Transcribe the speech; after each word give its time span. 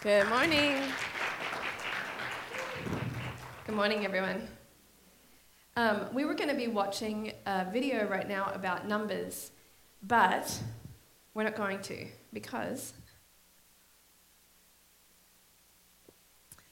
Good 0.00 0.28
morning. 0.28 0.80
Good 3.66 3.74
morning, 3.74 4.04
everyone. 4.04 4.46
Um, 5.74 6.14
we 6.14 6.24
were 6.24 6.34
going 6.34 6.50
to 6.50 6.54
be 6.54 6.68
watching 6.68 7.32
a 7.46 7.66
video 7.68 8.06
right 8.06 8.28
now 8.28 8.52
about 8.54 8.86
numbers, 8.86 9.50
but 10.04 10.56
we're 11.34 11.42
not 11.42 11.56
going 11.56 11.80
to 11.80 12.06
because 12.32 12.92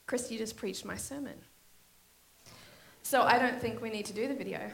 Chris, 0.05 0.31
you 0.31 0.37
just 0.37 0.55
preached 0.55 0.85
my 0.85 0.95
sermon. 0.95 1.35
So 3.03 3.23
I 3.23 3.37
don't 3.39 3.59
think 3.59 3.81
we 3.81 3.89
need 3.89 4.05
to 4.05 4.13
do 4.13 4.29
the 4.29 4.35
video. 4.35 4.71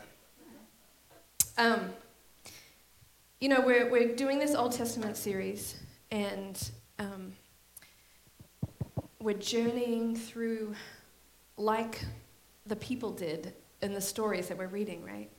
Um, 1.57 1.89
you 3.41 3.49
know, 3.49 3.61
we're, 3.61 3.89
we're 3.89 4.15
doing 4.15 4.37
this 4.37 4.53
Old 4.53 4.73
Testament 4.73 5.17
series, 5.17 5.75
and 6.11 6.69
um, 6.99 7.33
we're 9.23 9.33
journeying 9.33 10.17
through 10.17 10.75
like 11.55 12.03
the 12.65 12.75
people 12.75 13.11
did 13.11 13.53
in 13.81 13.93
the 13.93 14.01
stories 14.01 14.49
that 14.49 14.57
we're 14.57 14.67
reading, 14.67 15.01
right? 15.03 15.29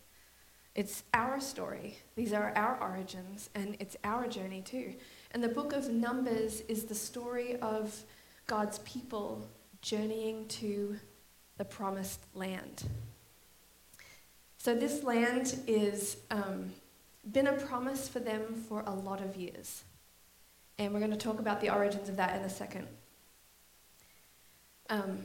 It's 0.74 1.02
our 1.12 1.38
story. 1.38 1.98
These 2.16 2.32
are 2.32 2.50
our 2.56 2.80
origins, 2.80 3.50
and 3.54 3.76
it's 3.78 3.96
our 4.02 4.26
journey 4.26 4.62
too. 4.62 4.94
And 5.32 5.42
the 5.42 5.48
book 5.48 5.74
of 5.74 5.90
Numbers 5.90 6.62
is 6.62 6.84
the 6.84 6.94
story 6.94 7.56
of 7.56 7.94
God's 8.46 8.78
people 8.80 9.46
journeying 9.82 10.48
to 10.48 10.96
the 11.58 11.64
promised 11.64 12.20
land. 12.34 12.88
So, 14.56 14.74
this 14.74 15.04
land 15.04 15.58
has 15.68 16.16
um, 16.30 16.72
been 17.30 17.48
a 17.48 17.52
promise 17.52 18.08
for 18.08 18.18
them 18.18 18.64
for 18.66 18.82
a 18.86 18.94
lot 18.94 19.20
of 19.20 19.36
years. 19.36 19.84
And 20.78 20.92
we're 20.92 21.00
going 21.00 21.12
to 21.12 21.16
talk 21.16 21.38
about 21.38 21.60
the 21.60 21.70
origins 21.70 22.08
of 22.08 22.16
that 22.16 22.36
in 22.36 22.42
a 22.42 22.50
second. 22.50 22.88
Um, 24.90 25.18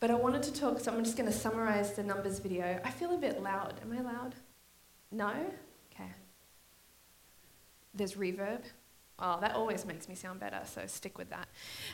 but 0.00 0.10
I 0.10 0.14
wanted 0.14 0.42
to 0.44 0.52
talk, 0.52 0.80
so 0.80 0.92
I'm 0.92 1.04
just 1.04 1.16
going 1.16 1.30
to 1.30 1.36
summarize 1.36 1.92
the 1.94 2.02
numbers 2.02 2.38
video. 2.38 2.80
I 2.84 2.90
feel 2.90 3.14
a 3.14 3.18
bit 3.18 3.42
loud. 3.42 3.74
Am 3.82 3.96
I 3.96 4.02
loud? 4.02 4.34
No? 5.10 5.30
Okay. 5.92 6.10
There's 7.94 8.14
reverb. 8.14 8.60
Oh, 9.18 9.38
that 9.40 9.54
always 9.54 9.86
makes 9.86 10.08
me 10.08 10.14
sound 10.14 10.40
better, 10.40 10.60
so 10.64 10.82
stick 10.86 11.16
with 11.16 11.30
that. 11.30 11.46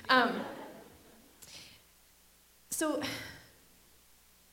Um, 0.08 0.40
so 2.70 3.00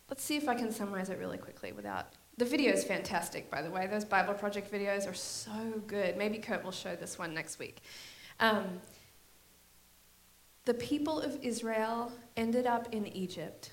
let's 0.10 0.24
see 0.24 0.36
if 0.36 0.50
I 0.50 0.56
can 0.56 0.72
summarize 0.72 1.10
it 1.10 1.18
really 1.18 1.38
quickly 1.38 1.72
without. 1.72 2.08
The 2.38 2.46
video 2.46 2.74
is 2.74 2.84
fantastic, 2.84 3.50
by 3.50 3.62
the 3.62 3.72
way. 3.72 3.88
Those 3.88 4.06
Bible 4.06 4.34
Project 4.34 4.72
videos 4.72 5.10
are 5.10 5.14
so 5.14 5.82
good. 5.88 6.18
Maybe 6.18 6.38
Kurt 6.38 6.64
will 6.64 6.72
show 6.72 6.96
this 6.96 7.18
one 7.18 7.34
next 7.34 7.58
week. 7.58 7.78
Um, 8.40 8.82
the 10.68 10.74
people 10.74 11.22
of 11.22 11.40
Israel 11.42 12.12
ended 12.36 12.68
up 12.68 12.94
in 12.94 13.08
Egypt 13.08 13.72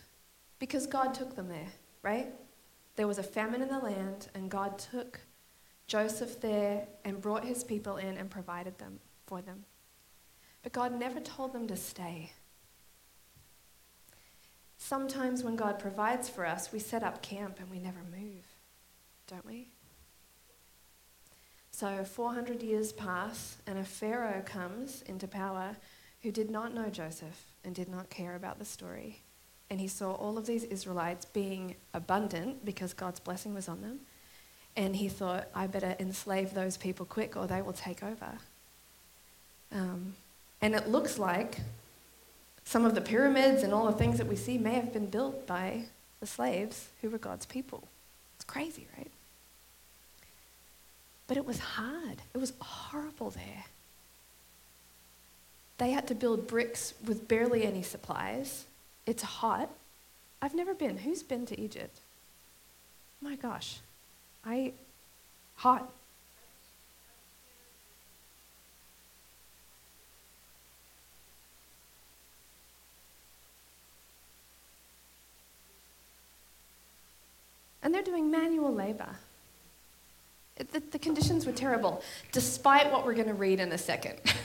because 0.61 0.87
God 0.87 1.12
took 1.12 1.34
them 1.34 1.48
there, 1.48 1.73
right? 2.03 2.28
There 2.95 3.09
was 3.09 3.19
a 3.19 3.23
famine 3.25 3.62
in 3.62 3.69
the 3.69 3.81
land, 3.81 4.28
and 4.33 4.48
God 4.48 4.78
took 4.78 5.19
Joseph 5.89 6.41
there 6.41 6.86
and 7.05 7.20
brought 7.20 7.45
his 7.45 7.64
people 7.64 7.97
in 7.97 8.17
and 8.17 8.31
provided 8.31 8.78
them 8.78 9.01
for 9.27 9.42
them. 9.42 9.64
But 10.62 10.73
God 10.73 10.97
never 10.97 11.19
told 11.19 11.53
them 11.53 11.67
to 11.67 11.77
stay. 11.77 12.31
Sometimes 14.79 15.42
when 15.42 15.56
God 15.56 15.81
provides 15.81 16.29
for 16.29 16.47
us, 16.47 16.70
we 16.73 16.79
set 16.79 17.03
up 17.03 17.23
camp 17.23 17.58
and 17.58 17.69
we 17.73 17.81
never 17.81 18.03
move, 18.12 18.47
don't 19.27 19.45
we? 19.45 19.67
So 21.73 22.05
400 22.05 22.62
years 22.62 22.92
pass, 22.92 23.56
and 23.67 23.81
a 23.81 23.84
Pharaoh 23.84 24.42
comes 24.47 25.03
into 25.03 25.27
power 25.27 25.75
who 26.25 26.33
did 26.33 26.50
not 26.50 26.75
know 26.75 26.89
Joseph 26.89 27.44
and 27.64 27.75
did 27.75 27.89
not 27.89 28.08
care 28.08 28.34
about 28.34 28.58
the 28.58 28.64
story. 28.64 29.20
And 29.69 29.78
he 29.78 29.86
saw 29.86 30.12
all 30.12 30.39
of 30.39 30.47
these 30.47 30.64
Israelites 30.64 31.27
being 31.27 31.77
abundant 31.92 32.64
because 32.64 32.94
God's 32.94 33.20
blessing 33.20 33.53
was 33.53 33.69
on 33.69 33.83
them. 33.83 34.00
And 34.74 34.96
he 34.96 35.08
thought, 35.08 35.48
I 35.55 35.67
better 35.67 35.95
enslave 36.01 36.55
those 36.55 36.79
people 36.79 37.05
quick 37.05 37.36
or 37.36 37.46
they 37.46 37.61
will 37.61 37.74
take 37.74 38.02
over. 38.02 38.39
Um, 39.70 40.14
and 40.62 40.74
it 40.74 40.89
looks 40.89 41.18
like 41.18 41.58
some 42.64 42.86
of 42.86 42.95
the 42.95 43.02
pyramids 43.02 43.62
and 43.62 43.74
all 43.74 43.85
the 43.85 43.98
things 43.98 44.17
that 44.17 44.27
we 44.27 44.36
see 44.36 44.56
may 44.56 44.74
have 44.74 44.95
been 44.95 45.06
built 45.06 45.46
by 45.46 45.83
the 46.20 46.27
slaves 46.27 46.89
who 47.02 47.11
were 47.11 47.18
God's 47.18 47.45
people. 47.45 47.86
It's 48.36 48.46
crazy, 48.46 48.86
right? 48.96 49.11
But 51.27 51.36
it 51.36 51.45
was 51.45 51.58
hard. 51.58 52.23
It 52.33 52.39
was 52.39 52.55
horrible 52.61 53.29
there. 53.29 53.64
They 55.79 55.90
had 55.90 56.07
to 56.08 56.14
build 56.14 56.46
bricks 56.46 56.95
with 57.05 57.27
barely 57.27 57.64
any 57.64 57.83
supplies. 57.83 58.64
It's 59.07 59.23
hot. 59.23 59.70
I've 60.40 60.55
never 60.55 60.74
been. 60.74 60.98
Who's 60.98 61.23
been 61.23 61.46
to 61.46 61.61
Egypt? 61.61 61.98
My 63.20 63.35
gosh. 63.36 63.79
I 64.45 64.73
hot. 65.57 65.90
And 77.83 77.92
they're 77.92 78.02
doing 78.02 78.30
manual 78.30 78.73
labor. 78.73 79.17
It, 80.56 80.73
the, 80.73 80.80
the 80.80 80.98
conditions 80.98 81.45
were 81.46 81.52
terrible, 81.52 82.02
despite 82.33 82.91
what 82.91 83.05
we're 83.05 83.14
going 83.14 83.29
to 83.29 83.35
read 83.35 83.61
in 83.61 83.73
a 83.73 83.79
second. 83.79 84.18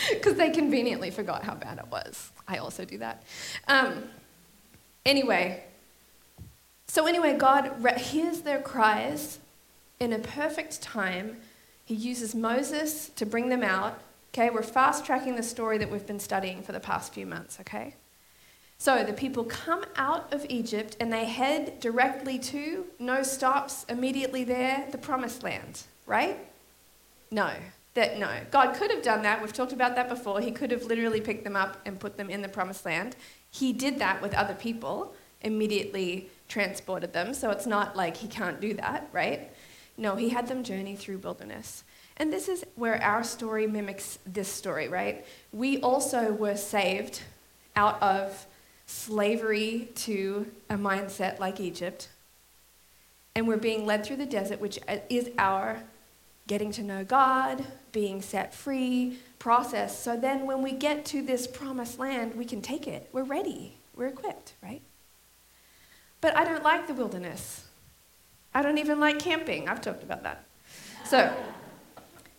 because 0.10 0.34
they 0.34 0.50
conveniently 0.50 1.10
forgot 1.10 1.44
how 1.44 1.54
bad 1.54 1.78
it 1.78 1.86
was. 1.90 2.30
I 2.48 2.58
also 2.58 2.84
do 2.84 2.98
that. 2.98 3.22
Um, 3.68 4.04
anyway, 5.04 5.64
so 6.86 7.06
anyway, 7.06 7.36
God 7.36 7.82
re- 7.82 7.98
hears 7.98 8.42
their 8.42 8.60
cries 8.60 9.38
in 10.00 10.12
a 10.12 10.18
perfect 10.18 10.82
time. 10.82 11.38
He 11.84 11.94
uses 11.94 12.34
Moses 12.34 13.08
to 13.10 13.26
bring 13.26 13.48
them 13.48 13.62
out. 13.62 14.00
Okay, 14.34 14.50
we're 14.50 14.62
fast 14.62 15.04
tracking 15.04 15.36
the 15.36 15.42
story 15.42 15.78
that 15.78 15.90
we've 15.90 16.06
been 16.06 16.20
studying 16.20 16.62
for 16.62 16.72
the 16.72 16.80
past 16.80 17.12
few 17.12 17.26
months, 17.26 17.58
okay? 17.60 17.94
So 18.78 19.04
the 19.04 19.12
people 19.12 19.44
come 19.44 19.84
out 19.94 20.32
of 20.32 20.44
Egypt 20.48 20.96
and 20.98 21.12
they 21.12 21.26
head 21.26 21.78
directly 21.80 22.38
to, 22.40 22.86
no 22.98 23.22
stops, 23.22 23.84
immediately 23.88 24.42
there, 24.42 24.88
the 24.90 24.98
promised 24.98 25.42
land, 25.42 25.82
right? 26.06 26.38
No, 27.30 27.52
that 27.94 28.18
no, 28.18 28.30
God 28.50 28.74
could 28.74 28.90
have 28.90 29.02
done 29.02 29.22
that. 29.22 29.42
We've 29.42 29.52
talked 29.52 29.72
about 29.72 29.96
that 29.96 30.08
before. 30.08 30.40
He 30.40 30.50
could 30.50 30.70
have 30.70 30.84
literally 30.84 31.20
picked 31.20 31.44
them 31.44 31.56
up 31.56 31.78
and 31.84 32.00
put 32.00 32.16
them 32.16 32.30
in 32.30 32.42
the 32.42 32.48
promised 32.48 32.84
land. 32.86 33.16
He 33.50 33.72
did 33.72 33.98
that 33.98 34.22
with 34.22 34.32
other 34.34 34.54
people, 34.54 35.14
immediately 35.42 36.30
transported 36.48 37.12
them. 37.12 37.34
So 37.34 37.50
it's 37.50 37.66
not 37.66 37.96
like 37.96 38.16
he 38.16 38.28
can't 38.28 38.60
do 38.60 38.74
that, 38.74 39.08
right? 39.12 39.50
No, 39.96 40.16
he 40.16 40.30
had 40.30 40.48
them 40.48 40.62
journey 40.64 40.96
through 40.96 41.18
wilderness. 41.18 41.84
And 42.16 42.32
this 42.32 42.48
is 42.48 42.64
where 42.76 43.02
our 43.02 43.24
story 43.24 43.66
mimics 43.66 44.18
this 44.26 44.48
story, 44.48 44.88
right? 44.88 45.26
We 45.52 45.80
also 45.80 46.32
were 46.32 46.56
saved 46.56 47.22
out 47.76 48.02
of 48.02 48.46
slavery 48.86 49.88
to 49.94 50.50
a 50.68 50.76
mindset 50.76 51.38
like 51.38 51.60
Egypt. 51.60 52.08
And 53.34 53.48
we're 53.48 53.56
being 53.56 53.86
led 53.86 54.04
through 54.04 54.16
the 54.16 54.26
desert, 54.26 54.60
which 54.60 54.78
is 55.08 55.30
our 55.38 55.82
getting 56.52 56.70
to 56.70 56.82
know 56.82 57.02
God, 57.02 57.64
being 57.92 58.20
set 58.20 58.52
free 58.52 59.18
process. 59.38 59.98
So 59.98 60.18
then 60.18 60.44
when 60.44 60.60
we 60.60 60.72
get 60.72 61.06
to 61.06 61.22
this 61.22 61.46
promised 61.46 61.98
land, 61.98 62.34
we 62.34 62.44
can 62.44 62.60
take 62.60 62.86
it. 62.86 63.08
We're 63.10 63.22
ready, 63.22 63.78
we're 63.96 64.08
equipped, 64.08 64.52
right? 64.62 64.82
But 66.20 66.36
I 66.36 66.44
don't 66.44 66.62
like 66.62 66.86
the 66.86 66.92
wilderness. 66.92 67.64
I 68.54 68.60
don't 68.60 68.76
even 68.76 69.00
like 69.00 69.18
camping. 69.18 69.66
I've 69.66 69.80
talked 69.80 70.02
about 70.02 70.24
that. 70.24 70.44
So, 71.06 71.34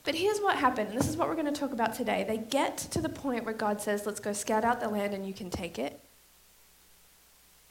but 0.04 0.14
here's 0.14 0.38
what 0.38 0.58
happened, 0.58 0.90
and 0.90 1.00
this 1.00 1.08
is 1.08 1.18
what 1.18 1.28
we're 1.28 1.34
going 1.34 1.52
to 1.52 1.60
talk 1.60 1.72
about 1.72 1.96
today. 1.96 2.24
They 2.24 2.38
get 2.38 2.78
to 2.78 3.02
the 3.02 3.10
point 3.10 3.46
where 3.46 3.56
God 3.56 3.82
says, 3.82 4.06
Let's 4.06 4.20
go 4.20 4.32
scout 4.32 4.64
out 4.64 4.80
the 4.80 4.90
land 4.90 5.16
and 5.16 5.26
you 5.26 5.34
can 5.34 5.50
take 5.50 5.80
it. 5.80 6.00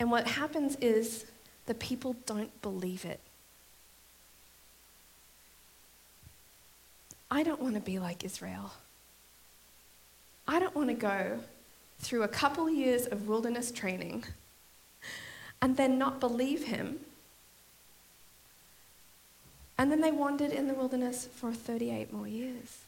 And 0.00 0.10
what 0.10 0.26
happens 0.26 0.74
is 0.80 1.24
the 1.66 1.74
people 1.74 2.16
don't 2.26 2.60
believe 2.62 3.04
it. 3.04 3.20
I 7.32 7.42
don't 7.42 7.62
want 7.62 7.76
to 7.76 7.80
be 7.80 7.98
like 7.98 8.26
Israel. 8.26 8.74
I 10.46 10.60
don't 10.60 10.76
want 10.76 10.90
to 10.90 10.94
go 10.94 11.38
through 11.98 12.24
a 12.24 12.28
couple 12.28 12.68
years 12.68 13.06
of 13.06 13.26
wilderness 13.26 13.72
training 13.72 14.24
and 15.62 15.78
then 15.78 15.96
not 15.96 16.20
believe 16.20 16.64
him. 16.64 17.00
And 19.78 19.90
then 19.90 20.02
they 20.02 20.10
wandered 20.10 20.50
in 20.50 20.68
the 20.68 20.74
wilderness 20.74 21.26
for 21.34 21.54
38 21.54 22.12
more 22.12 22.28
years. 22.28 22.80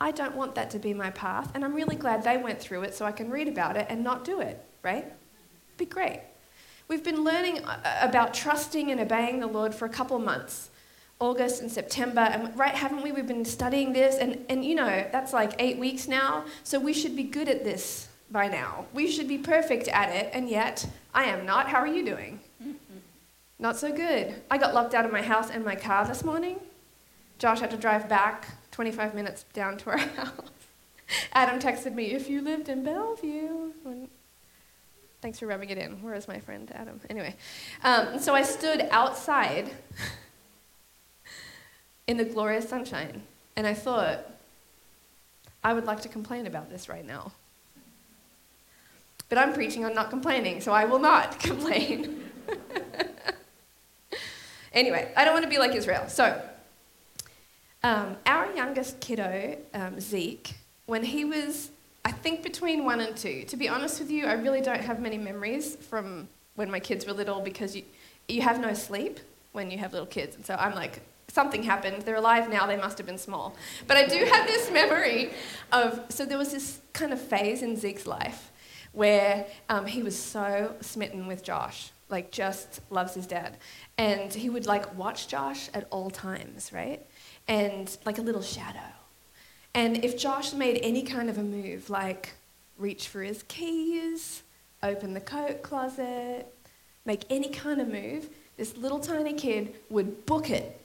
I 0.00 0.10
don't 0.10 0.34
want 0.34 0.54
that 0.54 0.70
to 0.70 0.78
be 0.78 0.94
my 0.94 1.10
path, 1.10 1.50
and 1.54 1.66
I'm 1.66 1.74
really 1.74 1.96
glad 1.96 2.24
they 2.24 2.38
went 2.38 2.58
through 2.58 2.84
it 2.84 2.94
so 2.94 3.04
I 3.04 3.12
can 3.12 3.28
read 3.28 3.48
about 3.48 3.76
it 3.76 3.86
and 3.90 4.02
not 4.02 4.24
do 4.24 4.40
it, 4.40 4.64
right? 4.82 5.04
Be 5.76 5.84
great. 5.84 6.22
We've 6.88 7.04
been 7.04 7.22
learning 7.22 7.60
about 8.00 8.32
trusting 8.32 8.90
and 8.90 8.98
obeying 8.98 9.40
the 9.40 9.46
Lord 9.46 9.74
for 9.74 9.84
a 9.84 9.90
couple 9.90 10.18
months. 10.18 10.70
August 11.20 11.60
and 11.60 11.70
September, 11.70 12.20
and 12.20 12.56
right, 12.56 12.74
haven't 12.74 13.02
we? 13.02 13.10
We've 13.10 13.26
been 13.26 13.44
studying 13.44 13.92
this, 13.92 14.16
and, 14.16 14.44
and 14.48 14.64
you 14.64 14.74
know, 14.74 15.06
that's 15.10 15.32
like 15.32 15.52
eight 15.58 15.78
weeks 15.78 16.06
now, 16.06 16.44
so 16.62 16.78
we 16.78 16.92
should 16.92 17.16
be 17.16 17.24
good 17.24 17.48
at 17.48 17.64
this 17.64 18.08
by 18.30 18.46
now. 18.46 18.86
We 18.92 19.10
should 19.10 19.26
be 19.26 19.38
perfect 19.38 19.88
at 19.88 20.14
it, 20.14 20.30
and 20.32 20.48
yet 20.48 20.86
I 21.12 21.24
am 21.24 21.44
not. 21.44 21.68
How 21.68 21.78
are 21.78 21.86
you 21.86 22.04
doing? 22.04 22.40
Not 23.60 23.76
so 23.76 23.92
good. 23.92 24.40
I 24.52 24.56
got 24.56 24.72
locked 24.72 24.94
out 24.94 25.04
of 25.04 25.10
my 25.10 25.20
house 25.20 25.50
and 25.50 25.64
my 25.64 25.74
car 25.74 26.06
this 26.06 26.22
morning. 26.22 26.60
Josh 27.38 27.58
had 27.58 27.72
to 27.72 27.76
drive 27.76 28.08
back 28.08 28.46
25 28.70 29.16
minutes 29.16 29.44
down 29.52 29.76
to 29.78 29.90
our 29.90 29.98
house. 30.16 30.50
Adam 31.32 31.58
texted 31.58 31.92
me, 31.92 32.12
if 32.12 32.30
you 32.30 32.40
lived 32.40 32.68
in 32.68 32.84
Bellevue. 32.84 33.72
When... 33.82 34.08
Thanks 35.20 35.40
for 35.40 35.46
rubbing 35.46 35.70
it 35.70 35.78
in. 35.78 36.00
Where 36.02 36.14
is 36.14 36.28
my 36.28 36.38
friend 36.38 36.70
Adam? 36.72 37.00
Anyway, 37.10 37.34
um, 37.82 38.20
so 38.20 38.32
I 38.32 38.42
stood 38.42 38.86
outside 38.92 39.70
in 42.08 42.16
the 42.16 42.24
glorious 42.24 42.68
sunshine, 42.68 43.22
and 43.54 43.66
I 43.66 43.74
thought, 43.74 44.20
I 45.62 45.74
would 45.74 45.84
like 45.84 46.00
to 46.00 46.08
complain 46.08 46.46
about 46.46 46.70
this 46.70 46.88
right 46.88 47.06
now. 47.06 47.32
But 49.28 49.36
I'm 49.36 49.52
preaching 49.52 49.84
on 49.84 49.94
not 49.94 50.08
complaining, 50.08 50.62
so 50.62 50.72
I 50.72 50.86
will 50.86 50.98
not 50.98 51.38
complain. 51.48 52.24
anyway, 54.72 55.12
I 55.16 55.24
don't 55.24 55.34
want 55.34 55.44
to 55.44 55.50
be 55.50 55.58
like 55.58 55.74
Israel. 55.74 56.08
So, 56.08 56.40
um, 57.82 58.16
our 58.24 58.52
youngest 58.54 59.00
kiddo, 59.00 59.58
um, 59.74 60.00
Zeke, 60.00 60.54
when 60.86 61.02
he 61.02 61.26
was, 61.26 61.70
I 62.06 62.10
think, 62.10 62.42
between 62.42 62.86
one 62.86 63.00
and 63.00 63.14
two, 63.14 63.44
to 63.44 63.56
be 63.58 63.68
honest 63.68 64.00
with 64.00 64.10
you, 64.10 64.26
I 64.26 64.32
really 64.32 64.62
don't 64.62 64.80
have 64.80 64.98
many 64.98 65.18
memories 65.18 65.76
from 65.76 66.28
when 66.54 66.70
my 66.70 66.80
kids 66.80 67.06
were 67.06 67.12
little 67.12 67.40
because 67.42 67.76
you, 67.76 67.82
you 68.28 68.40
have 68.40 68.58
no 68.60 68.72
sleep 68.72 69.20
when 69.52 69.70
you 69.70 69.76
have 69.76 69.92
little 69.92 70.06
kids. 70.06 70.34
And 70.36 70.44
so 70.44 70.56
I'm 70.58 70.74
like, 70.74 71.02
something 71.28 71.62
happened. 71.62 72.02
They're 72.02 72.16
alive 72.16 72.48
now, 72.50 72.66
they 72.66 72.76
must 72.76 72.98
have 72.98 73.06
been 73.06 73.18
small. 73.18 73.54
But 73.86 73.96
I 73.96 74.06
do 74.06 74.24
have 74.24 74.46
this 74.46 74.70
memory 74.72 75.32
of, 75.72 76.00
so 76.08 76.24
there 76.24 76.38
was 76.38 76.52
this 76.52 76.80
kind 76.92 77.12
of 77.12 77.20
phase 77.20 77.62
in 77.62 77.76
Zeke's 77.76 78.06
life 78.06 78.50
where 78.92 79.46
um, 79.68 79.86
he 79.86 80.02
was 80.02 80.18
so 80.18 80.74
smitten 80.80 81.26
with 81.26 81.44
Josh, 81.44 81.90
like 82.08 82.30
just 82.32 82.80
loves 82.90 83.14
his 83.14 83.26
dad. 83.26 83.56
And 83.96 84.32
he 84.32 84.50
would 84.50 84.66
like 84.66 84.96
watch 84.96 85.28
Josh 85.28 85.68
at 85.74 85.86
all 85.90 86.10
times, 86.10 86.72
right? 86.72 87.04
And 87.46 87.96
like 88.04 88.18
a 88.18 88.22
little 88.22 88.42
shadow. 88.42 88.80
And 89.74 90.04
if 90.04 90.18
Josh 90.18 90.52
made 90.52 90.80
any 90.82 91.02
kind 91.02 91.28
of 91.28 91.38
a 91.38 91.42
move, 91.42 91.90
like 91.90 92.34
reach 92.78 93.08
for 93.08 93.22
his 93.22 93.44
keys, 93.44 94.42
open 94.82 95.14
the 95.14 95.20
coat 95.20 95.62
closet, 95.62 96.52
make 97.04 97.24
any 97.30 97.48
kind 97.48 97.80
of 97.80 97.88
move, 97.88 98.28
this 98.56 98.76
little 98.76 98.98
tiny 98.98 99.34
kid 99.34 99.74
would 99.88 100.26
book 100.26 100.50
it, 100.50 100.77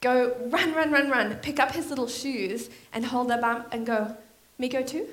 go 0.00 0.34
run, 0.46 0.74
run, 0.74 0.90
run, 0.90 1.10
run, 1.10 1.34
pick 1.36 1.60
up 1.60 1.72
his 1.72 1.90
little 1.90 2.08
shoes 2.08 2.70
and 2.92 3.04
hold 3.04 3.28
them 3.28 3.44
up 3.44 3.72
and 3.72 3.86
go, 3.86 4.16
me 4.58 4.68
go 4.68 4.82
too? 4.82 5.06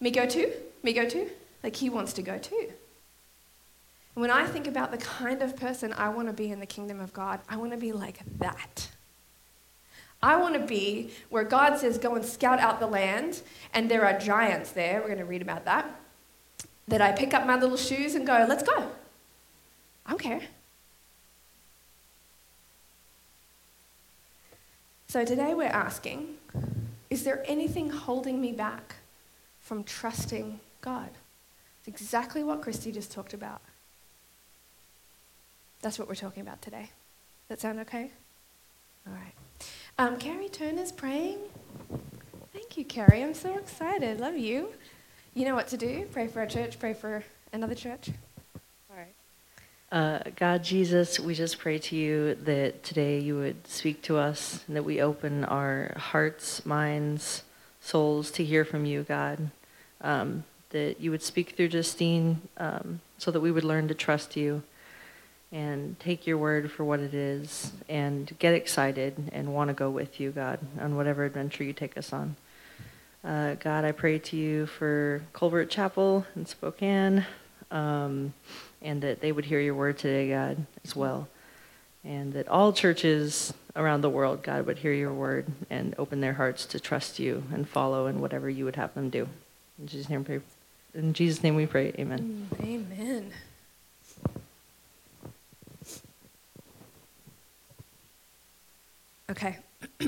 Me 0.00 0.10
go 0.10 0.26
too? 0.26 0.52
Me 0.82 0.92
go 0.92 1.08
too? 1.08 1.30
Like 1.62 1.76
he 1.76 1.88
wants 1.88 2.12
to 2.14 2.22
go 2.22 2.38
too. 2.38 2.72
And 4.14 4.20
when 4.20 4.30
I 4.30 4.46
think 4.46 4.66
about 4.66 4.90
the 4.90 4.98
kind 4.98 5.42
of 5.42 5.56
person 5.56 5.92
I 5.94 6.08
want 6.10 6.28
to 6.28 6.34
be 6.34 6.50
in 6.50 6.60
the 6.60 6.66
kingdom 6.66 7.00
of 7.00 7.12
God, 7.12 7.40
I 7.48 7.56
want 7.56 7.72
to 7.72 7.78
be 7.78 7.92
like 7.92 8.20
that. 8.38 8.90
I 10.22 10.36
want 10.36 10.54
to 10.54 10.60
be 10.60 11.10
where 11.30 11.44
God 11.44 11.78
says, 11.78 11.98
go 11.98 12.14
and 12.14 12.24
scout 12.24 12.60
out 12.60 12.78
the 12.78 12.86
land, 12.86 13.42
and 13.74 13.90
there 13.90 14.04
are 14.04 14.18
giants 14.18 14.70
there. 14.70 15.00
We're 15.00 15.08
going 15.08 15.18
to 15.18 15.24
read 15.24 15.42
about 15.42 15.64
that. 15.64 15.86
That 16.88 17.00
I 17.00 17.12
pick 17.12 17.34
up 17.34 17.46
my 17.46 17.56
little 17.56 17.76
shoes 17.76 18.14
and 18.14 18.26
go, 18.26 18.46
let's 18.48 18.62
go. 18.62 18.88
I 20.06 20.10
don't 20.10 20.20
care. 20.20 20.42
So 25.12 25.26
today 25.26 25.52
we're 25.52 25.64
asking, 25.64 26.36
is 27.10 27.22
there 27.22 27.44
anything 27.46 27.90
holding 27.90 28.40
me 28.40 28.50
back 28.50 28.94
from 29.60 29.84
trusting 29.84 30.58
God? 30.80 31.10
It's 31.80 31.88
exactly 31.88 32.42
what 32.42 32.62
Christy 32.62 32.90
just 32.92 33.12
talked 33.12 33.34
about. 33.34 33.60
That's 35.82 35.98
what 35.98 36.08
we're 36.08 36.14
talking 36.14 36.40
about 36.40 36.62
today. 36.62 36.88
That 37.48 37.60
sound 37.60 37.78
okay? 37.80 38.10
All 39.06 39.12
right. 39.12 39.34
Um, 39.98 40.16
Carrie 40.16 40.48
Turner's 40.48 40.92
praying. 40.92 41.40
Thank 42.54 42.78
you, 42.78 42.84
Carrie. 42.86 43.22
I'm 43.22 43.34
so 43.34 43.58
excited. 43.58 44.18
Love 44.18 44.38
you. 44.38 44.70
You 45.34 45.44
know 45.44 45.54
what 45.54 45.68
to 45.68 45.76
do. 45.76 46.08
Pray 46.10 46.26
for 46.26 46.40
our 46.40 46.46
church. 46.46 46.78
Pray 46.78 46.94
for 46.94 47.22
another 47.52 47.74
church. 47.74 48.08
Uh, 49.92 50.20
God, 50.36 50.64
Jesus, 50.64 51.20
we 51.20 51.34
just 51.34 51.58
pray 51.58 51.78
to 51.78 51.94
you 51.94 52.34
that 52.44 52.82
today 52.82 53.18
you 53.18 53.36
would 53.36 53.66
speak 53.66 54.00
to 54.00 54.16
us 54.16 54.64
and 54.66 54.74
that 54.74 54.84
we 54.84 55.02
open 55.02 55.44
our 55.44 55.92
hearts, 55.98 56.64
minds, 56.64 57.42
souls 57.82 58.30
to 58.30 58.42
hear 58.42 58.64
from 58.64 58.86
you, 58.86 59.02
God. 59.02 59.50
Um, 60.00 60.44
that 60.70 60.98
you 60.98 61.10
would 61.10 61.22
speak 61.22 61.50
through 61.50 61.68
Justine 61.68 62.40
um, 62.56 63.02
so 63.18 63.30
that 63.30 63.40
we 63.40 63.52
would 63.52 63.64
learn 63.64 63.86
to 63.88 63.94
trust 63.94 64.34
you 64.34 64.62
and 65.52 66.00
take 66.00 66.26
your 66.26 66.38
word 66.38 66.72
for 66.72 66.84
what 66.84 67.00
it 67.00 67.12
is 67.12 67.72
and 67.86 68.32
get 68.38 68.54
excited 68.54 69.30
and 69.30 69.52
want 69.52 69.68
to 69.68 69.74
go 69.74 69.90
with 69.90 70.18
you, 70.18 70.30
God, 70.30 70.58
on 70.80 70.96
whatever 70.96 71.26
adventure 71.26 71.64
you 71.64 71.74
take 71.74 71.98
us 71.98 72.14
on. 72.14 72.36
Uh, 73.22 73.56
God, 73.56 73.84
I 73.84 73.92
pray 73.92 74.18
to 74.20 74.38
you 74.38 74.64
for 74.64 75.20
Colbert 75.34 75.66
Chapel 75.66 76.24
in 76.34 76.46
Spokane 76.46 77.26
um, 77.72 78.32
and 78.80 79.02
that 79.02 79.20
they 79.20 79.32
would 79.32 79.46
hear 79.46 79.60
your 79.60 79.74
word 79.74 79.98
today, 79.98 80.28
God, 80.28 80.64
as 80.84 80.94
well. 80.94 81.26
And 82.04 82.32
that 82.34 82.46
all 82.48 82.72
churches 82.72 83.52
around 83.74 84.02
the 84.02 84.10
world, 84.10 84.42
God, 84.42 84.66
would 84.66 84.78
hear 84.78 84.92
your 84.92 85.12
word 85.12 85.46
and 85.70 85.94
open 85.98 86.20
their 86.20 86.34
hearts 86.34 86.66
to 86.66 86.78
trust 86.78 87.18
you 87.18 87.42
and 87.52 87.68
follow 87.68 88.06
in 88.06 88.20
whatever 88.20 88.50
you 88.50 88.64
would 88.64 88.76
have 88.76 88.94
them 88.94 89.08
do. 89.10 89.28
In 89.78 89.86
Jesus' 89.86 90.08
name, 90.08 90.24
pray. 90.24 90.40
In 90.94 91.14
Jesus' 91.14 91.42
name 91.42 91.56
we 91.56 91.66
pray. 91.66 91.92
Amen. 91.98 92.48
Amen. 92.60 93.32
Okay. 99.30 99.56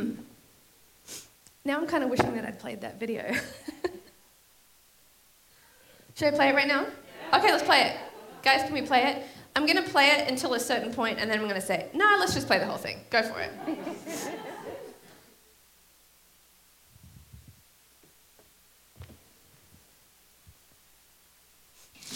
now 1.65 1.79
I'm 1.79 1.87
kind 1.87 2.05
of 2.05 2.11
wishing 2.11 2.35
that 2.35 2.45
I'd 2.45 2.59
played 2.59 2.83
that 2.83 3.01
video. 3.01 3.35
Should 6.17 6.35
I 6.35 6.37
play 6.37 6.51
it 6.51 6.55
right 6.55 6.69
now? 6.69 6.87
Okay, 7.35 7.51
let's 7.51 7.65
play 7.65 7.83
it. 7.83 7.97
Guys, 8.43 8.63
can 8.63 8.73
we 8.73 8.83
play 8.83 9.03
it? 9.05 9.27
I'm 9.57 9.67
going 9.67 9.83
to 9.83 9.91
play 9.91 10.11
it 10.11 10.29
until 10.29 10.55
a 10.55 10.61
certain 10.61 10.93
point, 10.93 11.19
and 11.19 11.29
then 11.29 11.39
I'm 11.39 11.49
going 11.49 11.61
to 11.61 11.67
say, 11.67 11.89
no, 11.93 12.17
let's 12.19 12.35
just 12.35 12.47
play 12.47 12.59
the 12.59 12.67
whole 12.67 12.77
thing. 12.77 13.01
Go 13.11 13.23
for 13.23 13.41
it. 13.41 13.51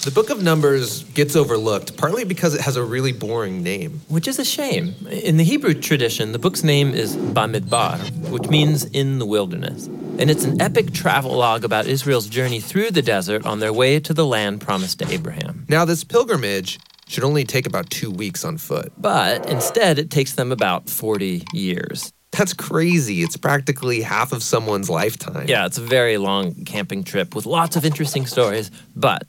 The 0.03 0.13
book 0.13 0.31
of 0.31 0.43
Numbers 0.43 1.03
gets 1.03 1.35
overlooked, 1.35 1.97
partly 1.97 2.25
because 2.25 2.55
it 2.55 2.61
has 2.61 2.77
a 2.77 2.85
really 2.85 3.13
boring 3.13 3.65
name. 3.65 4.01
Which 4.07 4.29
is 4.29 4.39
a 4.39 4.45
shame. 4.45 4.95
In 5.11 5.39
the 5.39 5.45
Hebrew 5.45 5.75
tradition, 5.75 6.31
the 6.31 6.39
book's 6.39 6.63
name 6.63 6.95
is 6.95 7.17
Bamidbar, 7.17 8.31
which 8.31 8.49
means 8.49 8.85
in 8.85 9.19
the 9.19 9.27
wilderness. 9.27 9.87
And 9.87 10.31
it's 10.31 10.45
an 10.45 10.63
epic 10.63 10.93
travelogue 10.93 11.65
about 11.65 11.87
Israel's 11.87 12.29
journey 12.29 12.61
through 12.61 12.93
the 12.93 13.03
desert 13.03 13.45
on 13.45 13.59
their 13.59 13.73
way 13.73 13.99
to 13.99 14.15
the 14.15 14.25
land 14.25 14.61
promised 14.61 15.01
to 15.01 15.13
Abraham. 15.13 15.67
Now, 15.69 15.85
this 15.85 16.05
pilgrimage 16.05 16.79
should 17.09 17.25
only 17.25 17.43
take 17.43 17.67
about 17.67 17.91
two 17.91 18.11
weeks 18.11 18.45
on 18.45 18.57
foot. 18.57 18.93
But 18.97 19.51
instead, 19.51 19.99
it 19.99 20.11
takes 20.11 20.35
them 20.35 20.53
about 20.53 20.89
40 20.89 21.43
years. 21.53 22.13
That's 22.31 22.53
crazy. 22.53 23.23
It's 23.23 23.37
practically 23.37 24.03
half 24.03 24.33
of 24.33 24.45
someone's 24.45 24.89
lifetime. 24.89 25.49
Yeah, 25.49 25.67
it's 25.67 25.79
a 25.79 25.83
very 25.83 26.19
long 26.19 26.65
camping 26.65 27.03
trip 27.03 27.35
with 27.35 27.47
lots 27.47 27.75
of 27.75 27.85
interesting 27.85 28.27
stories, 28.27 28.71
but 28.95 29.27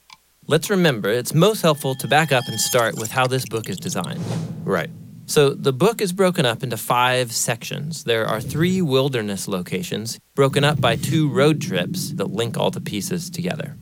Let's 0.49 0.71
remember 0.71 1.09
it's 1.09 1.35
most 1.35 1.61
helpful 1.61 1.93
to 1.93 2.07
back 2.07 2.31
up 2.31 2.43
and 2.47 2.59
start 2.59 2.97
with 2.97 3.11
how 3.11 3.27
this 3.27 3.45
book 3.45 3.69
is 3.69 3.77
designed. 3.77 4.19
Right. 4.65 4.89
So 5.27 5.51
the 5.51 5.71
book 5.71 6.01
is 6.01 6.11
broken 6.11 6.43
up 6.43 6.63
into 6.63 6.75
five 6.75 7.31
sections. 7.31 8.03
There 8.03 8.25
are 8.25 8.41
three 8.41 8.81
wilderness 8.81 9.47
locations, 9.47 10.17
broken 10.33 10.63
up 10.63 10.81
by 10.81 10.95
two 10.95 11.29
road 11.29 11.61
trips 11.61 12.13
that 12.13 12.31
link 12.31 12.57
all 12.57 12.71
the 12.71 12.81
pieces 12.81 13.29
together. 13.29 13.77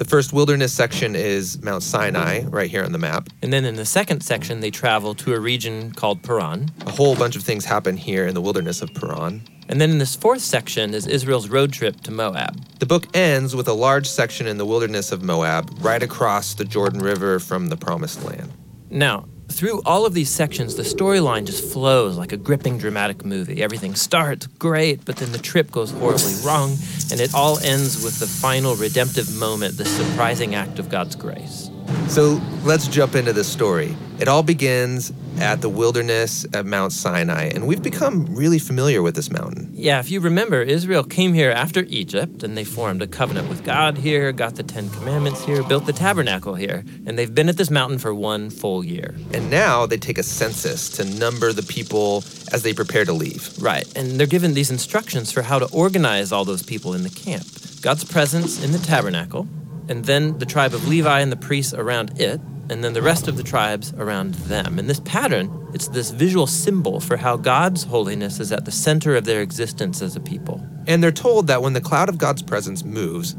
The 0.00 0.06
first 0.06 0.32
wilderness 0.32 0.72
section 0.72 1.14
is 1.14 1.62
Mount 1.62 1.82
Sinai, 1.82 2.44
right 2.44 2.70
here 2.70 2.82
on 2.82 2.92
the 2.92 2.98
map. 2.98 3.28
And 3.42 3.52
then 3.52 3.66
in 3.66 3.76
the 3.76 3.84
second 3.84 4.22
section, 4.22 4.60
they 4.60 4.70
travel 4.70 5.14
to 5.16 5.34
a 5.34 5.38
region 5.38 5.92
called 5.92 6.22
Paran. 6.22 6.70
A 6.86 6.90
whole 6.90 7.14
bunch 7.14 7.36
of 7.36 7.42
things 7.42 7.66
happen 7.66 7.98
here 7.98 8.26
in 8.26 8.32
the 8.32 8.40
wilderness 8.40 8.80
of 8.80 8.94
Paran. 8.94 9.42
And 9.68 9.78
then 9.78 9.90
in 9.90 9.98
this 9.98 10.16
fourth 10.16 10.40
section 10.40 10.94
is 10.94 11.06
Israel's 11.06 11.50
road 11.50 11.74
trip 11.74 12.00
to 12.04 12.10
Moab. 12.10 12.64
The 12.78 12.86
book 12.86 13.14
ends 13.14 13.54
with 13.54 13.68
a 13.68 13.74
large 13.74 14.08
section 14.08 14.46
in 14.46 14.56
the 14.56 14.64
wilderness 14.64 15.12
of 15.12 15.22
Moab, 15.22 15.70
right 15.80 16.02
across 16.02 16.54
the 16.54 16.64
Jordan 16.64 17.02
River 17.02 17.38
from 17.38 17.66
the 17.66 17.76
Promised 17.76 18.24
Land. 18.24 18.50
Now, 18.88 19.28
through 19.52 19.82
all 19.84 20.06
of 20.06 20.14
these 20.14 20.30
sections, 20.30 20.74
the 20.74 20.82
storyline 20.82 21.44
just 21.44 21.64
flows 21.72 22.16
like 22.16 22.32
a 22.32 22.36
gripping 22.36 22.78
dramatic 22.78 23.24
movie. 23.24 23.62
Everything 23.62 23.94
starts 23.94 24.46
great, 24.46 25.04
but 25.04 25.16
then 25.16 25.32
the 25.32 25.38
trip 25.38 25.70
goes 25.70 25.90
horribly 25.90 26.34
wrong, 26.44 26.76
and 27.10 27.20
it 27.20 27.34
all 27.34 27.58
ends 27.58 28.02
with 28.02 28.18
the 28.18 28.26
final 28.26 28.74
redemptive 28.76 29.34
moment, 29.34 29.76
the 29.76 29.84
surprising 29.84 30.54
act 30.54 30.78
of 30.78 30.88
God's 30.88 31.16
grace. 31.16 31.70
So 32.08 32.40
let's 32.64 32.88
jump 32.88 33.14
into 33.14 33.32
the 33.32 33.44
story. 33.44 33.96
It 34.20 34.28
all 34.28 34.42
begins 34.42 35.14
at 35.38 35.62
the 35.62 35.70
wilderness 35.70 36.44
at 36.52 36.66
Mount 36.66 36.92
Sinai, 36.92 37.44
and 37.54 37.66
we've 37.66 37.82
become 37.82 38.26
really 38.36 38.58
familiar 38.58 39.00
with 39.00 39.14
this 39.14 39.30
mountain. 39.30 39.70
Yeah, 39.72 39.98
if 39.98 40.10
you 40.10 40.20
remember, 40.20 40.60
Israel 40.60 41.02
came 41.02 41.32
here 41.32 41.50
after 41.50 41.84
Egypt 41.88 42.42
and 42.42 42.54
they 42.54 42.64
formed 42.64 43.00
a 43.00 43.06
covenant 43.06 43.48
with 43.48 43.64
God 43.64 43.96
here, 43.96 44.30
got 44.32 44.56
the 44.56 44.62
Ten 44.62 44.90
Commandments 44.90 45.42
here, 45.46 45.62
built 45.62 45.86
the 45.86 45.94
tabernacle 45.94 46.54
here, 46.54 46.84
and 47.06 47.18
they've 47.18 47.34
been 47.34 47.48
at 47.48 47.56
this 47.56 47.70
mountain 47.70 47.98
for 47.98 48.14
one 48.14 48.50
full 48.50 48.84
year. 48.84 49.14
And 49.32 49.50
now 49.50 49.86
they 49.86 49.96
take 49.96 50.18
a 50.18 50.22
census 50.22 50.90
to 50.90 51.04
number 51.04 51.54
the 51.54 51.62
people 51.62 52.22
as 52.52 52.62
they 52.62 52.74
prepare 52.74 53.06
to 53.06 53.14
leave. 53.14 53.54
Right, 53.58 53.90
and 53.96 54.20
they're 54.20 54.26
given 54.26 54.52
these 54.52 54.70
instructions 54.70 55.32
for 55.32 55.40
how 55.40 55.58
to 55.58 55.68
organize 55.72 56.30
all 56.30 56.44
those 56.44 56.62
people 56.62 56.92
in 56.92 57.04
the 57.04 57.10
camp 57.10 57.46
God's 57.80 58.04
presence 58.04 58.62
in 58.62 58.72
the 58.72 58.78
tabernacle, 58.78 59.48
and 59.88 60.04
then 60.04 60.38
the 60.38 60.44
tribe 60.44 60.74
of 60.74 60.86
Levi 60.86 61.20
and 61.20 61.32
the 61.32 61.36
priests 61.36 61.72
around 61.72 62.20
it, 62.20 62.38
and 62.70 62.84
then 62.84 62.92
the 62.92 63.02
rest 63.02 63.26
of 63.26 63.36
the 63.36 63.42
tribes 63.42 63.92
around 63.94 64.34
them. 64.34 64.78
And 64.78 64.88
this 64.88 65.00
pattern, 65.00 65.68
it's 65.74 65.88
this 65.88 66.10
visual 66.10 66.46
symbol 66.46 67.00
for 67.00 67.16
how 67.16 67.36
God's 67.36 67.82
holiness 67.82 68.38
is 68.38 68.52
at 68.52 68.64
the 68.64 68.70
center 68.70 69.16
of 69.16 69.24
their 69.24 69.42
existence 69.42 70.00
as 70.00 70.14
a 70.14 70.20
people. 70.20 70.64
And 70.86 71.02
they're 71.02 71.10
told 71.10 71.48
that 71.48 71.62
when 71.62 71.72
the 71.72 71.80
cloud 71.80 72.08
of 72.08 72.16
God's 72.16 72.42
presence 72.42 72.84
moves, 72.84 73.34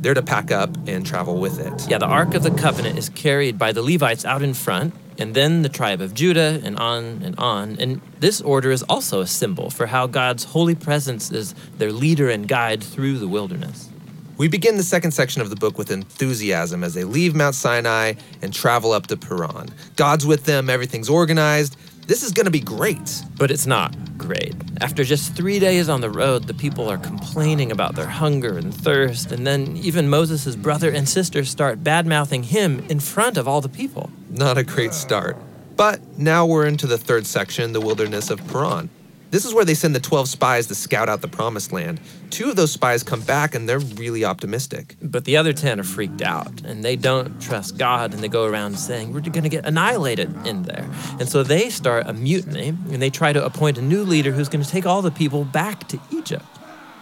they're 0.00 0.14
to 0.14 0.22
pack 0.22 0.52
up 0.52 0.70
and 0.86 1.04
travel 1.04 1.40
with 1.40 1.58
it. 1.58 1.90
Yeah, 1.90 1.98
the 1.98 2.06
Ark 2.06 2.34
of 2.34 2.44
the 2.44 2.52
Covenant 2.52 2.96
is 2.96 3.08
carried 3.08 3.58
by 3.58 3.72
the 3.72 3.82
Levites 3.82 4.24
out 4.24 4.42
in 4.42 4.54
front, 4.54 4.94
and 5.18 5.34
then 5.34 5.62
the 5.62 5.68
tribe 5.68 6.00
of 6.00 6.14
Judah, 6.14 6.60
and 6.62 6.78
on 6.78 7.22
and 7.24 7.36
on. 7.38 7.76
And 7.80 8.00
this 8.20 8.40
order 8.40 8.70
is 8.70 8.84
also 8.84 9.20
a 9.20 9.26
symbol 9.26 9.68
for 9.68 9.86
how 9.86 10.06
God's 10.06 10.44
holy 10.44 10.76
presence 10.76 11.32
is 11.32 11.54
their 11.78 11.90
leader 11.90 12.30
and 12.30 12.46
guide 12.46 12.84
through 12.84 13.18
the 13.18 13.26
wilderness. 13.26 13.90
We 14.38 14.48
begin 14.48 14.76
the 14.76 14.82
second 14.82 15.12
section 15.12 15.40
of 15.40 15.48
the 15.48 15.56
book 15.56 15.78
with 15.78 15.90
enthusiasm 15.90 16.84
as 16.84 16.92
they 16.92 17.04
leave 17.04 17.34
Mount 17.34 17.54
Sinai 17.54 18.14
and 18.42 18.52
travel 18.52 18.92
up 18.92 19.06
to 19.06 19.16
Paran. 19.16 19.70
God's 19.96 20.26
with 20.26 20.44
them, 20.44 20.68
everything's 20.68 21.08
organized. 21.08 21.78
This 22.06 22.22
is 22.22 22.32
going 22.32 22.44
to 22.44 22.50
be 22.50 22.60
great. 22.60 23.22
But 23.38 23.50
it's 23.50 23.66
not 23.66 23.96
great. 24.18 24.54
After 24.82 25.04
just 25.04 25.34
three 25.34 25.58
days 25.58 25.88
on 25.88 26.02
the 26.02 26.10
road, 26.10 26.44
the 26.44 26.54
people 26.54 26.90
are 26.90 26.98
complaining 26.98 27.72
about 27.72 27.94
their 27.94 28.06
hunger 28.06 28.58
and 28.58 28.74
thirst, 28.74 29.32
and 29.32 29.46
then 29.46 29.78
even 29.78 30.10
Moses' 30.10 30.54
brother 30.54 30.90
and 30.90 31.08
sister 31.08 31.42
start 31.42 31.82
bad 31.82 32.06
mouthing 32.06 32.42
him 32.42 32.84
in 32.90 33.00
front 33.00 33.38
of 33.38 33.48
all 33.48 33.62
the 33.62 33.70
people. 33.70 34.10
Not 34.28 34.58
a 34.58 34.64
great 34.64 34.92
start. 34.92 35.38
But 35.76 36.18
now 36.18 36.44
we're 36.44 36.66
into 36.66 36.86
the 36.86 36.98
third 36.98 37.26
section, 37.26 37.72
the 37.72 37.80
wilderness 37.80 38.28
of 38.28 38.46
Paran. 38.48 38.90
This 39.30 39.44
is 39.44 39.52
where 39.52 39.64
they 39.64 39.74
send 39.74 39.94
the 39.94 40.00
12 40.00 40.28
spies 40.28 40.68
to 40.68 40.74
scout 40.74 41.08
out 41.08 41.20
the 41.20 41.28
promised 41.28 41.72
land. 41.72 42.00
Two 42.30 42.48
of 42.48 42.56
those 42.56 42.70
spies 42.70 43.02
come 43.02 43.22
back 43.22 43.54
and 43.54 43.68
they're 43.68 43.80
really 43.80 44.24
optimistic. 44.24 44.96
But 45.02 45.24
the 45.24 45.36
other 45.36 45.52
10 45.52 45.80
are 45.80 45.84
freaked 45.84 46.22
out 46.22 46.62
and 46.64 46.84
they 46.84 46.94
don't 46.94 47.40
trust 47.42 47.76
God 47.76 48.14
and 48.14 48.22
they 48.22 48.28
go 48.28 48.44
around 48.44 48.78
saying, 48.78 49.12
We're 49.12 49.20
going 49.20 49.42
to 49.42 49.48
get 49.48 49.66
annihilated 49.66 50.34
in 50.46 50.62
there. 50.62 50.88
And 51.18 51.28
so 51.28 51.42
they 51.42 51.70
start 51.70 52.06
a 52.06 52.12
mutiny 52.12 52.68
and 52.68 53.02
they 53.02 53.10
try 53.10 53.32
to 53.32 53.44
appoint 53.44 53.78
a 53.78 53.82
new 53.82 54.04
leader 54.04 54.30
who's 54.30 54.48
going 54.48 54.64
to 54.64 54.70
take 54.70 54.86
all 54.86 55.02
the 55.02 55.10
people 55.10 55.44
back 55.44 55.88
to 55.88 55.98
Egypt. 56.12 56.44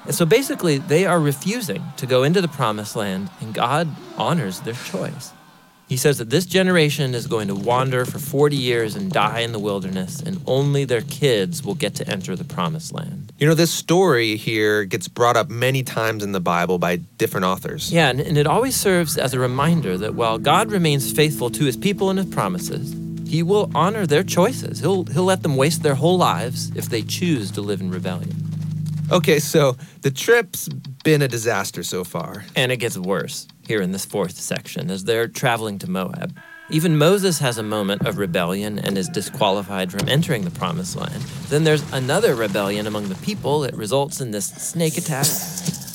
And 0.06 0.14
so 0.14 0.26
basically, 0.26 0.78
they 0.78 1.06
are 1.06 1.20
refusing 1.20 1.82
to 1.96 2.06
go 2.06 2.22
into 2.22 2.40
the 2.40 2.48
promised 2.48 2.96
land 2.96 3.30
and 3.40 3.54
God 3.54 3.88
honors 4.16 4.60
their 4.60 4.74
choice. 4.74 5.32
He 5.88 5.98
says 5.98 6.16
that 6.18 6.30
this 6.30 6.46
generation 6.46 7.14
is 7.14 7.26
going 7.26 7.48
to 7.48 7.54
wander 7.54 8.06
for 8.06 8.18
40 8.18 8.56
years 8.56 8.96
and 8.96 9.12
die 9.12 9.40
in 9.40 9.52
the 9.52 9.58
wilderness, 9.58 10.20
and 10.20 10.40
only 10.46 10.84
their 10.84 11.02
kids 11.02 11.62
will 11.62 11.74
get 11.74 11.94
to 11.96 12.08
enter 12.08 12.34
the 12.34 12.44
promised 12.44 12.92
land. 12.92 13.32
You 13.38 13.46
know, 13.46 13.54
this 13.54 13.70
story 13.70 14.36
here 14.36 14.84
gets 14.84 15.08
brought 15.08 15.36
up 15.36 15.50
many 15.50 15.82
times 15.82 16.24
in 16.24 16.32
the 16.32 16.40
Bible 16.40 16.78
by 16.78 16.96
different 16.96 17.44
authors. 17.44 17.92
Yeah, 17.92 18.08
and, 18.08 18.20
and 18.20 18.38
it 18.38 18.46
always 18.46 18.74
serves 18.74 19.18
as 19.18 19.34
a 19.34 19.38
reminder 19.38 19.98
that 19.98 20.14
while 20.14 20.38
God 20.38 20.70
remains 20.70 21.12
faithful 21.12 21.50
to 21.50 21.64
his 21.64 21.76
people 21.76 22.08
and 22.08 22.18
his 22.18 22.28
promises, 22.28 22.94
he 23.28 23.42
will 23.42 23.70
honor 23.74 24.06
their 24.06 24.22
choices. 24.22 24.80
He'll, 24.80 25.04
he'll 25.04 25.24
let 25.24 25.42
them 25.42 25.56
waste 25.56 25.82
their 25.82 25.96
whole 25.96 26.16
lives 26.16 26.74
if 26.74 26.86
they 26.86 27.02
choose 27.02 27.50
to 27.52 27.60
live 27.60 27.82
in 27.82 27.90
rebellion. 27.90 28.34
Okay, 29.12 29.38
so 29.38 29.76
the 30.00 30.10
trip's 30.10 30.68
been 31.04 31.20
a 31.20 31.28
disaster 31.28 31.82
so 31.82 32.04
far. 32.04 32.44
And 32.56 32.72
it 32.72 32.78
gets 32.78 32.96
worse 32.96 33.46
here 33.66 33.80
in 33.80 33.92
this 33.92 34.04
fourth 34.04 34.38
section 34.38 34.90
as 34.90 35.04
they're 35.04 35.28
traveling 35.28 35.78
to 35.80 35.90
Moab. 35.90 36.36
Even 36.70 36.96
Moses 36.96 37.40
has 37.40 37.58
a 37.58 37.62
moment 37.62 38.06
of 38.06 38.16
rebellion 38.16 38.78
and 38.78 38.96
is 38.96 39.08
disqualified 39.08 39.92
from 39.92 40.08
entering 40.08 40.44
the 40.44 40.50
promised 40.50 40.96
land. 40.96 41.22
Then 41.48 41.64
there's 41.64 41.82
another 41.92 42.34
rebellion 42.34 42.86
among 42.86 43.08
the 43.08 43.14
people 43.16 43.60
that 43.60 43.74
results 43.74 44.20
in 44.20 44.30
this 44.30 44.46
snake 44.46 44.96
attack. 44.96 45.26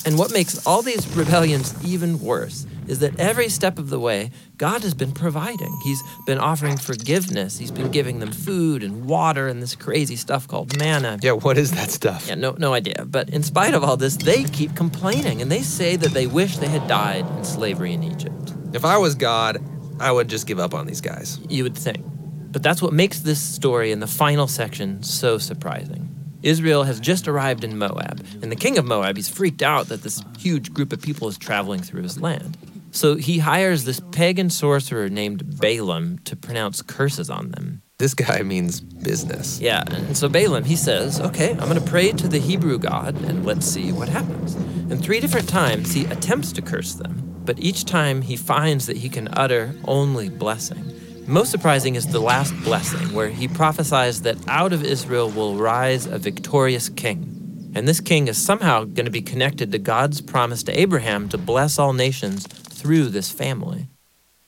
And 0.06 0.16
what 0.16 0.32
makes 0.32 0.64
all 0.66 0.82
these 0.82 1.08
rebellions 1.16 1.74
even 1.84 2.20
worse 2.20 2.66
is 2.90 2.98
that 2.98 3.18
every 3.18 3.48
step 3.48 3.78
of 3.78 3.88
the 3.88 3.98
way, 3.98 4.30
God 4.56 4.82
has 4.82 4.94
been 4.94 5.12
providing. 5.12 5.74
He's 5.84 6.02
been 6.26 6.38
offering 6.38 6.76
forgiveness. 6.76 7.56
He's 7.56 7.70
been 7.70 7.90
giving 7.90 8.18
them 8.18 8.32
food 8.32 8.82
and 8.82 9.06
water 9.06 9.48
and 9.48 9.62
this 9.62 9.76
crazy 9.76 10.16
stuff 10.16 10.48
called 10.48 10.76
manna. 10.78 11.18
Yeah, 11.22 11.32
what 11.32 11.56
is 11.56 11.70
that 11.72 11.90
stuff? 11.90 12.26
Yeah, 12.28 12.34
no, 12.34 12.56
no 12.58 12.74
idea. 12.74 13.04
But 13.06 13.30
in 13.30 13.42
spite 13.42 13.74
of 13.74 13.84
all 13.84 13.96
this, 13.96 14.16
they 14.16 14.44
keep 14.44 14.74
complaining 14.74 15.40
and 15.40 15.50
they 15.50 15.62
say 15.62 15.96
that 15.96 16.10
they 16.10 16.26
wish 16.26 16.58
they 16.58 16.68
had 16.68 16.86
died 16.88 17.24
in 17.38 17.44
slavery 17.44 17.92
in 17.92 18.02
Egypt. 18.02 18.54
If 18.72 18.84
I 18.84 18.98
was 18.98 19.14
God, 19.14 19.62
I 20.00 20.10
would 20.10 20.28
just 20.28 20.46
give 20.46 20.58
up 20.58 20.74
on 20.74 20.86
these 20.86 21.00
guys. 21.00 21.38
You 21.48 21.62
would 21.62 21.76
think. 21.76 22.04
But 22.52 22.64
that's 22.64 22.82
what 22.82 22.92
makes 22.92 23.20
this 23.20 23.40
story 23.40 23.92
in 23.92 24.00
the 24.00 24.08
final 24.08 24.48
section 24.48 25.02
so 25.04 25.38
surprising. 25.38 26.08
Israel 26.42 26.84
has 26.84 26.98
just 27.00 27.28
arrived 27.28 27.64
in 27.64 27.76
Moab, 27.76 28.24
and 28.42 28.50
the 28.50 28.56
king 28.56 28.78
of 28.78 28.86
Moab, 28.86 29.16
he's 29.16 29.28
freaked 29.28 29.62
out 29.62 29.88
that 29.88 30.02
this 30.02 30.22
huge 30.38 30.72
group 30.72 30.92
of 30.92 31.02
people 31.02 31.28
is 31.28 31.36
traveling 31.36 31.82
through 31.82 32.02
his 32.02 32.18
land. 32.20 32.56
So 32.92 33.16
he 33.16 33.38
hires 33.38 33.84
this 33.84 34.00
pagan 34.10 34.50
sorcerer 34.50 35.08
named 35.08 35.58
Balaam 35.60 36.18
to 36.24 36.36
pronounce 36.36 36.82
curses 36.82 37.30
on 37.30 37.50
them. 37.52 37.82
This 37.98 38.14
guy 38.14 38.42
means 38.42 38.80
business. 38.80 39.60
Yeah, 39.60 39.84
and 39.88 40.16
so 40.16 40.28
Balaam, 40.28 40.64
he 40.64 40.74
says, 40.74 41.20
Okay, 41.20 41.50
I'm 41.50 41.68
going 41.68 41.74
to 41.74 41.80
pray 41.82 42.12
to 42.12 42.28
the 42.28 42.38
Hebrew 42.38 42.78
God 42.78 43.14
and 43.22 43.44
let's 43.44 43.66
see 43.66 43.92
what 43.92 44.08
happens. 44.08 44.54
And 44.54 45.02
three 45.02 45.20
different 45.20 45.48
times 45.48 45.92
he 45.92 46.06
attempts 46.06 46.50
to 46.52 46.62
curse 46.62 46.94
them, 46.94 47.42
but 47.44 47.60
each 47.60 47.84
time 47.84 48.22
he 48.22 48.36
finds 48.36 48.86
that 48.86 48.96
he 48.96 49.08
can 49.08 49.28
utter 49.34 49.74
only 49.84 50.28
blessing. 50.28 50.86
Most 51.26 51.50
surprising 51.50 51.94
is 51.94 52.08
the 52.08 52.20
last 52.20 52.54
blessing, 52.64 53.12
where 53.12 53.28
he 53.28 53.46
prophesies 53.46 54.22
that 54.22 54.36
out 54.48 54.72
of 54.72 54.82
Israel 54.82 55.30
will 55.30 55.56
rise 55.56 56.06
a 56.06 56.18
victorious 56.18 56.88
king. 56.88 57.70
And 57.74 57.86
this 57.86 58.00
king 58.00 58.26
is 58.26 58.36
somehow 58.36 58.82
going 58.82 59.04
to 59.04 59.12
be 59.12 59.22
connected 59.22 59.70
to 59.70 59.78
God's 59.78 60.20
promise 60.20 60.64
to 60.64 60.80
Abraham 60.80 61.28
to 61.28 61.38
bless 61.38 61.78
all 61.78 61.92
nations 61.92 62.48
through 62.80 63.10
this 63.10 63.30
family. 63.30 63.88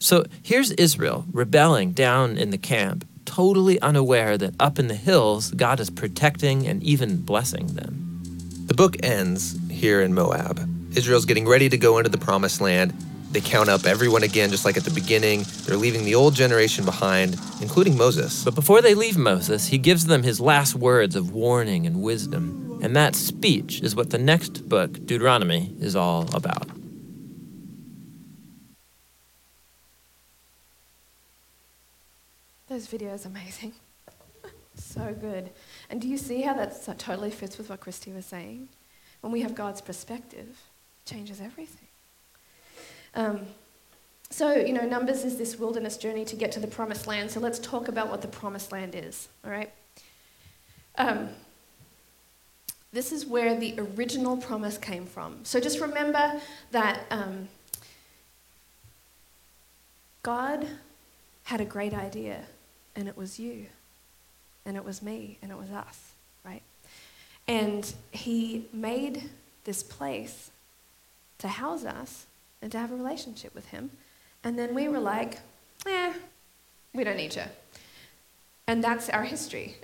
So 0.00 0.24
here's 0.42 0.72
Israel 0.72 1.26
rebelling 1.30 1.92
down 1.92 2.38
in 2.38 2.48
the 2.48 2.58
camp, 2.58 3.06
totally 3.26 3.78
unaware 3.80 4.38
that 4.38 4.54
up 4.58 4.78
in 4.78 4.88
the 4.88 4.94
hills, 4.94 5.50
God 5.50 5.78
is 5.80 5.90
protecting 5.90 6.66
and 6.66 6.82
even 6.82 7.20
blessing 7.20 7.66
them. 7.68 8.20
The 8.66 8.74
book 8.74 8.96
ends 9.02 9.58
here 9.70 10.00
in 10.00 10.14
Moab. 10.14 10.66
Israel's 10.96 11.26
getting 11.26 11.46
ready 11.46 11.68
to 11.68 11.76
go 11.76 11.98
into 11.98 12.10
the 12.10 12.18
promised 12.18 12.60
land. 12.60 12.92
They 13.32 13.42
count 13.42 13.68
up 13.68 13.84
everyone 13.84 14.22
again, 14.22 14.50
just 14.50 14.64
like 14.64 14.76
at 14.76 14.84
the 14.84 14.90
beginning. 14.90 15.44
They're 15.64 15.76
leaving 15.76 16.04
the 16.04 16.14
old 16.14 16.34
generation 16.34 16.84
behind, 16.84 17.38
including 17.60 17.96
Moses. 17.96 18.44
But 18.44 18.54
before 18.54 18.80
they 18.82 18.94
leave 18.94 19.16
Moses, 19.18 19.68
he 19.68 19.78
gives 19.78 20.06
them 20.06 20.22
his 20.22 20.40
last 20.40 20.74
words 20.74 21.16
of 21.16 21.32
warning 21.32 21.86
and 21.86 22.02
wisdom. 22.02 22.80
And 22.82 22.96
that 22.96 23.14
speech 23.14 23.80
is 23.82 23.94
what 23.94 24.10
the 24.10 24.18
next 24.18 24.68
book, 24.68 24.92
Deuteronomy, 25.06 25.74
is 25.80 25.94
all 25.94 26.28
about. 26.34 26.71
Those 32.72 32.88
videos 32.88 33.26
amazing. 33.26 33.74
so 34.76 35.14
good. 35.20 35.50
And 35.90 36.00
do 36.00 36.08
you 36.08 36.16
see 36.16 36.40
how 36.40 36.54
that 36.54 36.98
totally 36.98 37.30
fits 37.30 37.58
with 37.58 37.68
what 37.68 37.80
Christy 37.80 38.12
was 38.12 38.24
saying? 38.24 38.66
When 39.20 39.30
we 39.30 39.42
have 39.42 39.54
God's 39.54 39.82
perspective, 39.82 40.48
it 40.48 41.10
changes 41.10 41.38
everything. 41.38 41.88
Um, 43.14 43.40
so, 44.30 44.54
you 44.54 44.72
know, 44.72 44.86
Numbers 44.86 45.22
is 45.22 45.36
this 45.36 45.58
wilderness 45.58 45.98
journey 45.98 46.24
to 46.24 46.34
get 46.34 46.50
to 46.52 46.60
the 46.60 46.66
promised 46.66 47.06
land. 47.06 47.30
So 47.30 47.40
let's 47.40 47.58
talk 47.58 47.88
about 47.88 48.08
what 48.08 48.22
the 48.22 48.28
promised 48.28 48.72
land 48.72 48.94
is, 48.94 49.28
all 49.44 49.50
right? 49.50 49.70
Um, 50.96 51.28
this 52.90 53.12
is 53.12 53.26
where 53.26 53.54
the 53.54 53.78
original 53.78 54.38
promise 54.38 54.78
came 54.78 55.04
from. 55.04 55.44
So 55.44 55.60
just 55.60 55.78
remember 55.78 56.40
that 56.70 57.00
um, 57.10 57.48
God 60.22 60.66
had 61.44 61.60
a 61.60 61.66
great 61.66 61.92
idea, 61.92 62.46
and 62.94 63.08
it 63.08 63.16
was 63.16 63.38
you, 63.38 63.66
and 64.64 64.76
it 64.76 64.84
was 64.84 65.02
me, 65.02 65.38
and 65.42 65.50
it 65.50 65.58
was 65.58 65.70
us, 65.70 66.12
right? 66.44 66.62
And 67.48 67.92
He 68.10 68.66
made 68.72 69.30
this 69.64 69.82
place 69.82 70.50
to 71.38 71.48
house 71.48 71.84
us 71.84 72.26
and 72.60 72.70
to 72.72 72.78
have 72.78 72.92
a 72.92 72.96
relationship 72.96 73.54
with 73.54 73.66
Him. 73.68 73.90
And 74.44 74.58
then 74.58 74.74
we 74.74 74.88
were 74.88 75.00
like, 75.00 75.40
eh, 75.86 76.12
we 76.94 77.04
don't 77.04 77.16
need 77.16 77.34
you. 77.34 77.42
And 78.66 78.82
that's 78.82 79.08
our 79.08 79.24
history. 79.24 79.76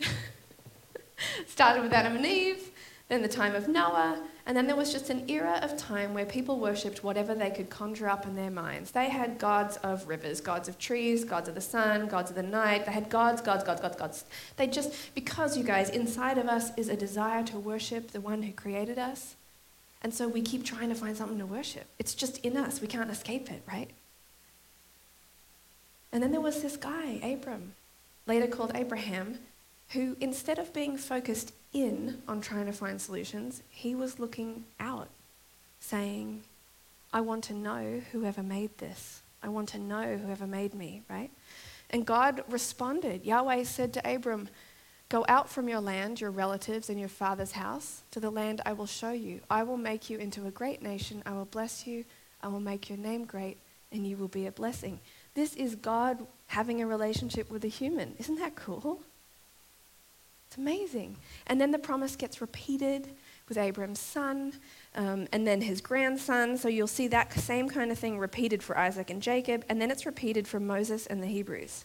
Started 1.47 1.83
with 1.83 1.93
Adam 1.93 2.17
and 2.17 2.27
Eve, 2.27 2.71
then 3.09 3.23
the 3.23 3.29
time 3.29 3.55
of 3.55 3.69
Noah, 3.69 4.23
and 4.49 4.57
then 4.57 4.67
there 4.67 4.76
was 4.76 4.90
just 4.90 5.11
an 5.11 5.28
era 5.28 5.61
of 5.62 5.76
time 5.76 6.14
where 6.14 6.25
people 6.25 6.59
worshipped 6.59 7.05
whatever 7.05 7.35
they 7.35 7.50
could 7.50 7.69
conjure 7.69 8.09
up 8.09 8.25
in 8.25 8.35
their 8.35 8.50
minds. 8.50 8.93
They 8.93 9.11
had 9.11 9.38
gods 9.38 9.76
of 9.83 10.09
rivers, 10.09 10.40
gods 10.40 10.69
of 10.71 10.78
trees, 10.78 11.23
gods 11.23 11.50
of 11.50 11.55
the 11.55 11.61
sun, 11.61 12.09
gods 12.09 12.31
of 12.31 12.37
the 12.37 12.43
night. 12.43 12.87
They 12.87 12.93
had 12.93 13.11
gods, 13.11 13.43
gods, 13.43 13.62
gods, 13.62 13.83
gods, 13.83 13.97
gods. 13.97 14.25
They 14.57 14.67
just, 14.67 15.14
because 15.14 15.59
you 15.59 15.64
guys, 15.64 15.90
inside 15.90 16.38
of 16.38 16.47
us 16.47 16.71
is 16.78 16.88
a 16.88 16.97
desire 16.97 17.45
to 17.45 17.59
worship 17.59 18.12
the 18.12 18.23
one 18.23 18.43
who 18.43 18.52
created 18.52 18.99
us. 18.99 19.37
And 20.00 20.14
so 20.14 20.26
we 20.26 20.40
keep 20.40 20.64
trying 20.64 20.88
to 20.88 20.95
find 20.95 21.14
something 21.14 21.38
to 21.38 21.47
worship. 21.47 21.85
It's 21.99 22.14
just 22.14 22.38
in 22.38 22.57
us. 22.57 22.81
We 22.81 22.88
can't 22.88 23.11
escape 23.11 23.50
it, 23.50 23.61
right? 23.69 23.90
And 26.11 26.23
then 26.23 26.33
there 26.33 26.40
was 26.40 26.62
this 26.62 26.78
guy, 26.78 27.21
Abram, 27.23 27.75
later 28.26 28.47
called 28.47 28.73
Abraham, 28.75 29.40
who 29.90 30.17
instead 30.23 30.59
of 30.59 30.73
being 30.73 30.97
focused 30.97 31.52
in 31.72 32.22
on 32.26 32.40
trying 32.40 32.66
to 32.66 32.72
find 32.72 33.00
solutions, 33.00 33.62
he 33.68 33.94
was 33.94 34.18
looking 34.18 34.64
out, 34.80 35.08
saying, 35.80 36.42
I 37.12 37.20
want 37.20 37.44
to 37.44 37.54
know 37.54 38.02
whoever 38.12 38.42
made 38.42 38.76
this. 38.78 39.22
I 39.42 39.48
want 39.48 39.68
to 39.70 39.78
know 39.78 40.16
whoever 40.16 40.46
made 40.46 40.75
me, 40.75 41.02
right? 41.08 41.30
And 41.90 42.04
God 42.04 42.42
responded. 42.48 43.25
Yahweh 43.25 43.64
said 43.64 43.92
to 43.94 44.14
Abram, 44.14 44.48
Go 45.08 45.25
out 45.26 45.48
from 45.48 45.70
your 45.70 45.80
land, 45.80 46.20
your 46.20 46.30
relatives, 46.30 46.90
and 46.90 47.00
your 47.00 47.08
father's 47.08 47.52
house 47.52 48.02
to 48.10 48.20
the 48.20 48.30
land 48.30 48.60
I 48.66 48.75
will 48.75 48.87
show 48.87 49.12
you. 49.12 49.40
I 49.48 49.62
will 49.62 49.78
make 49.78 50.10
you 50.10 50.18
into 50.18 50.46
a 50.46 50.50
great 50.50 50.82
nation. 50.82 51.22
I 51.25 51.32
will 51.32 51.46
bless 51.46 51.87
you. 51.87 52.04
I 52.42 52.48
will 52.48 52.60
make 52.60 52.90
your 52.90 52.98
name 52.98 53.25
great, 53.25 53.56
and 53.90 54.06
you 54.06 54.18
will 54.18 54.28
be 54.28 54.46
a 54.46 54.52
blessing. 54.52 55.00
This 55.34 55.54
is 55.54 55.76
God 55.76 56.26
having 56.48 56.82
a 56.82 56.87
relationship 56.87 57.50
with 57.50 57.64
a 57.64 57.68
human. 57.68 58.16
Isn't 58.18 58.38
that 58.38 58.54
cool? 58.54 59.00
It's 60.49 60.57
amazing. 60.57 61.19
And 61.47 61.61
then 61.61 61.73
the 61.73 61.78
promise 61.78 62.17
gets 62.17 62.40
repeated 62.40 63.11
with 63.49 63.59
Abram's 63.59 64.00
son 64.00 64.55
um, 64.95 65.28
and 65.31 65.47
then 65.47 65.61
his 65.61 65.83
grandson. 65.83 66.57
So 66.57 66.69
you'll 66.69 66.87
see 66.87 67.07
that 67.09 67.33
same 67.35 67.69
kind 67.69 67.93
of 67.93 67.99
thing 67.99 68.19
repeated 68.19 68.62
for 68.62 68.76
Isaac 68.76 69.11
and 69.11 69.21
Jacob, 69.21 69.64
and 69.69 69.81
then 69.81 69.90
it's 69.90 70.07
repeated 70.07 70.49
for 70.49 70.59
Moses 70.59 71.07
and 71.07 71.23
the 71.23 71.26
Hebrews. 71.26 71.85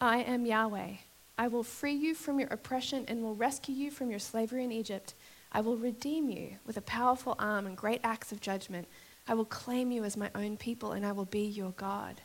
I 0.00 0.18
am 0.18 0.44
Yahweh. 0.44 0.94
I 1.38 1.48
will 1.48 1.62
free 1.62 1.94
you 1.94 2.12
from 2.14 2.40
your 2.40 2.48
oppression 2.48 3.04
and 3.06 3.22
will 3.22 3.36
rescue 3.36 3.74
you 3.74 3.92
from 3.92 4.10
your 4.10 4.18
slavery 4.18 4.64
in 4.64 4.72
Egypt. 4.72 5.14
I 5.52 5.60
will 5.60 5.76
redeem 5.76 6.28
you 6.28 6.56
with 6.66 6.76
a 6.76 6.82
powerful 6.82 7.36
arm 7.38 7.66
and 7.66 7.76
great 7.76 8.00
acts 8.02 8.32
of 8.32 8.40
judgment. 8.40 8.88
I 9.28 9.34
will 9.34 9.44
claim 9.44 9.92
you 9.92 10.02
as 10.02 10.16
my 10.16 10.30
own 10.34 10.56
people, 10.56 10.92
and 10.92 11.06
I 11.06 11.12
will 11.12 11.26
be 11.26 11.46
your 11.46 11.70
God. 11.72 12.20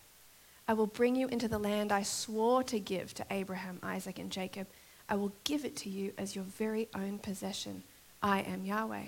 I 0.68 0.74
will 0.74 0.88
bring 0.88 1.16
you 1.16 1.28
into 1.28 1.48
the 1.48 1.58
land 1.58 1.92
I 1.92 2.04
swore 2.04 2.64
to 2.64 2.80
give 2.80 3.14
to 3.16 3.26
Abraham, 3.32 3.80
Isaac, 3.82 4.20
and 4.20 4.32
Jacob. 4.32 4.68
I 5.08 5.16
will 5.16 5.32
give 5.46 5.64
it 5.64 5.78
to 5.78 5.90
you 5.90 6.12
as 6.18 6.36
your 6.36 6.44
very 6.44 6.90
own 6.94 7.20
possession. 7.20 7.84
I 8.22 8.42
am 8.42 8.66
Yahweh. 8.66 9.06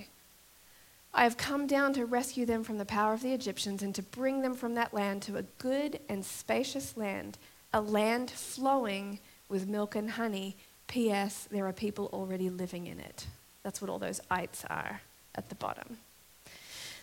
I 1.13 1.23
have 1.23 1.37
come 1.37 1.67
down 1.67 1.93
to 1.93 2.05
rescue 2.05 2.45
them 2.45 2.63
from 2.63 2.77
the 2.77 2.85
power 2.85 3.13
of 3.13 3.21
the 3.21 3.33
Egyptians 3.33 3.81
and 3.81 3.93
to 3.95 4.03
bring 4.03 4.41
them 4.41 4.53
from 4.53 4.75
that 4.75 4.93
land 4.93 5.21
to 5.23 5.37
a 5.37 5.43
good 5.57 5.99
and 6.07 6.23
spacious 6.23 6.95
land, 6.95 7.37
a 7.73 7.81
land 7.81 8.29
flowing 8.29 9.19
with 9.49 9.67
milk 9.67 9.95
and 9.95 10.11
honey. 10.11 10.55
P.S. 10.87 11.47
There 11.51 11.67
are 11.67 11.73
people 11.73 12.09
already 12.13 12.49
living 12.49 12.87
in 12.87 12.99
it. 12.99 13.27
That's 13.63 13.81
what 13.81 13.89
all 13.89 13.99
those 13.99 14.21
ites 14.29 14.63
are 14.69 15.01
at 15.35 15.49
the 15.49 15.55
bottom. 15.55 15.97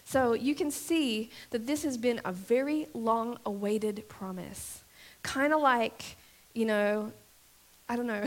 So 0.06 0.34
you 0.34 0.54
can 0.54 0.70
see 0.70 1.30
that 1.50 1.66
this 1.66 1.82
has 1.82 1.98
been 1.98 2.20
a 2.24 2.30
very 2.30 2.86
long 2.94 3.38
awaited 3.44 4.08
promise. 4.08 4.82
Kind 5.24 5.52
of 5.52 5.60
like, 5.60 6.16
you 6.54 6.64
know, 6.64 7.12
I 7.88 7.96
don't 7.96 8.06
know. 8.06 8.24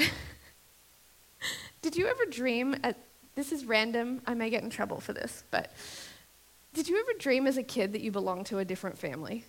did 1.82 1.96
you 1.96 2.08
ever 2.08 2.26
dream 2.26 2.76
at 2.84 2.98
this 3.36 3.54
is 3.54 3.64
random, 3.64 4.22
I 4.28 4.34
may 4.34 4.50
get 4.50 4.64
in 4.64 4.70
trouble 4.70 5.00
for 5.00 5.14
this, 5.14 5.46
but 5.52 5.72
did 6.74 6.90
you 6.90 7.00
ever 7.00 7.18
dream 7.18 7.48
as 7.48 7.56
a 7.56 7.64
kid 7.64 7.94
that 7.94 8.02
you 8.02 8.12
belonged 8.12 8.48
to 8.48 8.58
a 8.58 8.66
different 8.66 8.98
family? 8.98 9.46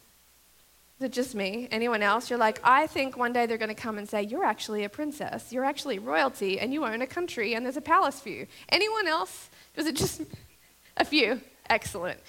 Is 1.01 1.07
it 1.07 1.13
just 1.13 1.35
me? 1.35 1.67
Anyone 1.73 2.01
else? 2.01 2.31
You're 2.31 2.39
like, 2.39 2.61
I 2.63 2.87
think 2.87 3.17
one 3.17 3.33
day 3.33 3.47
they're 3.47 3.59
going 3.59 3.75
to 3.75 3.75
come 3.75 3.99
and 3.99 4.09
say, 4.09 4.23
You're 4.23 4.45
actually 4.45 4.85
a 4.85 4.89
princess. 4.89 5.53
You're 5.53 5.65
actually 5.65 5.99
royalty, 5.99 6.61
and 6.61 6.73
you 6.73 6.85
own 6.85 7.03
a 7.03 7.07
country, 7.09 7.55
and 7.55 7.65
there's 7.65 7.77
a 7.77 7.81
palace 7.81 8.21
for 8.21 8.29
you. 8.29 8.47
Anyone 8.69 9.09
else? 9.09 9.51
Was 9.75 9.87
it 9.87 9.97
just 9.97 10.23
a 10.97 11.05
few? 11.05 11.41
Excellent. 11.71 12.21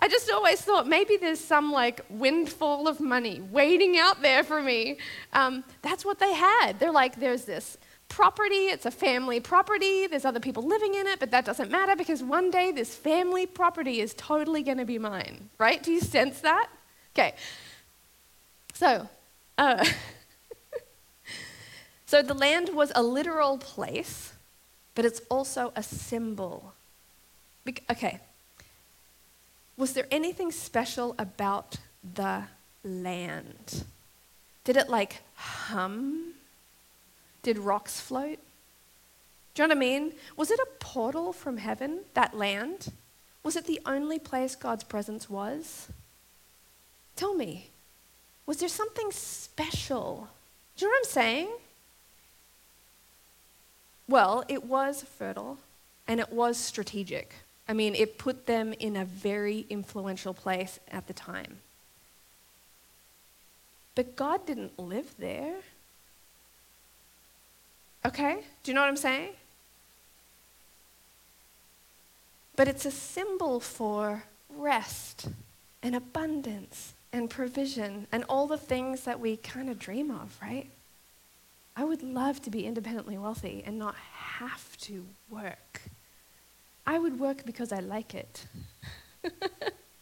I 0.00 0.08
just 0.08 0.30
always 0.30 0.60
thought 0.60 0.86
maybe 0.86 1.16
there's 1.16 1.40
some 1.40 1.72
like 1.72 2.04
windfall 2.10 2.86
of 2.86 3.00
money 3.00 3.40
waiting 3.50 3.96
out 3.98 4.22
there 4.22 4.44
for 4.44 4.60
me. 4.60 4.98
Um, 5.32 5.64
that's 5.82 6.04
what 6.04 6.18
they 6.18 6.34
had. 6.34 6.78
They're 6.78 6.92
like, 6.92 7.18
there's 7.18 7.44
this 7.44 7.78
property, 8.08 8.66
it's 8.68 8.86
a 8.86 8.90
family 8.90 9.38
property, 9.40 10.06
there's 10.06 10.24
other 10.24 10.40
people 10.40 10.62
living 10.62 10.94
in 10.94 11.06
it, 11.06 11.20
but 11.20 11.30
that 11.30 11.44
doesn't 11.44 11.70
matter 11.70 11.94
because 11.94 12.22
one 12.22 12.50
day 12.50 12.72
this 12.72 12.94
family 12.94 13.46
property 13.46 14.00
is 14.00 14.14
totally 14.14 14.62
going 14.62 14.78
to 14.78 14.84
be 14.84 14.98
mine, 14.98 15.50
right? 15.58 15.82
Do 15.82 15.92
you 15.92 16.00
sense 16.00 16.40
that? 16.40 16.68
Okay. 17.14 17.34
So, 18.74 19.08
uh, 19.58 19.84
so 22.06 22.22
the 22.22 22.34
land 22.34 22.70
was 22.74 22.92
a 22.94 23.02
literal 23.02 23.58
place, 23.58 24.32
but 24.94 25.04
it's 25.04 25.20
also 25.28 25.72
a 25.76 25.82
symbol. 25.82 26.72
Be- 27.64 27.76
okay, 27.90 28.20
was 29.78 29.92
there 29.92 30.08
anything 30.10 30.50
special 30.50 31.14
about 31.18 31.76
the 32.14 32.42
land? 32.82 33.84
Did 34.64 34.76
it 34.76 34.90
like 34.90 35.22
hum? 35.36 36.34
Did 37.42 37.58
rocks 37.58 38.00
float? 38.00 38.40
Do 39.54 39.62
you 39.62 39.68
know 39.68 39.74
what 39.74 39.78
I 39.78 39.80
mean? 39.80 40.12
Was 40.36 40.50
it 40.50 40.58
a 40.58 40.66
portal 40.80 41.32
from 41.32 41.56
heaven, 41.56 42.00
that 42.14 42.36
land? 42.36 42.92
Was 43.44 43.54
it 43.56 43.66
the 43.66 43.80
only 43.86 44.18
place 44.18 44.56
God's 44.56 44.84
presence 44.84 45.30
was? 45.30 45.88
Tell 47.14 47.34
me, 47.34 47.70
was 48.46 48.58
there 48.58 48.68
something 48.68 49.10
special? 49.12 50.28
Do 50.76 50.84
you 50.84 50.90
know 50.90 50.94
what 50.94 51.06
I'm 51.06 51.12
saying? 51.12 51.48
Well, 54.08 54.44
it 54.48 54.64
was 54.64 55.02
fertile 55.02 55.58
and 56.08 56.18
it 56.18 56.32
was 56.32 56.56
strategic. 56.56 57.34
I 57.68 57.74
mean, 57.74 57.94
it 57.94 58.16
put 58.16 58.46
them 58.46 58.72
in 58.72 58.96
a 58.96 59.04
very 59.04 59.66
influential 59.68 60.32
place 60.32 60.80
at 60.90 61.06
the 61.06 61.12
time. 61.12 61.58
But 63.94 64.16
God 64.16 64.46
didn't 64.46 64.78
live 64.78 65.14
there. 65.18 65.56
Okay? 68.06 68.38
Do 68.62 68.70
you 68.70 68.74
know 68.74 68.80
what 68.80 68.88
I'm 68.88 68.96
saying? 68.96 69.30
But 72.56 72.68
it's 72.68 72.86
a 72.86 72.90
symbol 72.90 73.60
for 73.60 74.24
rest 74.48 75.28
and 75.82 75.94
abundance 75.94 76.94
and 77.12 77.28
provision 77.28 78.06
and 78.10 78.24
all 78.28 78.46
the 78.46 78.56
things 78.56 79.02
that 79.02 79.20
we 79.20 79.36
kind 79.36 79.68
of 79.68 79.78
dream 79.78 80.10
of, 80.10 80.36
right? 80.40 80.68
I 81.76 81.84
would 81.84 82.02
love 82.02 82.40
to 82.42 82.50
be 82.50 82.66
independently 82.66 83.18
wealthy 83.18 83.62
and 83.64 83.78
not 83.78 83.94
have 83.94 84.76
to 84.78 85.04
work. 85.30 85.82
I 86.88 86.98
would 86.98 87.20
work 87.20 87.44
because 87.44 87.70
I 87.70 87.80
like 87.80 88.14
it. 88.14 88.46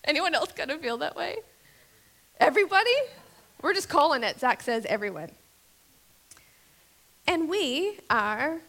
Anyone 0.04 0.36
else 0.36 0.52
kind 0.52 0.70
of 0.70 0.80
feel 0.80 0.98
that 0.98 1.16
way? 1.16 1.38
Everybody? 2.38 2.94
We're 3.60 3.74
just 3.74 3.88
calling 3.88 4.22
it. 4.22 4.38
Zach 4.38 4.62
says 4.62 4.86
everyone. 4.86 5.30
And 7.26 7.48
we 7.50 7.98
are 8.08 8.60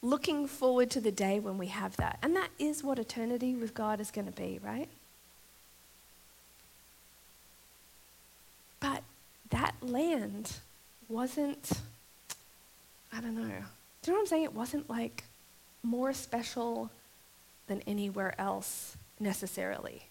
looking 0.00 0.46
forward 0.46 0.90
to 0.92 1.00
the 1.02 1.12
day 1.12 1.40
when 1.40 1.58
we 1.58 1.66
have 1.66 1.94
that. 1.98 2.18
And 2.22 2.34
that 2.36 2.48
is 2.58 2.82
what 2.82 2.98
eternity 2.98 3.54
with 3.54 3.74
God 3.74 4.00
is 4.00 4.10
going 4.10 4.24
to 4.24 4.32
be, 4.32 4.58
right? 4.64 4.88
But 8.80 9.02
that 9.50 9.74
land 9.82 10.54
wasn't, 11.10 11.72
I 13.12 13.20
don't 13.20 13.34
know. 13.34 13.42
Do 13.42 13.46
you 13.46 13.52
know 13.52 14.12
what 14.14 14.20
I'm 14.20 14.26
saying? 14.26 14.44
It 14.44 14.54
wasn't 14.54 14.88
like 14.88 15.24
more 15.82 16.14
special 16.14 16.90
than 17.68 17.82
anywhere 17.86 18.34
else 18.38 18.96
necessarily. 19.20 20.04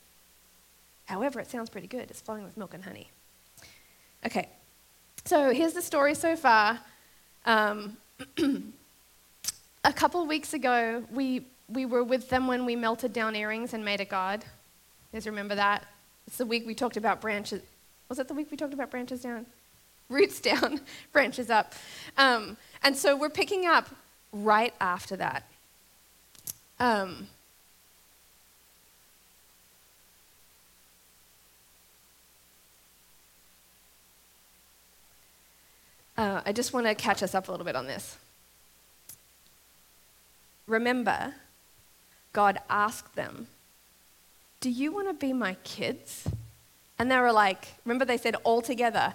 However, 1.05 1.39
it 1.39 1.49
sounds 1.49 1.69
pretty 1.69 1.87
good. 1.87 2.09
It's 2.09 2.21
flowing 2.21 2.43
with 2.43 2.57
milk 2.57 2.73
and 2.73 2.83
honey. 2.83 3.09
Okay, 4.25 4.49
so 5.25 5.53
here's 5.53 5.73
the 5.73 5.81
story 5.81 6.15
so 6.15 6.35
far. 6.35 6.79
Um, 7.45 7.97
a 9.83 9.93
couple 9.93 10.25
weeks 10.25 10.53
ago, 10.53 11.03
we, 11.11 11.45
we 11.69 11.85
were 11.85 12.03
with 12.03 12.29
them 12.29 12.47
when 12.47 12.65
we 12.65 12.75
melted 12.75 13.13
down 13.13 13.35
earrings 13.35 13.73
and 13.73 13.83
made 13.85 14.01
a 14.01 14.05
god. 14.05 14.43
You 15.11 15.17
guys 15.17 15.25
remember 15.27 15.55
that? 15.55 15.85
It's 16.27 16.37
the 16.37 16.45
week 16.45 16.67
we 16.67 16.75
talked 16.75 16.97
about 16.97 17.21
branches. 17.21 17.61
Was 18.09 18.19
it 18.19 18.27
the 18.27 18.33
week 18.33 18.51
we 18.51 18.57
talked 18.57 18.73
about 18.73 18.91
branches 18.91 19.21
down? 19.21 19.45
Roots 20.09 20.41
down, 20.41 20.81
branches 21.13 21.49
up. 21.49 21.73
Um, 22.17 22.57
and 22.83 22.95
so 22.95 23.15
we're 23.15 23.29
picking 23.29 23.65
up 23.65 23.89
right 24.33 24.73
after 24.79 25.15
that. 25.15 25.43
Um, 26.79 27.27
uh, 36.17 36.41
I 36.45 36.51
just 36.51 36.73
want 36.73 36.87
to 36.87 36.95
catch 36.95 37.21
us 37.21 37.35
up 37.35 37.47
a 37.47 37.51
little 37.51 37.65
bit 37.65 37.75
on 37.75 37.87
this. 37.87 38.17
remember, 40.65 41.33
God 42.33 42.59
asked 42.69 43.15
them, 43.15 43.47
Do 44.59 44.69
you 44.69 44.91
want 44.91 45.07
to 45.07 45.13
be 45.13 45.33
my 45.33 45.55
kids? 45.63 46.27
And 46.99 47.11
they 47.11 47.17
were 47.19 47.31
like, 47.31 47.75
Remember, 47.85 48.05
they 48.05 48.17
said 48.17 48.35
all 48.43 48.61
together, 48.61 49.13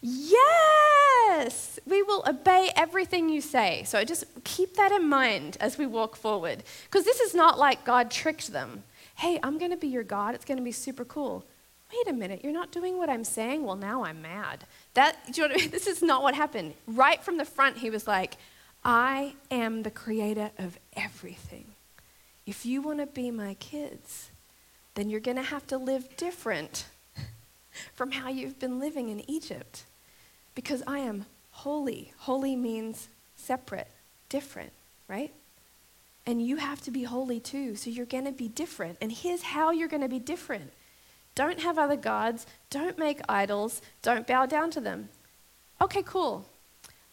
Yes, 0.00 1.78
we 1.86 2.02
will 2.02 2.22
obey 2.26 2.70
everything 2.76 3.28
you 3.28 3.40
say. 3.40 3.82
So 3.84 4.04
just 4.04 4.24
keep 4.44 4.74
that 4.76 4.92
in 4.92 5.08
mind 5.08 5.56
as 5.60 5.78
we 5.78 5.86
walk 5.86 6.14
forward. 6.16 6.62
Because 6.84 7.04
this 7.04 7.20
is 7.20 7.34
not 7.34 7.58
like 7.58 7.84
God 7.84 8.10
tricked 8.10 8.52
them. 8.52 8.84
Hey, 9.16 9.38
I'm 9.42 9.58
going 9.58 9.70
to 9.70 9.76
be 9.76 9.88
your 9.88 10.02
God. 10.02 10.34
It's 10.34 10.44
going 10.44 10.58
to 10.58 10.64
be 10.64 10.72
super 10.72 11.04
cool. 11.04 11.44
Wait 11.92 12.12
a 12.12 12.12
minute, 12.12 12.40
you're 12.42 12.52
not 12.52 12.72
doing 12.72 12.98
what 12.98 13.08
I'm 13.08 13.24
saying? 13.24 13.64
Well, 13.64 13.76
now 13.76 14.04
I'm 14.04 14.20
mad. 14.20 14.64
That, 14.94 15.16
do 15.32 15.42
you 15.42 15.48
know 15.48 15.54
what 15.54 15.60
I 15.60 15.64
mean? 15.64 15.70
This 15.72 15.86
is 15.86 16.02
not 16.02 16.22
what 16.22 16.34
happened. 16.34 16.74
Right 16.86 17.22
from 17.22 17.36
the 17.36 17.44
front, 17.44 17.78
he 17.78 17.90
was 17.90 18.06
like, 18.06 18.36
I 18.84 19.34
am 19.50 19.82
the 19.82 19.90
creator 19.90 20.50
of 20.58 20.78
everything. 20.96 21.66
If 22.46 22.66
you 22.66 22.82
want 22.82 23.00
to 23.00 23.06
be 23.06 23.30
my 23.30 23.54
kids, 23.54 24.30
then 24.94 25.08
you're 25.08 25.20
going 25.20 25.36
to 25.36 25.42
have 25.42 25.66
to 25.68 25.78
live 25.78 26.16
different 26.16 26.86
from 27.94 28.12
how 28.12 28.28
you've 28.28 28.58
been 28.58 28.78
living 28.78 29.08
in 29.08 29.28
Egypt 29.28 29.84
because 30.54 30.82
I 30.86 30.98
am 30.98 31.26
holy. 31.50 32.12
Holy 32.18 32.54
means 32.54 33.08
separate, 33.36 33.88
different, 34.28 34.72
right? 35.08 35.32
And 36.26 36.46
you 36.46 36.56
have 36.56 36.80
to 36.82 36.90
be 36.90 37.04
holy 37.04 37.40
too, 37.40 37.74
so 37.76 37.90
you're 37.90 38.06
going 38.06 38.24
to 38.24 38.32
be 38.32 38.48
different. 38.48 38.98
And 39.00 39.10
here's 39.10 39.42
how 39.42 39.70
you're 39.70 39.88
going 39.88 40.02
to 40.02 40.08
be 40.08 40.18
different 40.18 40.72
don't 41.34 41.60
have 41.60 41.78
other 41.78 41.96
gods, 41.96 42.46
don't 42.70 42.98
make 42.98 43.20
idols, 43.28 43.82
don't 44.02 44.26
bow 44.26 44.46
down 44.46 44.70
to 44.72 44.80
them. 44.80 45.08
Okay, 45.80 46.02
cool. 46.04 46.46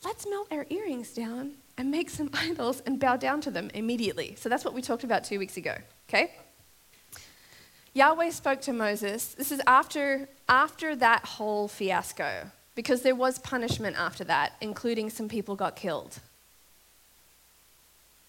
Let's 0.04 0.28
melt 0.28 0.48
our 0.52 0.66
earrings 0.70 1.14
down 1.14 1.54
and 1.78 1.92
make 1.92 2.10
some 2.10 2.30
idols 2.34 2.82
and 2.86 3.00
bow 3.00 3.18
down 3.18 3.42
to 3.42 3.52
them 3.52 3.70
immediately. 3.74 4.36
So 4.38 4.50
that's 4.50 4.66
what 4.66 4.74
we 4.74 4.82
talked 4.82 5.04
about 5.04 5.24
two 5.24 5.40
weeks 5.40 5.58
ago, 5.58 5.76
okay? 6.10 6.32
Yahweh 7.94 8.30
spoke 8.30 8.62
to 8.62 8.74
Moses. 8.74 9.34
This 9.34 9.52
is 9.52 9.62
after, 9.68 10.30
after 10.48 10.96
that 10.96 11.26
whole 11.26 11.68
fiasco 11.68 12.52
because 12.76 13.02
there 13.02 13.16
was 13.16 13.38
punishment 13.40 13.98
after 13.98 14.24
that, 14.24 14.54
including 14.62 15.10
some 15.10 15.28
people 15.28 15.56
got 15.56 15.76
killed. 15.76 16.20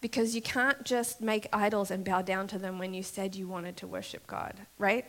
Because 0.00 0.35
you 0.35 0.42
can't 0.42 0.83
just 0.83 1.20
make 1.20 1.46
idols 1.52 1.92
and 1.92 2.05
bow 2.05 2.22
down 2.22 2.48
to 2.48 2.59
them 2.59 2.81
when 2.81 2.92
you 2.92 3.05
said 3.05 3.37
you 3.37 3.46
wanted 3.46 3.76
to 3.76 3.87
worship 3.87 4.26
God, 4.26 4.55
right? 4.78 5.05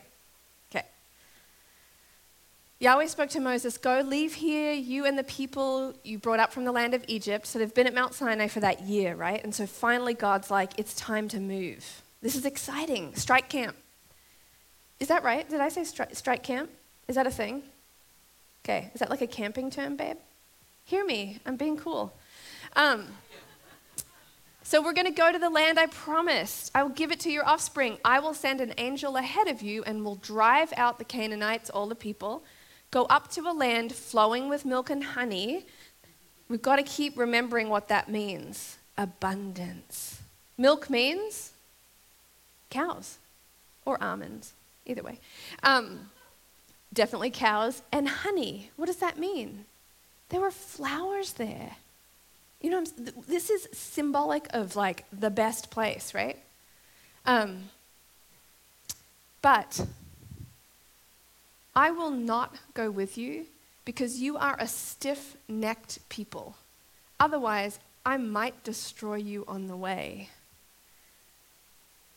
Yahweh 2.80 3.06
spoke 3.06 3.30
to 3.30 3.40
Moses 3.40 3.78
Go, 3.78 4.00
leave 4.00 4.34
here, 4.34 4.72
you 4.72 5.06
and 5.06 5.18
the 5.18 5.24
people 5.24 5.94
you 6.02 6.18
brought 6.18 6.40
up 6.40 6.52
from 6.52 6.64
the 6.64 6.72
land 6.72 6.94
of 6.94 7.04
Egypt. 7.08 7.46
So 7.46 7.58
they've 7.58 7.72
been 7.72 7.86
at 7.86 7.94
Mount 7.94 8.14
Sinai 8.14 8.48
for 8.48 8.60
that 8.60 8.82
year, 8.82 9.14
right? 9.14 9.42
And 9.42 9.54
so 9.54 9.66
finally, 9.66 10.14
God's 10.14 10.50
like, 10.50 10.72
It's 10.78 10.94
time 10.94 11.28
to 11.28 11.40
move. 11.40 12.02
This 12.20 12.34
is 12.34 12.44
exciting. 12.44 13.14
Strike 13.14 13.48
camp. 13.48 13.76
Is 14.98 15.08
that 15.08 15.22
right? 15.22 15.48
Did 15.48 15.60
I 15.60 15.68
say 15.68 15.82
stri- 15.82 16.14
strike 16.14 16.42
camp? 16.42 16.70
Is 17.08 17.16
that 17.16 17.26
a 17.26 17.30
thing? 17.30 17.62
Okay, 18.64 18.90
is 18.94 19.00
that 19.00 19.10
like 19.10 19.20
a 19.20 19.26
camping 19.26 19.70
term, 19.70 19.96
babe? 19.96 20.16
Hear 20.86 21.04
me, 21.04 21.38
I'm 21.44 21.56
being 21.56 21.76
cool. 21.76 22.14
Um, 22.76 23.06
so 24.62 24.82
we're 24.82 24.94
going 24.94 25.06
to 25.06 25.12
go 25.12 25.30
to 25.30 25.38
the 25.38 25.50
land 25.50 25.78
I 25.78 25.86
promised. 25.86 26.70
I 26.74 26.82
will 26.82 26.90
give 26.90 27.12
it 27.12 27.20
to 27.20 27.30
your 27.30 27.46
offspring. 27.46 27.98
I 28.04 28.20
will 28.20 28.32
send 28.32 28.62
an 28.62 28.72
angel 28.78 29.16
ahead 29.16 29.48
of 29.48 29.60
you 29.60 29.84
and 29.84 30.02
will 30.02 30.16
drive 30.16 30.72
out 30.78 30.98
the 30.98 31.04
Canaanites, 31.04 31.68
all 31.68 31.86
the 31.86 31.94
people. 31.94 32.42
Go 32.94 33.06
up 33.06 33.28
to 33.32 33.40
a 33.40 33.50
land 33.50 33.92
flowing 33.92 34.48
with 34.48 34.64
milk 34.64 34.88
and 34.88 35.02
honey. 35.02 35.66
We've 36.48 36.62
got 36.62 36.76
to 36.76 36.84
keep 36.84 37.18
remembering 37.18 37.68
what 37.68 37.88
that 37.88 38.08
means 38.08 38.78
abundance. 38.96 40.22
Milk 40.56 40.88
means 40.88 41.50
cows 42.70 43.18
or 43.84 44.00
almonds, 44.00 44.52
either 44.86 45.02
way. 45.02 45.18
Um, 45.64 46.08
definitely 46.92 47.30
cows, 47.30 47.82
and 47.90 48.08
honey. 48.08 48.70
What 48.76 48.86
does 48.86 48.98
that 48.98 49.18
mean? 49.18 49.64
There 50.28 50.40
were 50.40 50.52
flowers 50.52 51.32
there. 51.32 51.72
You 52.60 52.70
know, 52.70 52.84
this 53.26 53.50
is 53.50 53.66
symbolic 53.72 54.46
of 54.50 54.76
like 54.76 55.04
the 55.10 55.30
best 55.30 55.68
place, 55.68 56.14
right? 56.14 56.38
Um, 57.26 57.70
but 59.42 59.84
I 61.76 61.90
will 61.90 62.10
not 62.10 62.56
go 62.74 62.90
with 62.90 63.18
you 63.18 63.46
because 63.84 64.20
you 64.20 64.36
are 64.36 64.56
a 64.58 64.68
stiff 64.68 65.36
necked 65.48 65.98
people. 66.08 66.56
Otherwise, 67.18 67.78
I 68.06 68.16
might 68.16 68.62
destroy 68.64 69.16
you 69.16 69.44
on 69.48 69.66
the 69.66 69.76
way. 69.76 70.28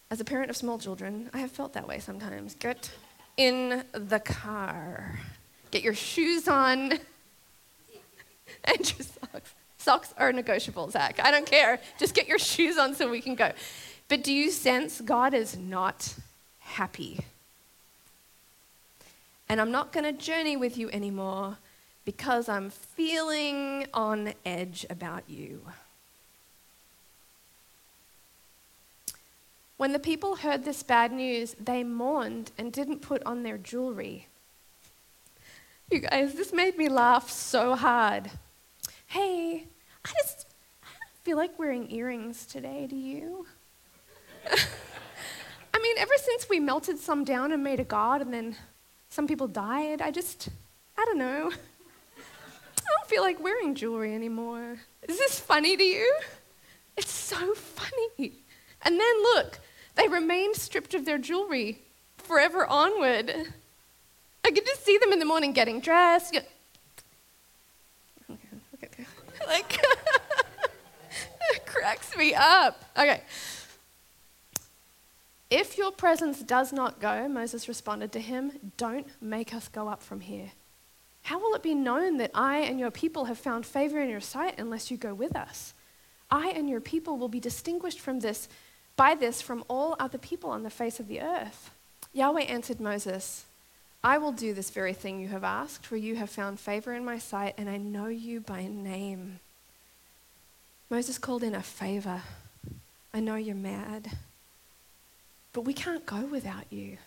As 0.10 0.22
a 0.22 0.26
parent 0.26 0.50
of 0.50 0.58
small 0.58 0.78
children, 0.78 1.30
I 1.34 1.40
have 1.40 1.52
felt 1.52 1.74
that 1.74 1.88
way 1.88 2.00
sometimes. 2.00 2.56
Get 2.56 2.92
in 3.36 3.84
the 3.92 4.20
car. 4.20 5.20
Get 5.72 5.84
your 5.84 5.94
shoes 5.94 6.48
on 6.48 6.94
and 8.64 8.80
your 8.80 9.06
socks. 9.06 9.54
Socks 9.78 10.14
are 10.18 10.32
negotiable, 10.32 10.90
Zach. 10.90 11.20
I 11.24 11.32
don't 11.32 11.46
care. 11.46 11.80
Just 12.00 12.14
get 12.14 12.28
your 12.28 12.40
shoes 12.40 12.78
on 12.78 12.96
so 12.96 13.10
we 13.10 13.22
can 13.22 13.36
go. 13.36 13.52
But 14.08 14.24
do 14.24 14.34
you 14.34 14.52
sense 14.52 15.02
God 15.02 15.34
is 15.34 15.58
not 15.58 16.16
happy? 16.60 17.26
And 19.50 19.62
I'm 19.62 19.72
not 19.72 19.92
going 19.92 20.04
to 20.04 20.12
journey 20.12 20.58
with 20.58 20.78
you 20.78 20.90
anymore 20.90 21.58
because 22.06 22.50
I'm 22.50 22.70
feeling 22.70 23.88
on 23.94 24.34
edge 24.46 24.86
about 24.90 25.24
you. 25.28 25.62
When 29.78 29.94
the 29.94 30.00
people 30.00 30.38
heard 30.38 30.66
this 30.66 30.82
bad 30.84 31.12
news, 31.12 31.56
they 31.60 31.84
mourned 31.84 32.52
and 32.58 32.74
didn't 32.74 33.02
put 33.02 33.24
on 33.26 33.44
their 33.44 33.58
jewelry. 33.58 34.28
You 35.92 36.00
guys, 36.00 36.34
this 36.34 36.52
made 36.52 36.78
me 36.78 36.90
laugh 36.90 37.30
so 37.30 37.76
hard. 37.76 38.32
Hey, 39.06 39.68
I 40.04 40.12
just 40.22 40.48
I 40.84 40.88
don't 40.88 41.24
feel 41.24 41.38
like 41.38 41.60
wearing 41.60 41.92
earrings 41.92 42.46
today, 42.46 42.88
do 42.90 42.96
you? 42.96 43.46
I 45.74 45.80
mean, 45.80 45.98
ever 46.00 46.16
since 46.18 46.50
we 46.50 46.60
melted 46.60 46.98
some 46.98 47.24
down 47.24 47.52
and 47.52 47.64
made 47.64 47.80
a 47.80 47.86
god 47.86 48.22
and 48.22 48.34
then 48.34 48.56
some 49.10 49.28
people 49.28 49.48
died, 49.48 50.02
I 50.02 50.12
just, 50.12 50.50
I 50.98 51.06
don't 51.06 51.18
know. 51.18 51.52
I 52.18 52.90
don't 53.00 53.10
feel 53.10 53.24
like 53.24 53.42
wearing 53.42 53.76
jewelry 53.76 54.14
anymore. 54.14 54.78
Is 55.08 55.18
this 55.18 55.40
funny 55.40 55.76
to 55.76 55.84
you? 55.84 56.20
It's 56.96 57.12
so 57.12 57.54
funny. 57.54 58.34
And 58.82 59.00
then 59.00 59.24
look, 59.36 59.60
they 59.96 60.08
remained 60.08 60.56
stripped 60.56 60.94
of 60.94 61.06
their 61.06 61.18
jewelry 61.18 61.80
forever 62.18 62.66
onward. 62.66 63.32
I 64.46 64.52
could 64.52 64.66
just 64.66 64.86
see 64.86 64.98
them 64.98 65.12
in 65.12 65.20
the 65.20 65.26
morning 65.26 65.52
getting 65.52 65.80
dressed. 65.80 66.34
Get... 66.34 66.50
like, 69.48 69.80
it 71.52 71.66
cracks 71.66 72.16
me 72.16 72.34
up. 72.34 72.84
Okay. 72.98 73.22
If 75.50 75.78
your 75.78 75.92
presence 75.92 76.42
does 76.42 76.74
not 76.74 77.00
go, 77.00 77.28
Moses 77.28 77.68
responded 77.68 78.12
to 78.12 78.20
him, 78.20 78.52
don't 78.76 79.08
make 79.22 79.54
us 79.54 79.70
go 79.70 79.88
up 79.88 80.04
from 80.04 80.20
here. 80.20 80.52
How 81.24 81.40
will 81.40 81.56
it 81.56 81.64
be 81.64 81.76
known 81.76 82.18
that 82.18 82.32
I 82.34 82.60
and 82.60 82.80
your 82.80 82.92
people 82.92 83.26
have 83.26 83.38
found 83.38 83.66
favor 83.66 84.00
in 84.00 84.10
your 84.10 84.22
sight 84.22 84.56
unless 84.58 84.92
you 84.92 84.98
go 84.98 85.14
with 85.14 85.36
us? 85.36 85.74
I 86.30 86.50
and 86.50 86.70
your 86.70 86.82
people 86.82 87.18
will 87.18 87.30
be 87.30 87.40
distinguished 87.40 88.00
from 88.00 88.20
this 88.20 88.50
by 88.98 89.16
this 89.16 89.42
from 89.42 89.64
all 89.70 89.96
other 90.00 90.18
people 90.18 90.50
on 90.50 90.64
the 90.64 90.70
face 90.70 91.00
of 91.00 91.08
the 91.08 91.22
earth. 91.22 91.72
Yahweh 92.14 92.42
answered 92.42 92.82
Moses, 92.82 93.46
I 94.04 94.18
will 94.18 94.32
do 94.32 94.54
this 94.54 94.70
very 94.70 94.94
thing 94.94 95.20
you 95.20 95.28
have 95.30 95.44
asked, 95.44 95.86
for 95.86 95.98
you 95.98 96.16
have 96.16 96.30
found 96.30 96.60
favor 96.60 96.94
in 96.94 97.06
my 97.06 97.20
sight, 97.20 97.56
and 97.58 97.70
I 97.70 97.78
know 97.78 98.08
you 98.08 98.40
by 98.40 98.68
name. 98.68 99.40
Moses 100.90 101.18
called 101.18 101.44
in 101.44 101.56
a 101.56 101.62
favor. 101.62 102.22
I 103.14 103.20
know 103.20 103.36
you're 103.36 103.56
mad, 103.56 104.18
but 105.58 105.66
we 105.66 105.74
can't 105.74 106.06
go 106.06 106.24
without 106.24 106.72
you. 106.72 107.00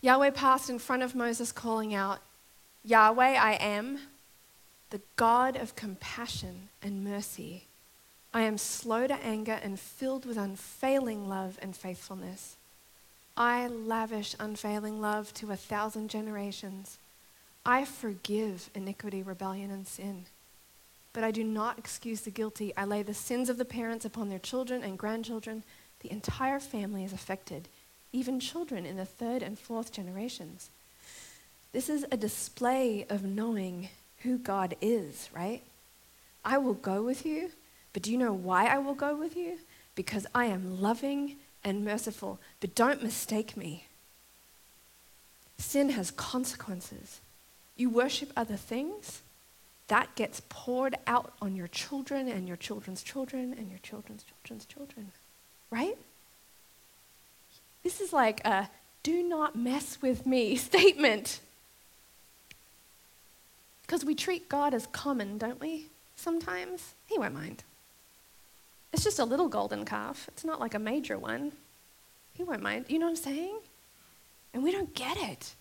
Yahweh 0.00 0.30
passed 0.30 0.68
in 0.68 0.80
front 0.80 1.04
of 1.04 1.14
Moses, 1.14 1.52
calling 1.52 1.94
out, 1.94 2.18
Yahweh, 2.82 3.36
I 3.36 3.52
am 3.52 4.00
the 4.90 5.00
God 5.14 5.54
of 5.54 5.76
compassion 5.76 6.70
and 6.82 7.04
mercy 7.04 7.68
I 8.34 8.42
am 8.42 8.58
slow 8.58 9.06
to 9.06 9.14
anger 9.14 9.60
and 9.62 9.78
filled 9.78 10.26
with 10.26 10.36
unfailing 10.36 11.28
love 11.28 11.56
and 11.62 11.76
faithfulness. 11.76 12.56
I 13.36 13.68
lavish 13.68 14.34
unfailing 14.40 15.00
love 15.00 15.32
to 15.34 15.52
a 15.52 15.56
thousand 15.56 16.10
generations. 16.10 16.98
I 17.64 17.84
forgive 17.84 18.70
iniquity, 18.74 19.22
rebellion, 19.22 19.70
and 19.70 19.86
sin. 19.86 20.26
But 21.16 21.24
I 21.24 21.30
do 21.30 21.42
not 21.42 21.78
excuse 21.78 22.20
the 22.20 22.30
guilty. 22.30 22.74
I 22.76 22.84
lay 22.84 23.02
the 23.02 23.14
sins 23.14 23.48
of 23.48 23.56
the 23.56 23.64
parents 23.64 24.04
upon 24.04 24.28
their 24.28 24.38
children 24.38 24.84
and 24.84 24.98
grandchildren. 24.98 25.62
The 26.00 26.12
entire 26.12 26.60
family 26.60 27.04
is 27.04 27.14
affected, 27.14 27.68
even 28.12 28.38
children 28.38 28.84
in 28.84 28.98
the 28.98 29.06
third 29.06 29.42
and 29.42 29.58
fourth 29.58 29.90
generations. 29.92 30.68
This 31.72 31.88
is 31.88 32.04
a 32.12 32.18
display 32.18 33.06
of 33.08 33.24
knowing 33.24 33.88
who 34.18 34.36
God 34.36 34.76
is, 34.82 35.30
right? 35.34 35.62
I 36.44 36.58
will 36.58 36.74
go 36.74 37.02
with 37.02 37.24
you 37.24 37.48
But 37.94 38.02
do 38.02 38.12
you 38.12 38.18
know 38.18 38.34
why 38.34 38.66
I 38.66 38.76
will 38.76 38.92
go 38.92 39.16
with 39.16 39.38
you? 39.38 39.56
Because 39.94 40.26
I 40.34 40.44
am 40.44 40.82
loving 40.82 41.36
and 41.64 41.82
merciful. 41.82 42.38
But 42.60 42.74
don't 42.74 43.02
mistake 43.02 43.56
me. 43.56 43.86
Sin 45.56 45.88
has 45.88 46.10
consequences. 46.10 47.22
You 47.74 47.88
worship 47.88 48.32
other 48.36 48.56
things, 48.56 49.22
that 49.88 50.14
gets 50.16 50.42
poured 50.48 50.96
out 51.06 51.32
on 51.40 51.54
your 51.54 51.68
children 51.68 52.28
and 52.28 52.48
your 52.48 52.56
children's 52.56 53.02
children 53.02 53.54
and 53.56 53.70
your 53.70 53.78
children's 53.78 54.24
children's 54.24 54.66
children. 54.66 55.12
Right? 55.70 55.96
This 57.82 58.00
is 58.00 58.12
like 58.12 58.44
a 58.44 58.68
do 59.02 59.22
not 59.22 59.54
mess 59.54 59.98
with 60.02 60.26
me 60.26 60.56
statement. 60.56 61.40
Because 63.82 64.04
we 64.04 64.16
treat 64.16 64.48
God 64.48 64.74
as 64.74 64.88
common, 64.88 65.38
don't 65.38 65.60
we? 65.60 65.86
Sometimes. 66.16 66.94
He 67.06 67.16
won't 67.16 67.34
mind. 67.34 67.62
It's 68.92 69.04
just 69.04 69.20
a 69.20 69.24
little 69.24 69.48
golden 69.48 69.84
calf. 69.84 70.26
It's 70.28 70.44
not 70.44 70.58
like 70.58 70.74
a 70.74 70.80
major 70.80 71.18
one. 71.18 71.52
He 72.34 72.42
won't 72.42 72.62
mind. 72.62 72.86
You 72.88 72.98
know 72.98 73.06
what 73.06 73.10
I'm 73.10 73.16
saying? 73.16 73.58
And 74.52 74.64
we 74.64 74.72
don't 74.72 74.92
get 74.94 75.16
it. 75.16 75.54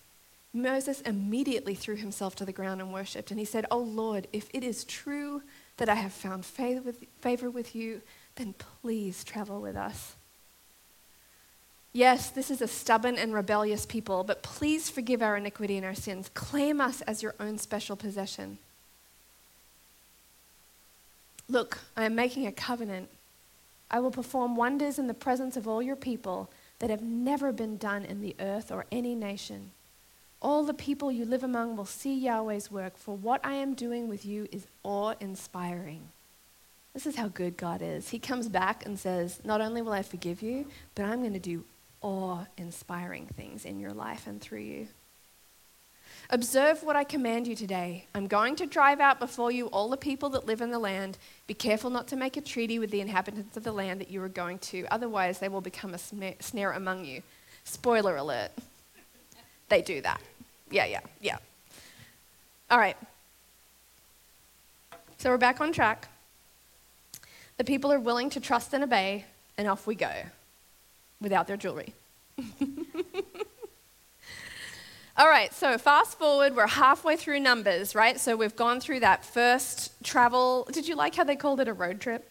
Moses 0.56 1.02
immediately 1.02 1.76
threw 1.76 1.98
himself 1.98 2.34
to 2.38 2.46
the 2.46 2.54
ground 2.54 2.80
and 2.80 2.94
worshipped. 2.94 3.30
And 3.30 3.38
he 3.38 3.46
said, 3.46 3.65
Oh 3.70 3.80
Lord, 3.80 4.28
if 4.32 4.50
it 4.54 4.63
is 4.63 4.86
true 4.86 5.41
that 5.78 5.89
I 5.89 5.96
have 5.96 6.13
found 6.13 6.46
favor 6.46 7.50
with, 7.50 7.76
you, 7.76 8.02
then 8.36 8.56
please 8.82 9.26
travel 9.26 9.60
with 9.60 9.76
us. 9.76 10.15
Yes, 11.91 12.30
this 12.30 12.50
is 12.50 12.62
a 12.62 12.68
stubborn 12.68 13.18
and 13.18 13.34
rebellious 13.34 13.86
people, 13.86 14.24
but 14.24 14.44
please 14.44 14.89
forgive 14.89 15.22
our 15.22 15.36
iniquity 15.36 15.76
and 15.76 15.86
our 15.86 15.94
sins. 15.94 16.30
Claim 16.34 16.80
us 16.80 17.02
as 17.02 17.22
your 17.22 17.36
own 17.39 17.58
special 17.58 17.98
possession. 17.98 18.58
Look, 21.50 21.80
I 21.98 22.06
am 22.06 22.15
making 22.15 22.48
a 22.48 22.52
covenant. 22.52 23.10
I 23.91 24.00
will 24.00 24.12
perform 24.12 24.56
wonders 24.56 24.98
in 25.00 25.08
the 25.08 25.13
presence 25.13 25.58
of 25.58 25.68
all 25.68 25.82
your 25.82 25.96
people 25.96 26.50
that 26.80 26.89
have 26.89 27.02
never 27.02 27.52
been 27.52 27.78
done 27.78 28.06
in 28.06 28.22
the 28.22 28.36
earth 28.39 28.72
or 28.72 28.86
any 28.91 29.15
nation. 29.15 29.72
All 30.46 30.64
the 30.64 30.76
people 30.76 31.12
you 31.12 31.26
live 31.26 31.44
among 31.44 31.76
will 31.76 31.86
see 31.86 32.14
Yahweh's 32.14 32.70
work, 32.70 33.00
for 33.00 33.18
what 33.18 33.44
I 33.44 33.56
am 33.56 33.74
doing 33.74 34.08
with 34.08 34.28
you 34.28 34.48
is 34.52 34.68
awe 34.84 35.16
inspiring. 35.20 36.10
This 36.94 37.08
is 37.08 37.16
how 37.16 37.30
good 37.30 37.58
God 37.58 37.82
is. 37.82 38.10
He 38.10 38.20
comes 38.20 38.48
back 38.48 38.86
and 38.86 39.00
says, 39.00 39.42
Not 39.44 39.60
only 39.60 39.82
will 39.82 39.92
I 39.92 40.04
forgive 40.04 40.44
you, 40.44 40.68
but 40.94 41.06
I'm 41.06 41.22
going 41.22 41.34
to 41.34 41.40
do 41.40 41.64
awe 42.00 42.46
inspiring 42.58 43.26
things 43.26 43.66
in 43.66 43.80
your 43.80 43.92
life 43.92 44.28
and 44.28 44.40
through 44.40 44.60
you. 44.60 44.88
Observe 46.30 46.84
what 46.84 46.96
I 46.96 47.06
command 47.06 47.48
you 47.48 47.56
today. 47.56 48.06
I'm 48.14 48.28
going 48.28 48.56
to 48.58 48.68
drive 48.68 49.00
out 49.00 49.20
before 49.20 49.50
you 49.52 49.66
all 49.70 49.90
the 49.90 49.98
people 49.98 50.30
that 50.30 50.46
live 50.46 50.62
in 50.62 50.70
the 50.70 50.78
land. 50.78 51.18
Be 51.48 51.56
careful 51.56 51.90
not 51.90 52.08
to 52.10 52.16
make 52.16 52.38
a 52.38 52.42
treaty 52.42 52.78
with 52.78 52.92
the 52.92 53.02
inhabitants 53.02 53.58
of 53.58 53.64
the 53.64 53.72
land 53.72 54.00
that 54.00 54.12
you 54.12 54.22
are 54.22 54.30
going 54.30 54.60
to, 54.60 54.86
otherwise, 54.92 55.40
they 55.40 55.50
will 55.50 55.60
become 55.60 55.96
a 55.96 56.40
snare 56.40 56.72
among 56.74 57.04
you. 57.04 57.24
Spoiler 57.64 58.16
alert. 58.16 58.52
They 59.69 59.82
do 59.82 60.01
that. 60.01 60.21
Yeah, 60.69 60.86
yeah, 60.86 61.01
yeah. 61.21 61.38
All 62.69 62.78
right. 62.78 62.97
So 65.17 65.30
we're 65.30 65.38
back 65.38 65.62
on 65.62 65.71
track. 65.71 66.08
The 67.58 67.63
people 67.63 67.91
are 67.91 67.99
willing 67.99 68.30
to 68.32 68.39
trust 68.39 68.73
and 68.73 68.84
obey, 68.84 69.25
and 69.58 69.67
off 69.67 69.88
we 69.88 69.95
go 69.95 70.12
without 71.21 71.47
their 71.47 71.58
jewelry. 71.58 71.93
All 75.17 75.30
right, 75.30 75.54
so 75.54 75.78
fast 75.78 76.19
forward, 76.19 76.58
we're 76.58 76.67
halfway 76.67 77.15
through 77.15 77.39
Numbers, 77.39 77.95
right? 77.95 78.19
So 78.19 78.36
we've 78.36 78.56
gone 78.58 78.82
through 78.82 78.99
that 78.99 79.23
first 79.23 79.93
travel. 80.04 80.67
Did 80.73 80.89
you 80.89 80.95
like 80.95 81.15
how 81.15 81.23
they 81.23 81.38
called 81.38 81.62
it 81.62 81.69
a 81.69 81.73
road 81.73 82.01
trip? 82.01 82.30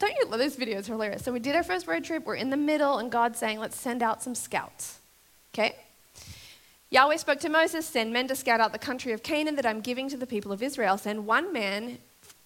Don't 0.00 0.16
you 0.16 0.26
love 0.26 0.40
those 0.40 0.56
videos? 0.56 0.86
Hilarious. 0.86 1.22
So 1.22 1.32
we 1.32 1.38
did 1.38 1.54
our 1.54 1.62
first 1.62 1.86
road 1.86 2.02
trip, 2.02 2.26
we're 2.26 2.34
in 2.34 2.50
the 2.50 2.56
middle, 2.56 2.98
and 2.98 3.08
God's 3.08 3.38
saying, 3.38 3.60
let's 3.60 3.76
send 3.76 4.02
out 4.02 4.20
some 4.20 4.34
scouts. 4.34 4.98
Okay? 5.54 5.76
Yahweh 6.94 7.16
spoke 7.16 7.40
to 7.40 7.48
Moses, 7.48 7.84
send 7.84 8.12
men 8.12 8.28
to 8.28 8.36
scout 8.36 8.60
out 8.60 8.70
the 8.70 8.78
country 8.78 9.10
of 9.10 9.24
Canaan 9.24 9.56
that 9.56 9.66
I'm 9.66 9.80
giving 9.80 10.08
to 10.10 10.16
the 10.16 10.28
people 10.28 10.52
of 10.52 10.62
Israel. 10.62 10.96
Send 10.96 11.26
one 11.26 11.52
man 11.52 11.98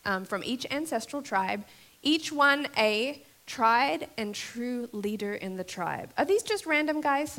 um, 0.07 0.25
from 0.25 0.43
each 0.43 0.67
ancestral 0.71 1.21
tribe, 1.21 1.67
each 2.03 2.33
one 2.33 2.67
a 2.79 3.23
tried 3.45 4.09
and 4.17 4.35
true 4.35 4.89
leader 4.91 5.35
in 5.35 5.59
the 5.59 5.65
tribe. 5.65 6.15
Are 6.17 6.25
these 6.25 6.43
just 6.43 6.65
random 6.65 7.03
guys? 7.03 7.39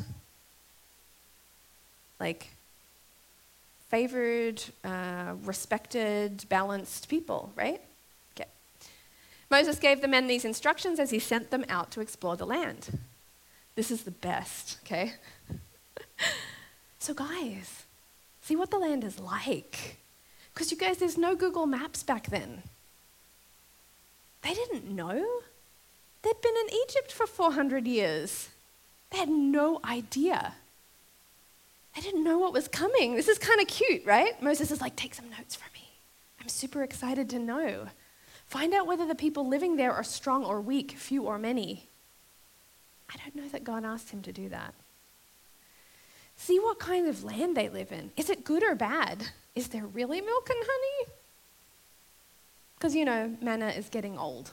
Like 2.20 2.46
favored, 3.88 4.62
uh, 4.84 5.34
respected, 5.42 6.44
balanced 6.48 7.08
people, 7.08 7.52
right? 7.56 7.80
Okay. 8.36 8.48
Moses 9.50 9.80
gave 9.80 10.00
the 10.00 10.06
men 10.06 10.28
these 10.28 10.44
instructions 10.44 11.00
as 11.00 11.10
he 11.10 11.18
sent 11.18 11.50
them 11.50 11.64
out 11.68 11.90
to 11.90 12.00
explore 12.00 12.36
the 12.36 12.46
land. 12.46 13.00
This 13.74 13.90
is 13.90 14.04
the 14.04 14.12
best, 14.12 14.78
okay? 14.84 15.14
So, 17.00 17.14
guys, 17.14 17.84
see 18.42 18.54
what 18.54 18.70
the 18.70 18.78
land 18.78 19.04
is 19.04 19.18
like. 19.18 19.96
Because 20.52 20.70
you 20.70 20.76
guys, 20.76 20.98
there's 20.98 21.16
no 21.16 21.34
Google 21.34 21.66
Maps 21.66 22.02
back 22.02 22.26
then. 22.26 22.62
They 24.42 24.52
didn't 24.52 24.88
know. 24.88 25.24
They'd 26.22 26.40
been 26.42 26.54
in 26.68 26.74
Egypt 26.86 27.10
for 27.10 27.26
400 27.26 27.86
years. 27.86 28.50
They 29.10 29.18
had 29.18 29.30
no 29.30 29.80
idea. 29.82 30.54
They 31.94 32.02
didn't 32.02 32.22
know 32.22 32.38
what 32.38 32.52
was 32.52 32.68
coming. 32.68 33.16
This 33.16 33.28
is 33.28 33.38
kind 33.38 33.60
of 33.60 33.66
cute, 33.66 34.04
right? 34.04 34.40
Moses 34.42 34.70
is 34.70 34.82
like, 34.82 34.94
take 34.94 35.14
some 35.14 35.30
notes 35.30 35.56
for 35.56 35.72
me. 35.72 35.88
I'm 36.40 36.48
super 36.48 36.82
excited 36.82 37.30
to 37.30 37.38
know. 37.38 37.88
Find 38.46 38.74
out 38.74 38.86
whether 38.86 39.06
the 39.06 39.14
people 39.14 39.48
living 39.48 39.76
there 39.76 39.92
are 39.92 40.04
strong 40.04 40.44
or 40.44 40.60
weak, 40.60 40.92
few 40.92 41.24
or 41.24 41.38
many. 41.38 41.88
I 43.08 43.16
don't 43.16 43.36
know 43.36 43.48
that 43.48 43.64
God 43.64 43.84
asked 43.84 44.10
him 44.10 44.22
to 44.22 44.32
do 44.32 44.50
that. 44.50 44.74
See 46.40 46.58
what 46.58 46.78
kind 46.78 47.06
of 47.06 47.22
land 47.22 47.54
they 47.54 47.68
live 47.68 47.92
in. 47.92 48.12
Is 48.16 48.30
it 48.30 48.44
good 48.44 48.62
or 48.62 48.74
bad? 48.74 49.22
Is 49.54 49.68
there 49.68 49.84
really 49.84 50.22
milk 50.22 50.48
and 50.48 50.58
honey? 50.58 51.12
Because, 52.74 52.96
you 52.96 53.04
know, 53.04 53.36
manna 53.42 53.68
is 53.68 53.90
getting 53.90 54.16
old. 54.16 54.52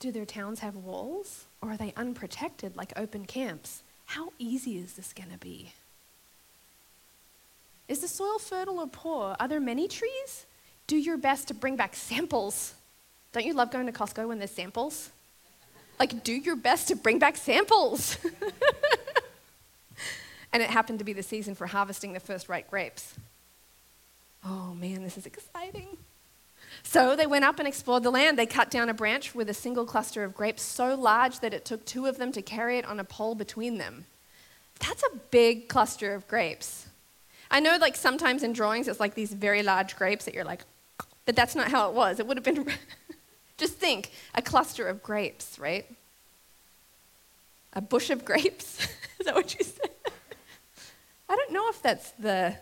Do 0.00 0.10
their 0.10 0.24
towns 0.24 0.60
have 0.60 0.74
walls? 0.74 1.44
Or 1.60 1.72
are 1.72 1.76
they 1.76 1.92
unprotected 1.98 2.78
like 2.78 2.94
open 2.96 3.26
camps? 3.26 3.82
How 4.06 4.32
easy 4.38 4.78
is 4.78 4.94
this 4.94 5.12
going 5.12 5.30
to 5.30 5.38
be? 5.38 5.72
Is 7.88 8.00
the 8.00 8.08
soil 8.08 8.38
fertile 8.38 8.80
or 8.80 8.86
poor? 8.86 9.36
Are 9.38 9.48
there 9.48 9.60
many 9.60 9.86
trees? 9.86 10.46
Do 10.86 10.96
your 10.96 11.18
best 11.18 11.48
to 11.48 11.54
bring 11.54 11.76
back 11.76 11.94
samples. 11.94 12.72
Don't 13.32 13.44
you 13.44 13.52
love 13.52 13.70
going 13.70 13.84
to 13.84 13.92
Costco 13.92 14.26
when 14.26 14.38
there's 14.38 14.50
samples? 14.50 15.10
Like, 15.98 16.22
do 16.22 16.32
your 16.32 16.56
best 16.56 16.88
to 16.88 16.96
bring 16.96 17.18
back 17.18 17.36
samples. 17.36 18.18
and 20.52 20.62
it 20.62 20.70
happened 20.70 20.98
to 21.00 21.04
be 21.04 21.12
the 21.12 21.22
season 21.22 21.54
for 21.54 21.66
harvesting 21.66 22.12
the 22.12 22.20
first 22.20 22.48
ripe 22.48 22.70
grapes. 22.70 23.14
Oh 24.44 24.74
man, 24.74 25.02
this 25.02 25.18
is 25.18 25.26
exciting. 25.26 25.96
So 26.82 27.16
they 27.16 27.26
went 27.26 27.44
up 27.44 27.58
and 27.58 27.66
explored 27.66 28.02
the 28.02 28.10
land. 28.10 28.38
They 28.38 28.46
cut 28.46 28.70
down 28.70 28.88
a 28.88 28.94
branch 28.94 29.34
with 29.34 29.50
a 29.50 29.54
single 29.54 29.84
cluster 29.84 30.24
of 30.24 30.34
grapes 30.34 30.62
so 30.62 30.94
large 30.94 31.40
that 31.40 31.52
it 31.52 31.64
took 31.64 31.84
two 31.84 32.06
of 32.06 32.18
them 32.18 32.32
to 32.32 32.42
carry 32.42 32.78
it 32.78 32.86
on 32.86 33.00
a 33.00 33.04
pole 33.04 33.34
between 33.34 33.78
them. 33.78 34.06
That's 34.78 35.02
a 35.02 35.16
big 35.30 35.68
cluster 35.68 36.14
of 36.14 36.28
grapes. 36.28 36.86
I 37.50 37.60
know, 37.60 37.78
like, 37.80 37.96
sometimes 37.96 38.42
in 38.42 38.52
drawings 38.52 38.88
it's 38.88 39.00
like 39.00 39.14
these 39.14 39.32
very 39.32 39.62
large 39.62 39.96
grapes 39.96 40.26
that 40.26 40.34
you're 40.34 40.44
like, 40.44 40.62
but 41.24 41.34
that's 41.34 41.54
not 41.54 41.70
how 41.70 41.88
it 41.88 41.94
was. 41.94 42.20
It 42.20 42.26
would 42.26 42.36
have 42.36 42.44
been 42.44 42.64
Just 43.58 43.74
think 43.74 44.12
a 44.34 44.40
cluster 44.40 44.86
of 44.86 45.02
grapes, 45.02 45.58
right? 45.58 45.84
A 47.74 47.80
bush 47.80 48.08
of 48.08 48.24
grapes? 48.24 48.78
Is 49.18 49.26
that 49.26 49.34
what 49.34 49.58
you 49.58 49.64
said? 49.64 49.90
I 51.28 51.36
don't 51.36 51.52
know 51.52 51.68
if 51.68 51.82
that's 51.82 52.12
the. 52.12 52.56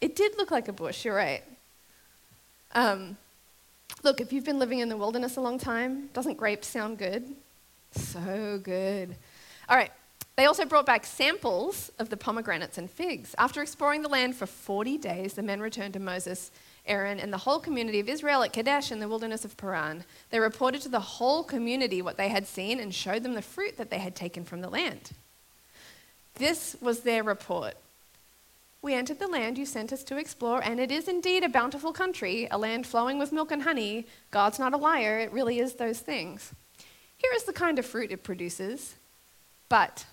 It 0.00 0.16
did 0.16 0.38
look 0.38 0.50
like 0.50 0.68
a 0.68 0.72
bush, 0.72 1.04
you're 1.04 1.14
right. 1.14 1.42
Um, 2.72 3.16
look, 4.02 4.20
if 4.20 4.32
you've 4.32 4.44
been 4.44 4.58
living 4.58 4.78
in 4.78 4.88
the 4.88 4.96
wilderness 4.96 5.36
a 5.36 5.40
long 5.40 5.58
time, 5.58 6.08
doesn't 6.14 6.38
grapes 6.38 6.68
sound 6.68 6.98
good? 6.98 7.34
So 7.92 8.60
good. 8.62 9.16
All 9.68 9.76
right. 9.76 9.90
They 10.36 10.44
also 10.44 10.64
brought 10.64 10.86
back 10.86 11.04
samples 11.04 11.90
of 11.98 12.10
the 12.10 12.16
pomegranates 12.16 12.78
and 12.78 12.88
figs. 12.88 13.34
After 13.38 13.60
exploring 13.60 14.02
the 14.02 14.08
land 14.08 14.36
for 14.36 14.46
40 14.46 14.96
days, 14.98 15.34
the 15.34 15.42
men 15.42 15.60
returned 15.60 15.94
to 15.94 16.00
Moses 16.00 16.52
Aaron, 16.88 17.20
and 17.20 17.32
the 17.32 17.38
whole 17.38 17.60
community 17.60 18.00
of 18.00 18.08
Israel 18.08 18.42
at 18.42 18.52
Kadesh 18.52 18.90
in 18.90 18.98
the 18.98 19.08
wilderness 19.08 19.44
of 19.44 19.56
Paran. 19.56 20.04
They 20.30 20.40
reported 20.40 20.82
to 20.82 20.88
the 20.88 21.00
whole 21.00 21.44
community 21.44 22.02
what 22.02 22.16
they 22.16 22.28
had 22.28 22.46
seen 22.46 22.80
and 22.80 22.94
showed 22.94 23.22
them 23.22 23.34
the 23.34 23.42
fruit 23.42 23.76
that 23.76 23.90
they 23.90 23.98
had 23.98 24.16
taken 24.16 24.44
from 24.44 24.60
the 24.60 24.68
land. 24.68 25.10
This 26.36 26.76
was 26.80 27.00
their 27.00 27.22
report. 27.22 27.74
We 28.80 28.94
entered 28.94 29.18
the 29.18 29.26
land 29.26 29.58
you 29.58 29.66
sent 29.66 29.92
us 29.92 30.04
to 30.04 30.16
explore, 30.16 30.62
and 30.62 30.78
it 30.78 30.90
is 30.90 31.08
indeed 31.08 31.42
a 31.42 31.48
bountiful 31.48 31.92
country, 31.92 32.46
a 32.50 32.58
land 32.58 32.86
flowing 32.86 33.18
with 33.18 33.32
milk 33.32 33.50
and 33.50 33.62
honey. 33.62 34.06
God's 34.30 34.58
not 34.58 34.72
a 34.72 34.76
liar, 34.76 35.18
it 35.18 35.32
really 35.32 35.58
is 35.58 35.74
those 35.74 35.98
things. 35.98 36.52
Here 37.16 37.32
is 37.34 37.44
the 37.44 37.52
kind 37.52 37.78
of 37.78 37.86
fruit 37.86 38.12
it 38.12 38.22
produces. 38.22 38.94
But 39.68 40.06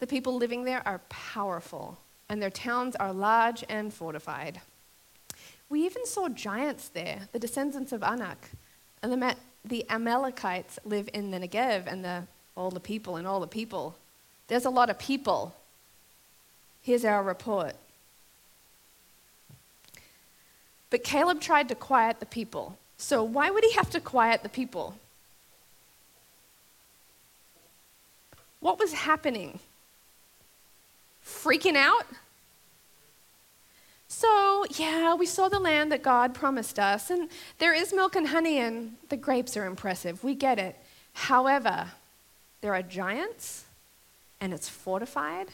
the 0.00 0.06
people 0.06 0.36
living 0.36 0.64
there 0.64 0.86
are 0.86 1.00
powerful 1.08 1.98
and 2.28 2.42
their 2.42 2.50
towns 2.50 2.96
are 2.96 3.12
large 3.12 3.64
and 3.68 3.92
fortified. 3.92 4.60
We 5.68 5.84
even 5.84 6.06
saw 6.06 6.28
giants 6.28 6.88
there, 6.88 7.28
the 7.32 7.38
descendants 7.38 7.92
of 7.92 8.02
Anak. 8.02 8.50
And 9.02 9.12
the, 9.12 9.36
the 9.64 9.84
Amalekites 9.90 10.78
live 10.84 11.08
in 11.12 11.30
the 11.30 11.38
Negev, 11.38 11.86
and 11.86 12.04
the, 12.04 12.24
all 12.56 12.70
the 12.70 12.80
people 12.80 13.16
and 13.16 13.26
all 13.26 13.40
the 13.40 13.46
people. 13.46 13.96
There's 14.48 14.64
a 14.64 14.70
lot 14.70 14.90
of 14.90 14.98
people. 14.98 15.54
Here's 16.82 17.04
our 17.04 17.22
report. 17.22 17.74
But 20.90 21.02
Caleb 21.02 21.40
tried 21.40 21.68
to 21.68 21.74
quiet 21.74 22.20
the 22.20 22.26
people. 22.26 22.78
So, 22.96 23.22
why 23.22 23.50
would 23.50 23.64
he 23.64 23.72
have 23.72 23.90
to 23.90 24.00
quiet 24.00 24.42
the 24.42 24.48
people? 24.48 24.96
What 28.60 28.78
was 28.78 28.92
happening? 28.92 29.58
Freaking 31.26 31.76
out? 31.76 32.06
So, 34.08 34.64
yeah, 34.70 35.14
we 35.14 35.26
saw 35.26 35.48
the 35.48 35.58
land 35.58 35.90
that 35.92 36.02
God 36.02 36.32
promised 36.32 36.78
us, 36.78 37.10
and 37.10 37.28
there 37.58 37.74
is 37.74 37.92
milk 37.92 38.14
and 38.14 38.28
honey, 38.28 38.58
and 38.58 38.94
the 39.08 39.16
grapes 39.16 39.56
are 39.56 39.66
impressive. 39.66 40.22
We 40.22 40.34
get 40.34 40.58
it. 40.58 40.76
However, 41.12 41.88
there 42.60 42.74
are 42.74 42.82
giants, 42.82 43.64
and 44.40 44.54
it's 44.54 44.68
fortified, 44.68 45.48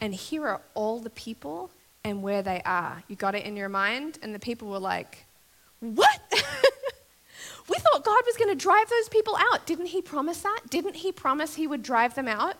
and 0.00 0.14
here 0.14 0.46
are 0.46 0.60
all 0.74 0.98
the 0.98 1.10
people 1.10 1.70
and 2.04 2.22
where 2.22 2.42
they 2.42 2.62
are. 2.64 3.02
You 3.08 3.16
got 3.16 3.34
it 3.34 3.44
in 3.44 3.56
your 3.56 3.68
mind? 3.68 4.18
And 4.22 4.34
the 4.34 4.38
people 4.38 4.68
were 4.68 4.78
like, 4.78 5.24
What? 5.80 6.20
we 7.68 7.76
thought 7.76 8.04
God 8.04 8.22
was 8.26 8.36
going 8.36 8.50
to 8.50 8.54
drive 8.54 8.88
those 8.88 9.08
people 9.08 9.36
out. 9.52 9.66
Didn't 9.66 9.86
He 9.86 10.02
promise 10.02 10.40
that? 10.42 10.60
Didn't 10.70 10.96
He 10.96 11.12
promise 11.12 11.54
He 11.54 11.66
would 11.66 11.82
drive 11.82 12.14
them 12.14 12.28
out? 12.28 12.56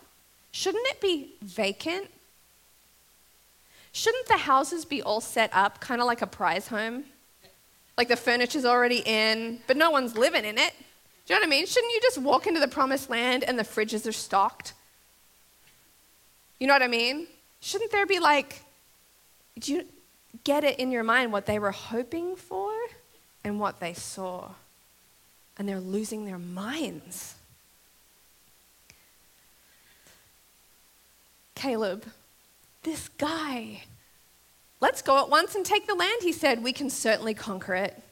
Shouldn't 0.52 0.86
it 0.88 1.00
be 1.00 1.34
vacant? 1.42 2.08
Shouldn't 3.92 4.28
the 4.28 4.36
houses 4.36 4.84
be 4.84 5.02
all 5.02 5.20
set 5.20 5.50
up, 5.52 5.80
kind 5.80 6.00
of 6.00 6.06
like 6.06 6.22
a 6.22 6.26
prize 6.26 6.68
home? 6.68 7.04
Like 7.98 8.08
the 8.08 8.16
furniture's 8.16 8.64
already 8.64 9.02
in, 9.04 9.60
but 9.66 9.76
no 9.76 9.90
one's 9.90 10.16
living 10.16 10.44
in 10.44 10.58
it. 10.58 10.72
Do 11.26 11.34
you 11.34 11.40
know 11.40 11.42
what 11.42 11.46
I 11.46 11.50
mean? 11.50 11.66
Shouldn't 11.66 11.92
you 11.92 12.00
just 12.00 12.18
walk 12.18 12.46
into 12.46 12.60
the 12.60 12.68
promised 12.68 13.10
land 13.10 13.44
and 13.44 13.58
the 13.58 13.62
fridges 13.64 14.06
are 14.06 14.12
stocked? 14.12 14.72
You 16.58 16.66
know 16.66 16.72
what 16.72 16.82
I 16.82 16.88
mean? 16.88 17.26
Shouldn't 17.60 17.90
there 17.90 18.06
be 18.06 18.20
like, 18.20 18.62
do 19.58 19.74
you 19.74 19.84
get 20.44 20.64
it 20.64 20.78
in 20.78 20.90
your 20.90 21.04
mind 21.04 21.32
what 21.32 21.46
they 21.46 21.58
were 21.58 21.72
hoping 21.72 22.36
for 22.36 22.72
and 23.44 23.60
what 23.60 23.80
they 23.80 23.94
saw? 23.94 24.50
And 25.58 25.68
they're 25.68 25.80
losing 25.80 26.24
their 26.24 26.38
minds. 26.38 27.34
Caleb, 31.54 32.06
this 32.82 33.08
guy, 33.18 33.82
let's 34.80 35.02
go 35.02 35.18
at 35.18 35.28
once 35.28 35.54
and 35.54 35.64
take 35.64 35.86
the 35.86 35.94
land, 35.94 36.22
he 36.22 36.32
said. 36.32 36.62
We 36.62 36.72
can 36.72 36.90
certainly 36.90 37.34
conquer 37.34 37.74
it. 37.74 38.02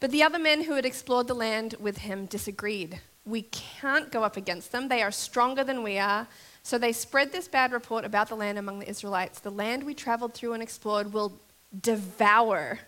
But 0.00 0.10
the 0.10 0.24
other 0.24 0.38
men 0.38 0.64
who 0.64 0.74
had 0.74 0.84
explored 0.84 1.28
the 1.28 1.34
land 1.34 1.76
with 1.78 1.98
him 1.98 2.26
disagreed. 2.26 3.00
We 3.24 3.42
can't 3.42 4.10
go 4.10 4.24
up 4.24 4.36
against 4.36 4.72
them. 4.72 4.88
They 4.88 5.00
are 5.00 5.12
stronger 5.12 5.62
than 5.62 5.84
we 5.84 5.96
are. 5.98 6.26
So 6.64 6.76
they 6.76 6.92
spread 6.92 7.30
this 7.30 7.46
bad 7.46 7.70
report 7.70 8.04
about 8.04 8.28
the 8.28 8.34
land 8.34 8.58
among 8.58 8.80
the 8.80 8.88
Israelites. 8.88 9.38
The 9.38 9.50
land 9.50 9.84
we 9.84 9.94
traveled 9.94 10.34
through 10.34 10.54
and 10.54 10.62
explored 10.62 11.12
will 11.12 11.38
devour. 11.80 12.80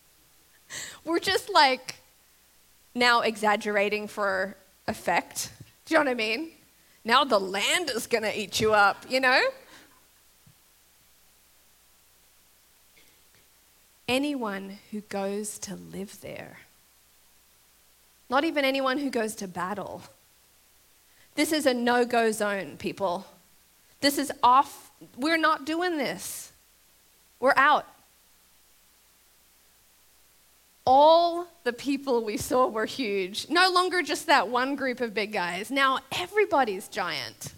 We're 1.04 1.20
just 1.20 1.48
like 1.48 1.96
now 2.94 3.20
exaggerating 3.20 4.06
for 4.06 4.56
effect. 4.90 5.50
Do 5.86 5.94
you 5.94 5.98
know 5.98 6.04
what 6.04 6.10
I 6.10 6.14
mean? 6.14 6.50
Now 7.04 7.24
the 7.24 7.40
land 7.40 7.90
is 7.90 8.06
going 8.06 8.24
to 8.24 8.38
eat 8.38 8.60
you 8.60 8.74
up, 8.74 9.06
you 9.08 9.20
know? 9.20 9.40
Anyone 14.06 14.78
who 14.90 15.00
goes 15.00 15.58
to 15.60 15.76
live 15.76 16.20
there 16.20 16.58
not 18.30 18.44
even 18.44 18.64
anyone 18.64 18.96
who 18.96 19.10
goes 19.10 19.34
to 19.34 19.48
battle. 19.48 20.02
This 21.34 21.52
is 21.52 21.66
a 21.66 21.74
no 21.74 22.04
go 22.04 22.30
zone, 22.30 22.76
people. 22.78 23.26
This 24.00 24.16
is 24.16 24.32
off. 24.42 24.92
We're 25.18 25.36
not 25.36 25.66
doing 25.66 25.98
this. 25.98 26.52
We're 27.40 27.54
out. 27.56 27.86
All 30.84 31.46
the 31.64 31.72
people 31.72 32.24
we 32.24 32.36
saw 32.36 32.66
were 32.66 32.86
huge. 32.86 33.48
No 33.48 33.70
longer 33.70 34.02
just 34.02 34.26
that 34.26 34.48
one 34.48 34.76
group 34.76 35.00
of 35.00 35.14
big 35.14 35.32
guys. 35.32 35.70
Now 35.70 35.98
everybody's 36.12 36.88
giant. 36.88 37.54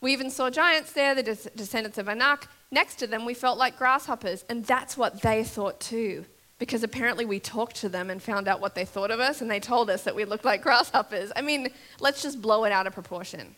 We 0.00 0.12
even 0.12 0.30
saw 0.30 0.48
giants 0.50 0.92
there, 0.92 1.14
the 1.14 1.22
descendants 1.22 1.98
of 1.98 2.08
Anak. 2.08 2.48
Next 2.70 2.96
to 2.96 3.06
them, 3.06 3.24
we 3.24 3.34
felt 3.34 3.58
like 3.58 3.76
grasshoppers, 3.76 4.44
and 4.48 4.64
that's 4.64 4.96
what 4.96 5.22
they 5.22 5.42
thought 5.42 5.80
too 5.80 6.24
because 6.58 6.82
apparently 6.82 7.24
we 7.24 7.38
talked 7.38 7.76
to 7.76 7.88
them 7.88 8.10
and 8.10 8.22
found 8.22 8.48
out 8.48 8.60
what 8.60 8.74
they 8.74 8.84
thought 8.84 9.10
of 9.10 9.20
us, 9.20 9.40
and 9.40 9.50
they 9.50 9.60
told 9.60 9.88
us 9.88 10.02
that 10.02 10.14
we 10.14 10.24
looked 10.24 10.44
like 10.44 10.62
grasshoppers. 10.62 11.30
I 11.36 11.42
mean, 11.42 11.68
let's 12.00 12.22
just 12.22 12.42
blow 12.42 12.64
it 12.64 12.72
out 12.72 12.86
of 12.86 12.92
proportion. 12.92 13.54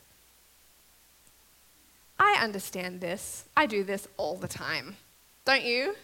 I 2.19 2.39
understand 2.43 3.01
this. 3.01 3.45
I 3.57 3.67
do 3.67 3.83
this 3.83 4.07
all 4.19 4.37
the 4.37 4.49
time. 4.49 4.97
Don't 5.47 5.65
you? 5.65 5.97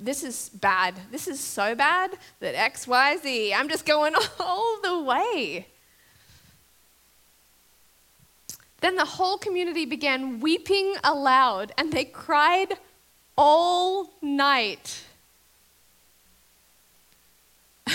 This 0.00 0.22
is 0.22 0.48
bad. 0.50 0.94
This 1.10 1.26
is 1.26 1.40
so 1.40 1.74
bad 1.74 2.16
that 2.40 2.54
X, 2.54 2.86
Y, 2.86 3.16
Z, 3.16 3.54
I'm 3.54 3.68
just 3.68 3.84
going 3.84 4.14
all 4.40 4.80
the 4.82 5.02
way. 5.02 5.66
Then 8.80 8.94
the 8.94 9.04
whole 9.04 9.38
community 9.38 9.86
began 9.86 10.38
weeping 10.40 10.94
aloud, 11.02 11.72
and 11.76 11.92
they 11.92 12.04
cried 12.04 12.78
all 13.36 14.12
night. 14.22 15.02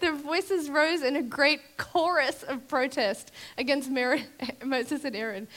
Their 0.00 0.14
voices 0.14 0.68
rose 0.68 1.02
in 1.02 1.16
a 1.16 1.22
great 1.22 1.60
chorus 1.76 2.42
of 2.42 2.66
protest 2.68 3.30
against 3.56 3.90
Moses 4.64 5.04
and 5.04 5.14
Aaron. 5.14 5.48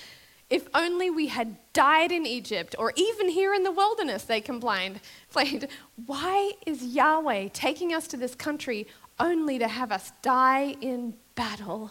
If 0.54 0.68
only 0.76 1.10
we 1.10 1.30
had 1.30 1.56
died 1.74 2.12
in 2.12 2.28
Egypt 2.28 2.76
or 2.78 2.94
even 2.96 3.28
here 3.28 3.56
in 3.56 3.64
the 3.64 3.72
wilderness, 3.72 4.22
they 4.22 4.40
complained. 4.40 5.00
Played, 5.32 5.68
Why 6.06 6.52
is 6.68 6.84
Yahweh 6.84 7.48
taking 7.54 7.92
us 7.92 8.06
to 8.10 8.18
this 8.18 8.36
country 8.36 8.86
only 9.20 9.58
to 9.58 9.68
have 9.68 9.92
us 9.92 10.12
die 10.22 10.76
in 10.80 11.16
battle? 11.34 11.90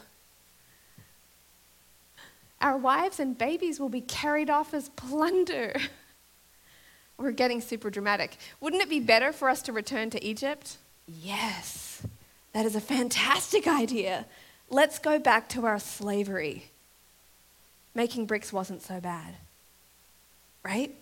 Our 2.61 2.77
wives 2.77 3.19
and 3.19 3.37
babies 3.37 3.81
will 3.81 3.89
be 3.89 4.01
carried 4.01 4.49
off 4.49 4.73
as 4.75 4.91
plunder. 4.91 5.75
We're 7.19 7.33
getting 7.33 7.61
super 7.61 7.91
dramatic. 7.91 8.37
Wouldn't 8.61 8.81
it 8.81 8.89
be 8.89 9.01
better 9.01 9.33
for 9.33 9.49
us 9.49 9.61
to 9.63 9.73
return 9.73 10.09
to 10.11 10.25
Egypt? 10.25 10.77
Yes, 11.09 12.07
that 12.53 12.65
is 12.65 12.77
a 12.77 12.81
fantastic 12.81 13.67
idea. 13.67 14.25
Let's 14.71 15.01
go 15.01 15.19
back 15.19 15.49
to 15.49 15.67
our 15.67 15.81
slavery. 15.81 16.71
Making 17.95 18.27
bricks 18.27 18.53
wasn't 18.53 18.83
so 18.83 19.01
bad, 19.01 19.35
right? 20.65 20.95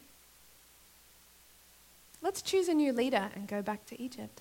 Let's 2.22 2.42
choose 2.42 2.68
a 2.68 2.74
new 2.74 2.92
leader 2.92 3.30
and 3.34 3.48
go 3.48 3.62
back 3.62 3.86
to 3.86 4.00
Egypt. 4.00 4.40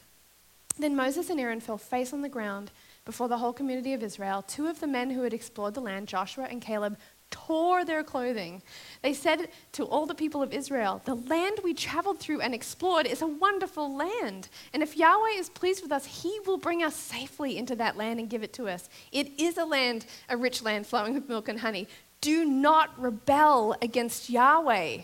Then 0.78 0.96
Moses 0.96 1.30
and 1.30 1.40
Aaron 1.40 1.60
fell 1.60 1.78
face 1.78 2.14
on 2.14 2.22
the 2.22 2.30
ground 2.30 2.72
before 3.06 3.28
the 3.28 3.38
whole 3.38 3.54
community 3.54 3.94
of 3.94 4.04
Israel. 4.04 4.42
Two 4.42 4.68
of 4.68 4.80
the 4.80 4.88
men 4.88 5.10
who 5.10 5.24
had 5.24 5.34
explored 5.34 5.74
the 5.74 5.82
land, 5.82 6.08
Joshua 6.08 6.48
and 6.50 6.62
Caleb, 6.62 6.98
tore 7.32 7.86
their 7.86 8.04
clothing. 8.04 8.62
They 9.02 9.14
said 9.14 9.50
to 9.74 9.86
all 9.86 10.06
the 10.06 10.16
people 10.16 10.42
of 10.42 10.54
Israel, 10.54 11.02
The 11.06 11.16
land 11.16 11.60
we 11.64 11.74
traveled 11.74 12.20
through 12.20 12.42
and 12.42 12.54
explored 12.54 13.06
is 13.06 13.22
a 13.22 13.28
wonderful 13.28 13.96
land. 13.96 14.50
And 14.74 14.82
if 14.82 14.98
Yahweh 14.98 15.38
is 15.38 15.50
pleased 15.50 15.84
with 15.84 15.92
us, 15.92 16.06
he 16.06 16.40
will 16.46 16.58
bring 16.58 16.84
us 16.84 16.96
safely 16.96 17.58
into 17.58 17.76
that 17.76 17.98
land 17.98 18.20
and 18.20 18.30
give 18.30 18.44
it 18.44 18.54
to 18.54 18.68
us. 18.68 18.90
It 19.12 19.40
is 19.40 19.58
a 19.58 19.66
land, 19.66 20.06
a 20.28 20.38
rich 20.38 20.62
land 20.62 20.88
flowing 20.88 21.14
with 21.14 21.30
milk 21.30 21.50
and 21.50 21.60
honey. 21.60 21.88
Do 22.22 22.46
not 22.46 23.00
rebel 23.00 23.76
against 23.82 24.30
Yahweh. 24.30 25.02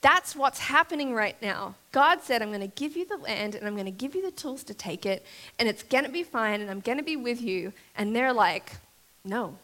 That's 0.00 0.36
what's 0.36 0.60
happening 0.60 1.12
right 1.12 1.40
now. 1.42 1.74
God 1.90 2.22
said, 2.22 2.40
I'm 2.40 2.48
going 2.48 2.60
to 2.60 2.66
give 2.68 2.96
you 2.96 3.04
the 3.04 3.16
land 3.16 3.54
and 3.54 3.66
I'm 3.66 3.74
going 3.74 3.86
to 3.86 3.90
give 3.90 4.14
you 4.14 4.22
the 4.22 4.30
tools 4.30 4.62
to 4.64 4.74
take 4.74 5.04
it, 5.04 5.26
and 5.58 5.68
it's 5.68 5.82
going 5.82 6.04
to 6.04 6.10
be 6.10 6.22
fine, 6.22 6.60
and 6.60 6.70
I'm 6.70 6.80
going 6.80 6.98
to 6.98 7.04
be 7.04 7.16
with 7.16 7.42
you. 7.42 7.72
And 7.96 8.14
they're 8.14 8.32
like, 8.32 8.76
No, 9.24 9.56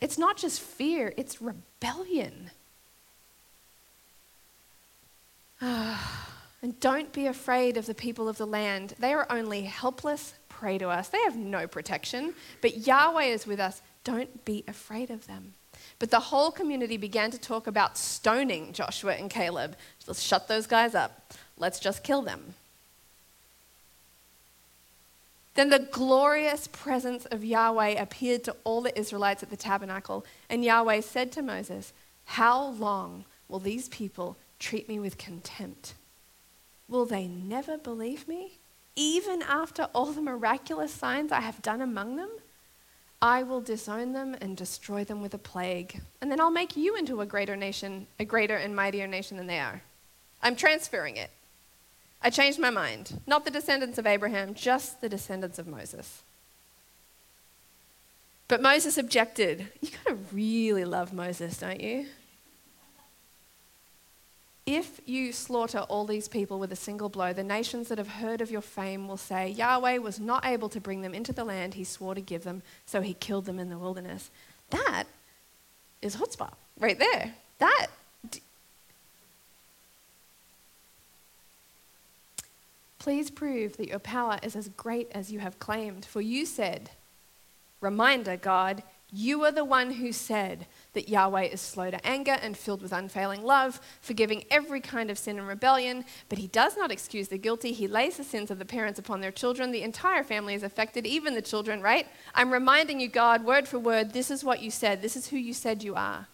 it's 0.00 0.18
not 0.18 0.36
just 0.36 0.60
fear, 0.60 1.14
it's 1.16 1.40
rebellion. 1.40 2.50
and 5.60 6.78
don't 6.80 7.12
be 7.12 7.26
afraid 7.26 7.76
of 7.76 7.86
the 7.86 7.94
people 7.94 8.28
of 8.28 8.38
the 8.38 8.46
land. 8.46 8.94
They 8.98 9.12
are 9.12 9.26
only 9.30 9.62
helpless 9.62 10.34
prey 10.60 10.76
to 10.76 10.90
us. 10.90 11.08
They 11.08 11.22
have 11.22 11.36
no 11.36 11.66
protection, 11.66 12.34
but 12.60 12.86
Yahweh 12.86 13.24
is 13.24 13.46
with 13.46 13.58
us. 13.58 13.80
Don't 14.04 14.44
be 14.44 14.62
afraid 14.68 15.10
of 15.10 15.26
them. 15.26 15.54
But 15.98 16.10
the 16.10 16.20
whole 16.20 16.50
community 16.50 16.98
began 16.98 17.30
to 17.30 17.38
talk 17.38 17.66
about 17.66 17.96
stoning 17.96 18.74
Joshua 18.74 19.14
and 19.14 19.30
Caleb. 19.30 19.74
Let's 20.06 20.20
shut 20.20 20.48
those 20.48 20.66
guys 20.66 20.94
up. 20.94 21.32
Let's 21.56 21.80
just 21.80 22.04
kill 22.04 22.20
them. 22.20 22.54
Then 25.54 25.70
the 25.70 25.88
glorious 25.90 26.68
presence 26.68 27.24
of 27.26 27.42
Yahweh 27.42 28.00
appeared 28.00 28.44
to 28.44 28.56
all 28.62 28.82
the 28.82 28.98
Israelites 28.98 29.42
at 29.42 29.48
the 29.48 29.56
tabernacle, 29.56 30.26
and 30.50 30.62
Yahweh 30.62 31.00
said 31.00 31.32
to 31.32 31.42
Moses, 31.42 31.94
How 32.24 32.66
long 32.66 33.24
will 33.48 33.58
these 33.58 33.88
people 33.88 34.36
treat 34.58 34.88
me 34.90 35.00
with 35.00 35.16
contempt? 35.16 35.94
Will 36.86 37.06
they 37.06 37.26
never 37.26 37.78
believe 37.78 38.28
me, 38.28 38.58
even 38.96 39.42
after 39.42 39.88
all 39.94 40.12
the 40.12 40.22
miraculous 40.22 40.92
signs 40.92 41.32
I 41.32 41.40
have 41.40 41.62
done 41.62 41.80
among 41.80 42.16
them? 42.16 42.30
I 43.22 43.42
will 43.42 43.60
disown 43.60 44.12
them 44.12 44.34
and 44.40 44.56
destroy 44.56 45.04
them 45.04 45.20
with 45.20 45.34
a 45.34 45.38
plague, 45.38 46.00
and 46.20 46.30
then 46.30 46.40
I'll 46.40 46.50
make 46.50 46.76
you 46.76 46.96
into 46.96 47.20
a 47.20 47.26
greater 47.26 47.54
nation, 47.54 48.06
a 48.18 48.24
greater 48.24 48.56
and 48.56 48.74
mightier 48.74 49.06
nation 49.06 49.36
than 49.36 49.46
they 49.46 49.58
are. 49.58 49.82
I'm 50.42 50.56
transferring 50.56 51.16
it. 51.16 51.30
I 52.22 52.30
changed 52.30 52.58
my 52.58 52.70
mind. 52.70 53.20
Not 53.26 53.44
the 53.44 53.50
descendants 53.50 53.98
of 53.98 54.06
Abraham, 54.06 54.54
just 54.54 55.00
the 55.00 55.08
descendants 55.08 55.58
of 55.58 55.66
Moses. 55.66 56.22
But 58.48 58.62
Moses 58.62 58.98
objected. 58.98 59.68
You 59.80 59.90
gotta 60.04 60.18
really 60.32 60.84
love 60.84 61.12
Moses, 61.12 61.58
don't 61.58 61.80
you? 61.80 62.06
If 64.72 65.00
you 65.04 65.32
slaughter 65.32 65.80
all 65.88 66.04
these 66.04 66.28
people 66.28 66.60
with 66.60 66.70
a 66.70 66.76
single 66.76 67.08
blow, 67.08 67.32
the 67.32 67.42
nations 67.42 67.88
that 67.88 67.98
have 67.98 68.06
heard 68.06 68.40
of 68.40 68.52
your 68.52 68.60
fame 68.60 69.08
will 69.08 69.16
say, 69.16 69.48
Yahweh 69.48 69.98
was 69.98 70.20
not 70.20 70.46
able 70.46 70.68
to 70.68 70.80
bring 70.80 71.02
them 71.02 71.12
into 71.12 71.32
the 71.32 71.42
land 71.42 71.74
he 71.74 71.82
swore 71.82 72.14
to 72.14 72.20
give 72.20 72.44
them, 72.44 72.62
so 72.86 73.00
he 73.00 73.14
killed 73.14 73.46
them 73.46 73.58
in 73.58 73.68
the 73.68 73.76
wilderness. 73.76 74.30
That 74.70 75.06
is 76.00 76.14
chutzpah 76.14 76.52
right 76.78 76.96
there. 76.96 77.34
That. 77.58 77.88
Please 83.00 83.28
prove 83.28 83.76
that 83.76 83.88
your 83.88 83.98
power 83.98 84.38
is 84.40 84.54
as 84.54 84.68
great 84.68 85.08
as 85.10 85.32
you 85.32 85.40
have 85.40 85.58
claimed, 85.58 86.04
for 86.04 86.20
you 86.20 86.46
said, 86.46 86.90
Reminder, 87.80 88.36
God, 88.36 88.84
you 89.12 89.42
are 89.42 89.50
the 89.50 89.64
one 89.64 89.94
who 89.94 90.12
said 90.12 90.66
that 90.92 91.08
Yahweh 91.08 91.44
is 91.44 91.60
slow 91.60 91.90
to 91.90 92.06
anger 92.06 92.36
and 92.42 92.56
filled 92.56 92.82
with 92.82 92.92
unfailing 92.92 93.44
love, 93.44 93.80
forgiving 94.00 94.44
every 94.50 94.80
kind 94.80 95.10
of 95.10 95.18
sin 95.18 95.38
and 95.38 95.46
rebellion, 95.46 96.04
but 96.28 96.38
he 96.38 96.48
does 96.48 96.76
not 96.76 96.90
excuse 96.90 97.28
the 97.28 97.38
guilty. 97.38 97.72
He 97.72 97.86
lays 97.86 98.16
the 98.16 98.24
sins 98.24 98.50
of 98.50 98.58
the 98.58 98.64
parents 98.64 98.98
upon 98.98 99.20
their 99.20 99.30
children. 99.30 99.70
The 99.70 99.82
entire 99.82 100.24
family 100.24 100.54
is 100.54 100.62
affected, 100.62 101.06
even 101.06 101.34
the 101.34 101.42
children, 101.42 101.80
right? 101.80 102.06
I'm 102.34 102.52
reminding 102.52 103.00
you, 103.00 103.08
God, 103.08 103.44
word 103.44 103.68
for 103.68 103.78
word, 103.78 104.12
this 104.12 104.30
is 104.30 104.44
what 104.44 104.62
you 104.62 104.70
said. 104.70 105.00
This 105.00 105.16
is 105.16 105.28
who 105.28 105.36
you 105.36 105.54
said 105.54 105.82
you 105.82 105.94
are. 105.94 106.26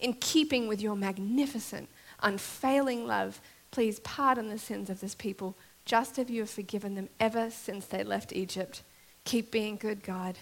In 0.00 0.14
keeping 0.14 0.68
with 0.68 0.80
your 0.80 0.96
magnificent, 0.96 1.88
unfailing 2.22 3.06
love, 3.06 3.40
please 3.70 4.00
pardon 4.00 4.48
the 4.48 4.58
sins 4.58 4.88
of 4.88 5.00
this 5.00 5.14
people, 5.14 5.56
just 5.84 6.18
as 6.18 6.30
you 6.30 6.40
have 6.40 6.50
forgiven 6.50 6.94
them 6.94 7.08
ever 7.18 7.50
since 7.50 7.86
they 7.86 8.04
left 8.04 8.32
Egypt. 8.32 8.82
Keep 9.24 9.50
being 9.50 9.76
good, 9.76 10.02
God. 10.02 10.38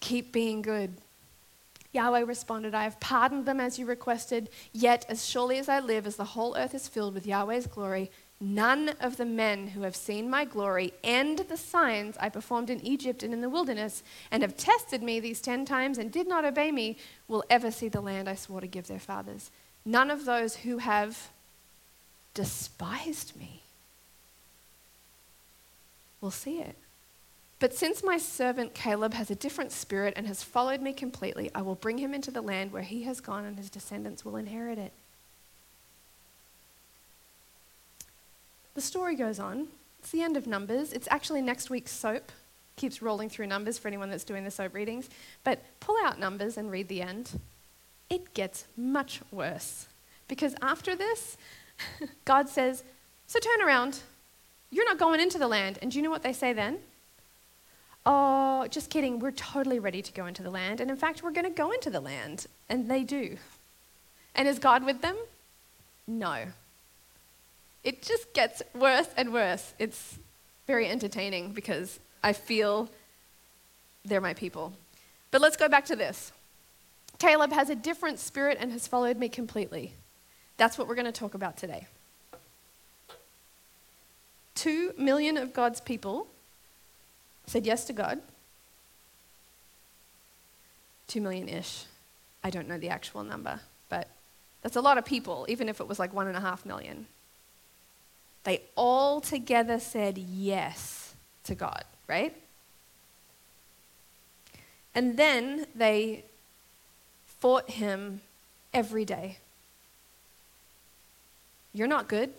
Keep 0.00 0.32
being 0.32 0.62
good. 0.62 0.96
Yahweh 1.94 2.24
responded, 2.24 2.74
I 2.74 2.82
have 2.82 2.98
pardoned 2.98 3.46
them 3.46 3.60
as 3.60 3.78
you 3.78 3.86
requested, 3.86 4.50
yet 4.72 5.06
as 5.08 5.24
surely 5.24 5.58
as 5.58 5.68
I 5.68 5.78
live, 5.78 6.06
as 6.06 6.16
the 6.16 6.24
whole 6.24 6.56
earth 6.56 6.74
is 6.74 6.88
filled 6.88 7.14
with 7.14 7.26
Yahweh's 7.26 7.68
glory, 7.68 8.10
none 8.40 8.90
of 9.00 9.16
the 9.16 9.24
men 9.24 9.68
who 9.68 9.82
have 9.82 9.94
seen 9.94 10.28
my 10.28 10.44
glory 10.44 10.92
and 11.04 11.38
the 11.38 11.56
signs 11.56 12.16
I 12.18 12.28
performed 12.28 12.68
in 12.68 12.84
Egypt 12.84 13.22
and 13.22 13.32
in 13.32 13.40
the 13.40 13.48
wilderness, 13.48 14.02
and 14.30 14.42
have 14.42 14.56
tested 14.56 15.02
me 15.02 15.20
these 15.20 15.40
ten 15.40 15.64
times 15.64 15.96
and 15.96 16.10
did 16.10 16.26
not 16.26 16.44
obey 16.44 16.72
me, 16.72 16.96
will 17.28 17.44
ever 17.48 17.70
see 17.70 17.88
the 17.88 18.00
land 18.00 18.28
I 18.28 18.34
swore 18.34 18.60
to 18.60 18.66
give 18.66 18.88
their 18.88 18.98
fathers. 18.98 19.50
None 19.84 20.10
of 20.10 20.24
those 20.24 20.56
who 20.56 20.78
have 20.78 21.30
despised 22.34 23.36
me 23.38 23.62
will 26.20 26.32
see 26.32 26.58
it. 26.58 26.76
But 27.60 27.74
since 27.74 28.02
my 28.02 28.18
servant 28.18 28.74
Caleb 28.74 29.14
has 29.14 29.30
a 29.30 29.34
different 29.34 29.72
spirit 29.72 30.14
and 30.16 30.26
has 30.26 30.42
followed 30.42 30.82
me 30.82 30.92
completely, 30.92 31.50
I 31.54 31.62
will 31.62 31.76
bring 31.76 31.98
him 31.98 32.12
into 32.12 32.30
the 32.30 32.42
land 32.42 32.72
where 32.72 32.82
he 32.82 33.04
has 33.04 33.20
gone 33.20 33.44
and 33.44 33.56
his 33.56 33.70
descendants 33.70 34.24
will 34.24 34.36
inherit 34.36 34.78
it. 34.78 34.92
The 38.74 38.80
story 38.80 39.14
goes 39.14 39.38
on. 39.38 39.68
It's 40.00 40.10
the 40.10 40.22
end 40.22 40.36
of 40.36 40.46
Numbers. 40.46 40.92
It's 40.92 41.08
actually 41.10 41.40
next 41.40 41.70
week's 41.70 41.92
soap. 41.92 42.32
Keeps 42.76 43.00
rolling 43.00 43.30
through 43.30 43.46
Numbers 43.46 43.78
for 43.78 43.88
anyone 43.88 44.10
that's 44.10 44.24
doing 44.24 44.44
the 44.44 44.50
soap 44.50 44.74
readings. 44.74 45.08
But 45.44 45.62
pull 45.78 45.96
out 46.04 46.18
Numbers 46.18 46.56
and 46.56 46.70
read 46.70 46.88
the 46.88 47.00
end. 47.00 47.40
It 48.10 48.34
gets 48.34 48.66
much 48.76 49.20
worse. 49.30 49.86
Because 50.26 50.56
after 50.60 50.96
this, 50.96 51.36
God 52.24 52.48
says, 52.48 52.82
So 53.28 53.38
turn 53.38 53.66
around. 53.66 54.00
You're 54.70 54.84
not 54.84 54.98
going 54.98 55.20
into 55.20 55.38
the 55.38 55.46
land. 55.46 55.78
And 55.80 55.92
do 55.92 55.98
you 55.98 56.02
know 56.02 56.10
what 56.10 56.24
they 56.24 56.32
say 56.32 56.52
then? 56.52 56.78
Oh, 58.06 58.66
just 58.70 58.90
kidding, 58.90 59.18
we're 59.18 59.30
totally 59.32 59.78
ready 59.78 60.02
to 60.02 60.12
go 60.12 60.26
into 60.26 60.42
the 60.42 60.50
land. 60.50 60.80
And 60.80 60.90
in 60.90 60.96
fact, 60.96 61.22
we're 61.22 61.30
going 61.30 61.46
to 61.46 61.50
go 61.50 61.70
into 61.70 61.90
the 61.90 62.00
land. 62.00 62.46
And 62.68 62.90
they 62.90 63.02
do. 63.02 63.38
And 64.34 64.46
is 64.46 64.58
God 64.58 64.84
with 64.84 65.00
them? 65.00 65.16
No. 66.06 66.46
It 67.82 68.02
just 68.02 68.32
gets 68.34 68.62
worse 68.74 69.08
and 69.16 69.32
worse. 69.32 69.74
It's 69.78 70.18
very 70.66 70.88
entertaining 70.88 71.52
because 71.52 71.98
I 72.22 72.32
feel 72.32 72.88
they're 74.04 74.20
my 74.20 74.34
people. 74.34 74.72
But 75.30 75.40
let's 75.40 75.56
go 75.56 75.68
back 75.68 75.86
to 75.86 75.96
this. 75.96 76.32
Caleb 77.18 77.52
has 77.52 77.70
a 77.70 77.74
different 77.74 78.18
spirit 78.18 78.58
and 78.60 78.72
has 78.72 78.86
followed 78.86 79.18
me 79.18 79.28
completely. 79.28 79.92
That's 80.56 80.76
what 80.78 80.88
we're 80.88 80.94
going 80.94 81.06
to 81.06 81.12
talk 81.12 81.34
about 81.34 81.56
today. 81.56 81.86
Two 84.54 84.92
million 84.96 85.36
of 85.36 85.52
God's 85.52 85.80
people 85.80 86.28
said 87.46 87.66
yes 87.66 87.84
to 87.86 87.92
God. 87.92 88.20
Two 91.06 91.20
million 91.20 91.48
ish. 91.48 91.84
I 92.42 92.50
don't 92.50 92.68
know 92.68 92.78
the 92.78 92.88
actual 92.88 93.24
number, 93.24 93.60
but 93.88 94.08
that's 94.62 94.76
a 94.76 94.80
lot 94.80 94.98
of 94.98 95.04
people, 95.04 95.46
even 95.48 95.68
if 95.68 95.80
it 95.80 95.88
was 95.88 95.98
like 95.98 96.12
one 96.12 96.26
and 96.26 96.36
a 96.36 96.40
half 96.40 96.66
million. 96.66 97.06
They 98.44 98.62
all 98.76 99.20
together 99.20 99.78
said 99.80 100.18
yes 100.18 101.14
to 101.44 101.54
God, 101.54 101.84
right? 102.08 102.34
And 104.94 105.16
then 105.16 105.66
they 105.74 106.24
fought 107.26 107.70
him 107.70 108.20
every 108.72 109.04
day. 109.04 109.38
You're 111.72 111.88
not 111.88 112.08
good. 112.08 112.32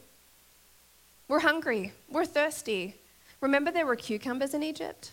We're 1.28 1.40
hungry. 1.40 1.94
We're 2.10 2.26
thirsty. 2.26 2.96
Remember, 3.42 3.72
there 3.72 3.86
were 3.86 3.96
cucumbers 3.96 4.54
in 4.54 4.64
Egypt? 4.64 5.12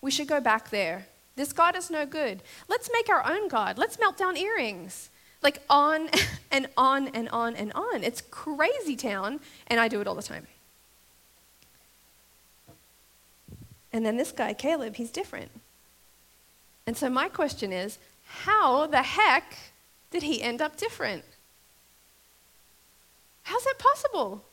We 0.00 0.10
should 0.10 0.28
go 0.28 0.40
back 0.40 0.70
there. 0.70 1.06
This 1.36 1.52
God 1.52 1.76
is 1.76 1.90
no 1.90 2.04
good. 2.04 2.42
Let's 2.68 2.90
make 2.92 3.08
our 3.08 3.24
own 3.26 3.48
God. 3.48 3.78
Let's 3.78 3.98
melt 3.98 4.16
down 4.16 4.36
earrings. 4.36 5.10
Like 5.42 5.62
on 5.70 6.08
and 6.50 6.68
on 6.76 7.08
and 7.08 7.28
on 7.30 7.56
and 7.56 7.72
on. 7.72 8.04
It's 8.04 8.20
crazy 8.20 8.96
town, 8.96 9.40
and 9.66 9.80
I 9.80 9.88
do 9.88 10.00
it 10.00 10.06
all 10.06 10.14
the 10.14 10.22
time. 10.22 10.46
And 13.92 14.06
then 14.06 14.16
this 14.16 14.32
guy, 14.32 14.54
Caleb, 14.54 14.96
he's 14.96 15.10
different. 15.10 15.50
And 16.86 16.96
so 16.96 17.10
my 17.10 17.28
question 17.28 17.72
is 17.72 17.98
how 18.26 18.86
the 18.86 19.02
heck 19.02 19.56
did 20.10 20.22
he 20.22 20.42
end 20.42 20.62
up 20.62 20.76
different? 20.76 21.24
How's 23.44 23.64
that 23.64 23.78
possible? 23.78 24.44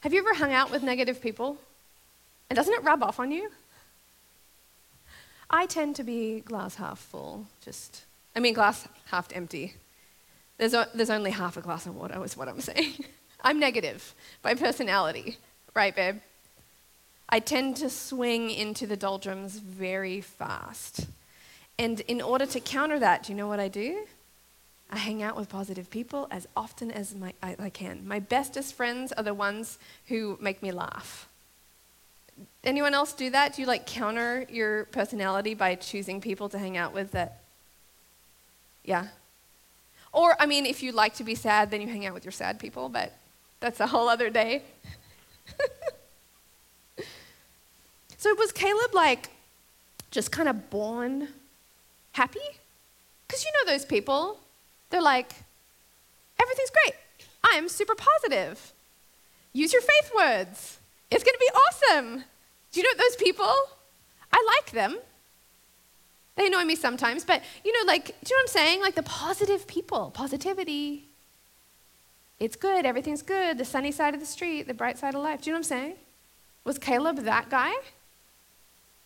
Have 0.00 0.12
you 0.12 0.20
ever 0.20 0.34
hung 0.34 0.52
out 0.52 0.70
with 0.70 0.82
negative 0.82 1.20
people? 1.20 1.58
And 2.50 2.56
doesn't 2.56 2.74
it 2.74 2.82
rub 2.82 3.02
off 3.02 3.18
on 3.18 3.30
you? 3.30 3.50
I 5.50 5.66
tend 5.66 5.96
to 5.96 6.04
be 6.04 6.40
glass 6.40 6.76
half 6.76 6.98
full, 6.98 7.46
just, 7.62 8.04
I 8.34 8.40
mean, 8.40 8.54
glass 8.54 8.88
half 9.06 9.28
empty. 9.34 9.74
There's, 10.56 10.72
a, 10.74 10.88
there's 10.94 11.10
only 11.10 11.30
half 11.30 11.56
a 11.56 11.60
glass 11.60 11.86
of 11.86 11.94
water, 11.96 12.22
is 12.24 12.36
what 12.36 12.48
I'm 12.48 12.60
saying. 12.70 13.04
I'm 13.42 13.58
negative 13.58 14.14
by 14.40 14.54
personality, 14.54 15.36
right, 15.74 15.94
babe? 15.94 16.20
I 17.28 17.40
tend 17.40 17.76
to 17.78 17.90
swing 17.90 18.50
into 18.50 18.86
the 18.86 18.96
doldrums 18.96 19.58
very 19.58 20.20
fast. 20.20 21.06
And 21.78 22.00
in 22.00 22.20
order 22.20 22.46
to 22.46 22.60
counter 22.60 22.98
that, 22.98 23.24
do 23.24 23.32
you 23.32 23.36
know 23.36 23.48
what 23.48 23.60
I 23.60 23.68
do? 23.68 24.04
I 24.90 24.98
hang 24.98 25.22
out 25.22 25.36
with 25.36 25.48
positive 25.48 25.88
people 25.90 26.28
as 26.30 26.46
often 26.54 26.90
as 26.90 27.14
my, 27.14 27.32
I, 27.42 27.56
I 27.58 27.70
can. 27.70 28.06
My 28.06 28.20
bestest 28.20 28.74
friends 28.74 29.10
are 29.12 29.22
the 29.22 29.32
ones 29.32 29.78
who 30.06 30.38
make 30.40 30.62
me 30.62 30.70
laugh. 30.70 31.26
Anyone 32.64 32.94
else 32.94 33.12
do 33.12 33.30
that? 33.30 33.54
Do 33.54 33.62
you 33.62 33.68
like 33.68 33.86
counter 33.86 34.46
your 34.48 34.84
personality 34.86 35.54
by 35.54 35.74
choosing 35.74 36.20
people 36.20 36.48
to 36.50 36.58
hang 36.58 36.76
out 36.76 36.94
with 36.94 37.10
that? 37.12 37.40
Yeah. 38.84 39.08
Or, 40.12 40.36
I 40.38 40.46
mean, 40.46 40.66
if 40.66 40.82
you 40.82 40.92
like 40.92 41.14
to 41.14 41.24
be 41.24 41.34
sad, 41.34 41.70
then 41.70 41.80
you 41.80 41.88
hang 41.88 42.06
out 42.06 42.14
with 42.14 42.24
your 42.24 42.32
sad 42.32 42.58
people, 42.58 42.88
but 42.88 43.12
that's 43.60 43.80
a 43.80 43.86
whole 43.86 44.08
other 44.08 44.30
day. 44.30 44.62
so 48.18 48.34
was 48.34 48.52
Caleb 48.52 48.94
like 48.94 49.30
just 50.10 50.30
kind 50.30 50.48
of 50.48 50.70
born 50.70 51.28
happy? 52.12 52.40
Because 53.26 53.44
you 53.44 53.50
know 53.52 53.72
those 53.72 53.84
people. 53.84 54.38
They're 54.90 55.00
like, 55.00 55.32
everything's 56.40 56.70
great. 56.70 56.94
I 57.42 57.56
am 57.56 57.68
super 57.68 57.94
positive. 57.94 58.72
Use 59.52 59.72
your 59.72 59.82
faith 59.82 60.10
words. 60.14 60.78
It's 61.14 61.24
going 61.24 61.34
to 61.34 61.38
be 61.38 61.50
awesome. 61.54 62.24
Do 62.72 62.80
you 62.80 62.84
know 62.84 63.02
those 63.02 63.16
people? 63.16 63.52
I 64.32 64.56
like 64.56 64.72
them. 64.72 64.98
They 66.36 66.46
annoy 66.46 66.64
me 66.64 66.74
sometimes, 66.74 67.24
but 67.24 67.42
you 67.64 67.72
know, 67.72 67.86
like, 67.86 68.06
do 68.06 68.12
you 68.30 68.36
know 68.36 68.38
what 68.38 68.42
I'm 68.42 68.48
saying? 68.48 68.80
Like 68.80 68.94
the 68.94 69.02
positive 69.02 69.66
people, 69.66 70.10
positivity. 70.14 71.04
It's 72.40 72.56
good, 72.56 72.86
everything's 72.86 73.22
good, 73.22 73.58
the 73.58 73.64
sunny 73.64 73.92
side 73.92 74.14
of 74.14 74.20
the 74.20 74.26
street, 74.26 74.66
the 74.66 74.74
bright 74.74 74.98
side 74.98 75.14
of 75.14 75.22
life. 75.22 75.42
Do 75.42 75.50
you 75.50 75.52
know 75.52 75.58
what 75.58 75.66
I'm 75.66 75.78
saying? 75.78 75.94
Was 76.64 76.78
Caleb 76.78 77.18
that 77.18 77.50
guy? 77.50 77.72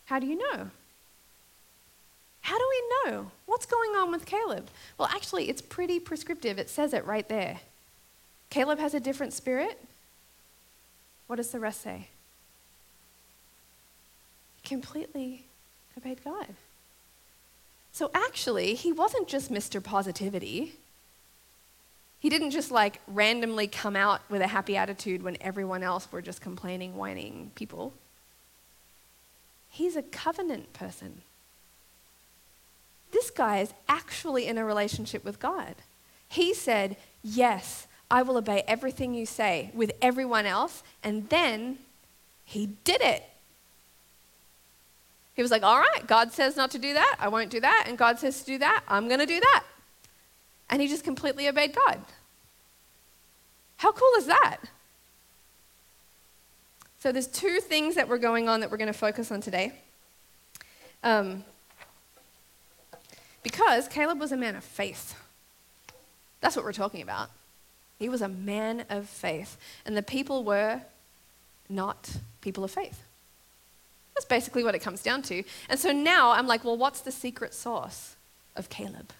How 0.05 0.21
do 0.21 0.27
you 0.27 0.39
know? 0.39 0.71
How 2.43 2.57
do 2.57 2.65
we 2.71 3.11
know? 3.11 3.33
What's 3.47 3.67
going 3.67 3.91
on 3.97 4.13
with 4.13 4.25
Caleb? 4.25 4.69
Well, 4.97 5.09
actually, 5.13 5.49
it's 5.49 5.61
pretty 5.61 5.99
prescriptive. 5.99 6.61
It 6.61 6.71
says 6.71 6.95
it 6.95 7.05
right 7.05 7.29
there. 7.29 7.59
Caleb 8.51 8.79
has 8.79 8.95
a 8.95 9.01
different 9.01 9.33
spirit. 9.33 9.85
What 11.27 11.37
does 11.37 11.51
the 11.51 11.61
rest 11.61 11.83
say? 11.83 12.09
Completely 14.65 15.45
obeyed 15.97 16.23
God. 16.25 16.49
So 17.93 18.11
actually, 18.15 18.75
he 18.75 18.93
wasn't 18.93 19.27
just 19.27 19.51
Mr. 19.51 19.83
Positivity. 19.83 20.75
He 22.21 22.29
didn't 22.29 22.51
just 22.51 22.71
like 22.71 23.01
randomly 23.07 23.67
come 23.67 23.97
out 23.97 24.21
with 24.29 24.43
a 24.43 24.49
happy 24.49 24.77
attitude 24.77 25.23
when 25.23 25.37
everyone 25.41 25.83
else 25.83 26.11
were 26.11 26.23
just 26.23 26.41
complaining, 26.41 26.97
whining 26.97 27.53
people. 27.55 27.95
He's 29.71 29.97
a 29.97 30.03
covenant 30.03 30.73
person. 30.73 31.23
This 33.13 33.31
guy 33.31 33.61
is 33.61 33.73
actually 33.89 34.47
in 34.47 34.59
a 34.59 34.65
relationship 34.65 35.25
with 35.25 35.41
God. 35.41 35.77
He 36.29 36.53
said, 36.53 36.97
Yes, 37.23 37.86
I 38.11 38.23
will 38.23 38.37
obey 38.37 38.63
everything 38.69 39.15
you 39.15 39.27
say 39.27 39.71
with 39.75 39.93
everyone 40.01 40.47
else. 40.47 40.83
And 41.03 41.29
then 41.29 41.79
he 42.45 42.67
did 42.85 43.01
it. 43.01 43.25
He 45.35 45.43
was 45.43 45.51
like, 45.51 45.63
All 45.63 45.79
right, 45.79 46.07
God 46.07 46.33
says 46.33 46.57
not 46.57 46.71
to 46.73 46.79
do 46.79 46.95
that. 46.95 47.17
I 47.19 47.29
won't 47.29 47.51
do 47.51 47.61
that. 47.61 47.85
And 47.87 47.99
God 47.99 48.19
says 48.19 48.41
to 48.41 48.47
do 48.47 48.59
that. 48.59 48.83
I'm 48.89 49.09
going 49.09 49.21
to 49.21 49.27
do 49.27 49.41
that. 49.41 49.65
And 50.71 50.81
he 50.81 50.89
just 50.89 51.05
completely 51.05 51.49
obeyed 51.49 51.75
God. 51.75 52.01
How 53.79 53.93
cool 53.93 54.13
is 54.19 54.27
that? 54.27 54.59
So 56.99 57.13
there's 57.13 57.27
two 57.27 57.61
things 57.61 57.95
that 57.95 58.09
were 58.09 58.19
going 58.19 58.49
on 58.49 58.61
that 58.61 58.71
we're 58.71 58.79
going 58.79 58.93
to 58.93 58.99
focus 58.99 59.31
on 59.31 59.41
today. 59.41 59.73
Um, 61.05 61.45
because 63.43 63.87
Caleb 63.87 64.19
was 64.19 64.33
a 64.33 64.37
man 64.37 64.57
of 64.57 64.65
faith. 64.65 65.15
That's 66.41 66.57
what 66.57 66.65
we're 66.65 66.73
talking 66.73 67.03
about. 67.03 67.31
He 67.99 68.09
was 68.09 68.23
a 68.23 68.29
man 68.29 68.85
of 68.91 69.09
faith. 69.09 69.57
And 69.85 69.97
the 69.97 70.03
people 70.03 70.45
were 70.45 70.83
not 71.69 72.19
people 72.41 72.65
of 72.65 72.71
faith. 72.71 73.03
That's 74.15 74.27
basically 74.27 74.65
what 74.65 74.75
it 74.75 74.81
comes 74.81 75.03
down 75.03 75.23
to. 75.23 75.43
And 75.69 75.79
so 75.79 75.93
now 75.93 76.31
I'm 76.31 76.47
like, 76.47 76.65
well, 76.65 76.77
what's 76.77 77.01
the 77.01 77.13
secret 77.13 77.53
sauce 77.55 78.17
of 78.55 78.69
Caleb? 78.69 79.13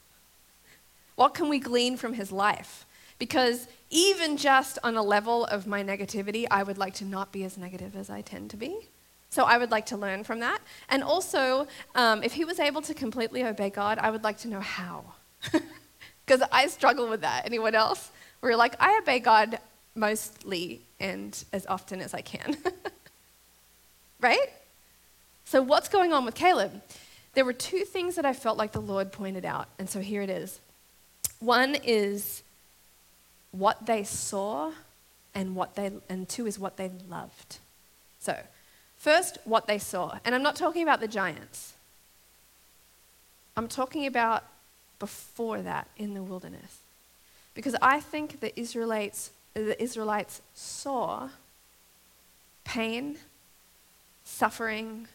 What 1.17 1.35
can 1.35 1.49
we 1.49 1.59
glean 1.59 1.97
from 1.97 2.15
his 2.15 2.33
life? 2.33 2.87
Because 3.19 3.69
even 3.91 4.37
just 4.37 4.79
on 4.85 4.97
a 4.97 5.03
level 5.03 5.45
of 5.47 5.67
my 5.67 5.83
negativity, 5.83 6.47
I 6.51 6.63
would 6.63 6.79
like 6.79 6.95
to 6.95 7.05
not 7.05 7.33
be 7.33 7.45
as 7.45 7.57
negative 7.57 7.97
as 7.97 8.11
I 8.11 8.21
tend 8.21 8.51
to 8.51 8.57
be. 8.57 8.89
So 9.31 9.45
I 9.45 9.59
would 9.59 9.71
like 9.71 9.87
to 9.87 9.97
learn 9.97 10.25
from 10.25 10.41
that. 10.41 10.61
And 10.89 11.03
also, 11.03 11.67
um, 11.95 12.23
if 12.23 12.35
he 12.35 12.45
was 12.45 12.61
able 12.61 12.83
to 12.83 12.95
completely 12.95 13.45
obey 13.45 13.71
God, 13.71 13.99
I 13.99 14.11
would 14.11 14.25
like 14.25 14.39
to 14.39 14.49
know 14.49 14.61
how. 14.61 15.05
Because 16.27 16.47
I 16.51 16.67
struggle 16.67 17.09
with 17.09 17.21
that. 17.21 17.47
Anyone 17.47 17.75
else? 17.75 18.11
Where 18.47 18.53
you're 18.53 18.59
like, 18.59 18.77
I 18.79 18.97
obey 19.03 19.19
God 19.19 19.59
mostly 19.97 20.81
and 21.01 21.45
as 21.53 21.67
often 21.67 22.01
as 22.01 22.15
I 22.15 22.21
can. 22.21 22.57
right? 24.21 24.53
So, 25.45 25.61
what's 25.61 25.89
going 25.89 26.13
on 26.13 26.25
with 26.25 26.37
Caleb? 26.37 26.81
There 27.35 27.45
were 27.45 27.53
two 27.53 27.85
things 27.85 28.15
that 28.15 28.25
I 28.25 28.33
felt 28.33 28.57
like 28.57 28.71
the 28.71 28.81
Lord 28.81 29.11
pointed 29.11 29.45
out. 29.45 29.67
And 29.81 29.91
so 29.91 29.99
here 29.99 30.23
it 30.23 30.31
is. 30.31 30.61
One 31.41 31.75
is 31.83 32.45
what 33.51 33.85
they 33.85 34.05
saw, 34.05 34.71
and, 35.35 35.57
what 35.57 35.75
they, 35.75 35.91
and 36.09 36.29
two 36.29 36.47
is 36.47 36.57
what 36.57 36.77
they 36.77 36.93
loved. 37.09 37.59
So, 38.21 38.39
First, 38.97 39.39
what 39.45 39.67
they 39.67 39.79
saw. 39.79 40.21
And 40.25 40.37
I'm 40.37 40.45
not 40.45 40.55
talking 40.55 40.85
about 40.85 41.01
the 41.01 41.09
giants, 41.09 41.75
I'm 43.57 43.67
talking 43.67 44.07
about 44.07 44.45
before 45.01 45.63
that 45.63 45.89
in 45.97 46.15
the 46.15 46.23
wilderness. 46.23 46.79
Because 47.57 47.75
I 47.81 48.01
think 48.01 48.41
the 48.41 48.59
Israelites, 48.61 49.31
the 49.55 49.83
Israelites 49.83 50.43
saw 50.53 51.31
pain, 52.65 53.17
suffering, 54.25 55.09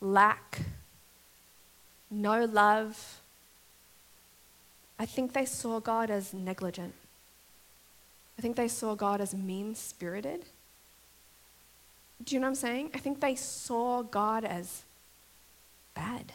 lack, 0.00 0.62
no 2.10 2.46
love. 2.46 3.20
I 4.98 5.04
think 5.04 5.34
they 5.34 5.44
saw 5.44 5.78
God 5.78 6.10
as 6.10 6.32
negligent. 6.32 6.94
I 8.38 8.42
think 8.42 8.56
they 8.56 8.68
saw 8.68 8.94
God 8.94 9.20
as 9.20 9.34
mean 9.34 9.74
spirited. 9.74 10.46
Do 12.24 12.34
you 12.34 12.40
know 12.40 12.46
what 12.46 12.52
I'm 12.52 12.54
saying? 12.54 12.90
I 12.94 12.98
think 12.98 13.20
they 13.20 13.36
saw 13.36 14.02
God 14.02 14.46
as 14.46 14.84
bad. 15.94 16.32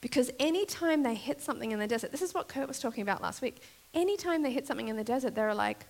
Because 0.00 0.30
anytime 0.38 1.02
they 1.02 1.14
hit 1.14 1.42
something 1.42 1.72
in 1.72 1.78
the 1.78 1.86
desert, 1.86 2.10
this 2.10 2.22
is 2.22 2.32
what 2.32 2.48
Kurt 2.48 2.68
was 2.68 2.78
talking 2.78 3.02
about 3.02 3.22
last 3.22 3.42
week. 3.42 3.62
Anytime 3.92 4.42
they 4.42 4.50
hit 4.50 4.66
something 4.66 4.88
in 4.88 4.96
the 4.96 5.04
desert, 5.04 5.34
they're 5.34 5.54
like, 5.54 5.86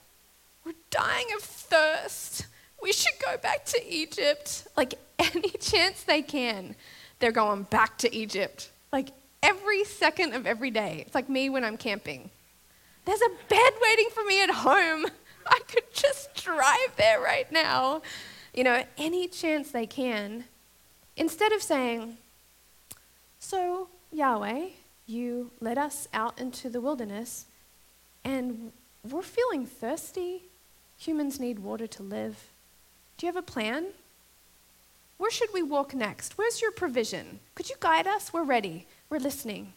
we're 0.65 0.73
dying 0.91 1.27
of 1.37 1.43
thirst. 1.43 2.47
We 2.83 2.93
should 2.93 3.15
go 3.25 3.37
back 3.37 3.65
to 3.67 3.87
Egypt. 3.87 4.67
Like, 4.77 4.95
any 5.19 5.51
chance 5.51 6.03
they 6.03 6.23
can, 6.23 6.75
they're 7.19 7.33
going 7.33 7.65
back 7.65 7.99
to 7.99 8.15
Egypt. 8.15 8.71
Like, 8.93 9.11
every 9.43 9.85
second 9.85 10.35
of 10.35 10.47
every 10.47 10.71
day. 10.71 11.05
It's 11.07 11.15
like 11.15 11.29
me 11.29 11.51
when 11.51 11.65
I'm 11.65 11.77
camping. 11.77 12.31
There's 13.05 13.21
a 13.21 13.31
bed 13.49 13.73
waiting 13.83 14.09
for 14.13 14.25
me 14.25 14.43
at 14.43 14.51
home. 14.51 15.07
I 15.47 15.61
could 15.69 15.93
just 15.93 16.35
drive 16.35 16.97
there 16.97 17.21
right 17.21 17.51
now. 17.51 18.03
You 18.55 18.65
know, 18.65 18.83
any 18.99 19.29
chance 19.29 19.71
they 19.71 19.87
can. 19.87 20.45
Instead 21.17 21.53
of 21.53 21.63
saying, 21.63 22.19
So, 23.39 23.89
Yahweh, 24.13 24.69
you 25.07 25.51
led 25.61 25.79
us 25.79 26.09
out 26.13 26.41
into 26.41 26.69
the 26.69 26.81
wilderness 26.81 27.47
and 28.25 28.73
we're 29.09 29.23
feeling 29.23 29.67
thirsty. 29.67 30.43
Humans 30.99 31.41
need 31.41 31.59
water 31.59 31.87
to 31.87 32.03
live. 32.03 32.49
Do 33.17 33.27
you 33.27 33.33
have 33.33 33.43
a 33.43 33.47
plan? 33.47 33.87
Where 35.19 35.31
should 35.31 35.53
we 35.53 35.63
walk 35.63 35.95
next? 35.95 36.39
Where's 36.39 36.63
your 36.63 36.71
provision? 36.71 37.41
Could 37.55 37.69
you 37.69 37.77
guide 37.81 38.07
us? 38.07 38.33
We're 38.33 38.45
ready. 38.45 38.87
We're 39.09 39.19
listening. 39.19 39.73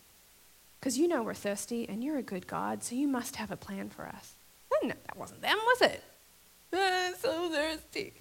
Because 0.80 0.98
you 0.98 1.08
know 1.08 1.24
we're 1.24 1.34
thirsty 1.34 1.88
and 1.88 2.04
you're 2.04 2.18
a 2.18 2.22
good 2.24 2.48
God, 2.48 2.84
so 2.84 2.96
you 2.96 3.08
must 3.08 3.38
have 3.38 3.52
a 3.52 3.58
plan 3.58 3.90
for 3.90 4.06
us. 4.06 4.34
That 4.82 5.18
wasn't 5.18 5.42
them, 5.42 5.58
was 5.66 5.82
it? 5.82 6.04
I'm 6.74 7.16
so 7.16 7.50
thirsty. 7.50 8.14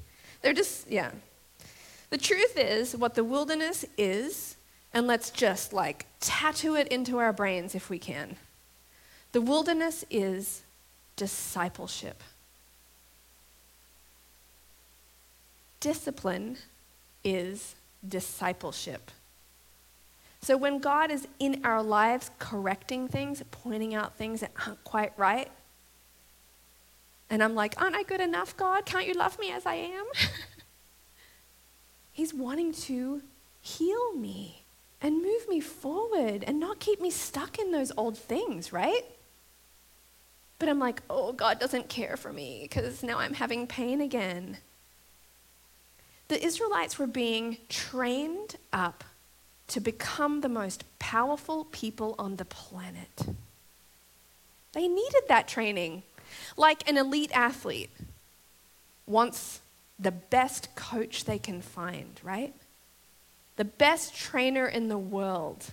They're 0.42 0.52
just, 0.52 0.88
yeah. 0.90 1.10
The 2.10 2.18
truth 2.18 2.56
is, 2.56 2.96
what 2.96 3.14
the 3.14 3.24
wilderness 3.24 3.84
is, 3.96 4.56
and 4.94 5.06
let's 5.06 5.30
just 5.30 5.72
like 5.72 6.06
tattoo 6.20 6.76
it 6.76 6.88
into 6.88 7.18
our 7.18 7.32
brains 7.32 7.74
if 7.74 7.88
we 7.88 7.98
can. 7.98 8.36
The 9.32 9.40
wilderness 9.40 10.04
is 10.10 10.62
discipleship. 11.16 12.22
Discipline 15.80 16.58
is 17.24 17.74
discipleship. 18.06 19.10
So 20.42 20.56
when 20.56 20.80
God 20.80 21.10
is 21.10 21.26
in 21.38 21.64
our 21.64 21.82
lives 21.82 22.30
correcting 22.38 23.08
things, 23.08 23.42
pointing 23.50 23.94
out 23.94 24.16
things 24.16 24.40
that 24.40 24.52
aren't 24.66 24.84
quite 24.84 25.12
right, 25.16 25.50
and 27.30 27.42
I'm 27.42 27.54
like, 27.54 27.80
Aren't 27.80 27.96
I 27.96 28.02
good 28.02 28.20
enough, 28.20 28.56
God? 28.56 28.84
Can't 28.84 29.06
you 29.06 29.14
love 29.14 29.38
me 29.38 29.50
as 29.50 29.64
I 29.64 29.74
am? 29.74 30.04
He's 32.12 32.34
wanting 32.34 32.74
to 32.74 33.22
heal 33.62 34.12
me 34.14 34.61
and 35.02 35.20
move 35.20 35.48
me 35.48 35.60
forward 35.60 36.44
and 36.46 36.60
not 36.60 36.78
keep 36.78 37.00
me 37.00 37.10
stuck 37.10 37.58
in 37.58 37.72
those 37.72 37.92
old 37.96 38.16
things, 38.16 38.72
right? 38.72 39.04
But 40.58 40.68
I'm 40.68 40.78
like, 40.78 41.02
oh, 41.10 41.32
God 41.32 41.58
doesn't 41.58 41.88
care 41.88 42.16
for 42.16 42.32
me 42.32 42.60
because 42.62 43.02
now 43.02 43.18
I'm 43.18 43.34
having 43.34 43.66
pain 43.66 44.00
again. 44.00 44.58
The 46.28 46.42
Israelites 46.42 46.98
were 46.98 47.08
being 47.08 47.58
trained 47.68 48.56
up 48.72 49.02
to 49.68 49.80
become 49.80 50.40
the 50.40 50.48
most 50.48 50.84
powerful 50.98 51.64
people 51.64 52.14
on 52.18 52.36
the 52.36 52.44
planet. 52.44 53.26
They 54.72 54.86
needed 54.86 55.22
that 55.28 55.48
training. 55.48 56.04
Like 56.56 56.88
an 56.88 56.96
elite 56.96 57.32
athlete 57.34 57.90
wants 59.06 59.60
the 59.98 60.12
best 60.12 60.74
coach 60.74 61.24
they 61.24 61.38
can 61.38 61.60
find, 61.60 62.20
right? 62.22 62.54
The 63.56 63.64
best 63.64 64.14
trainer 64.14 64.66
in 64.66 64.88
the 64.88 64.98
world. 64.98 65.72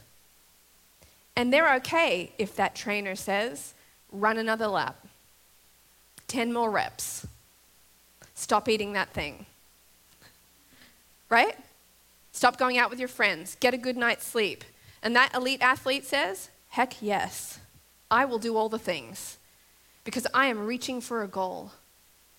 And 1.35 1.53
they're 1.53 1.73
okay 1.75 2.31
if 2.37 2.55
that 2.55 2.75
trainer 2.75 3.15
says, 3.15 3.73
run 4.11 4.37
another 4.37 4.67
lap, 4.67 5.05
10 6.27 6.51
more 6.51 6.69
reps, 6.69 7.25
stop 8.35 8.67
eating 8.67 8.93
that 8.93 9.09
thing. 9.09 9.45
Right? 11.29 11.55
Stop 12.31 12.57
going 12.57 12.77
out 12.77 12.89
with 12.89 12.99
your 12.99 13.07
friends. 13.07 13.55
Get 13.59 13.73
a 13.73 13.77
good 13.77 13.97
night's 13.97 14.25
sleep. 14.25 14.63
And 15.01 15.15
that 15.15 15.33
elite 15.33 15.61
athlete 15.61 16.05
says, 16.05 16.49
Heck 16.69 17.01
yes, 17.01 17.59
I 18.11 18.25
will 18.25 18.39
do 18.39 18.55
all 18.55 18.69
the 18.69 18.79
things 18.79 19.37
because 20.03 20.27
I 20.33 20.47
am 20.47 20.65
reaching 20.65 21.01
for 21.01 21.23
a 21.23 21.27
goal. 21.27 21.71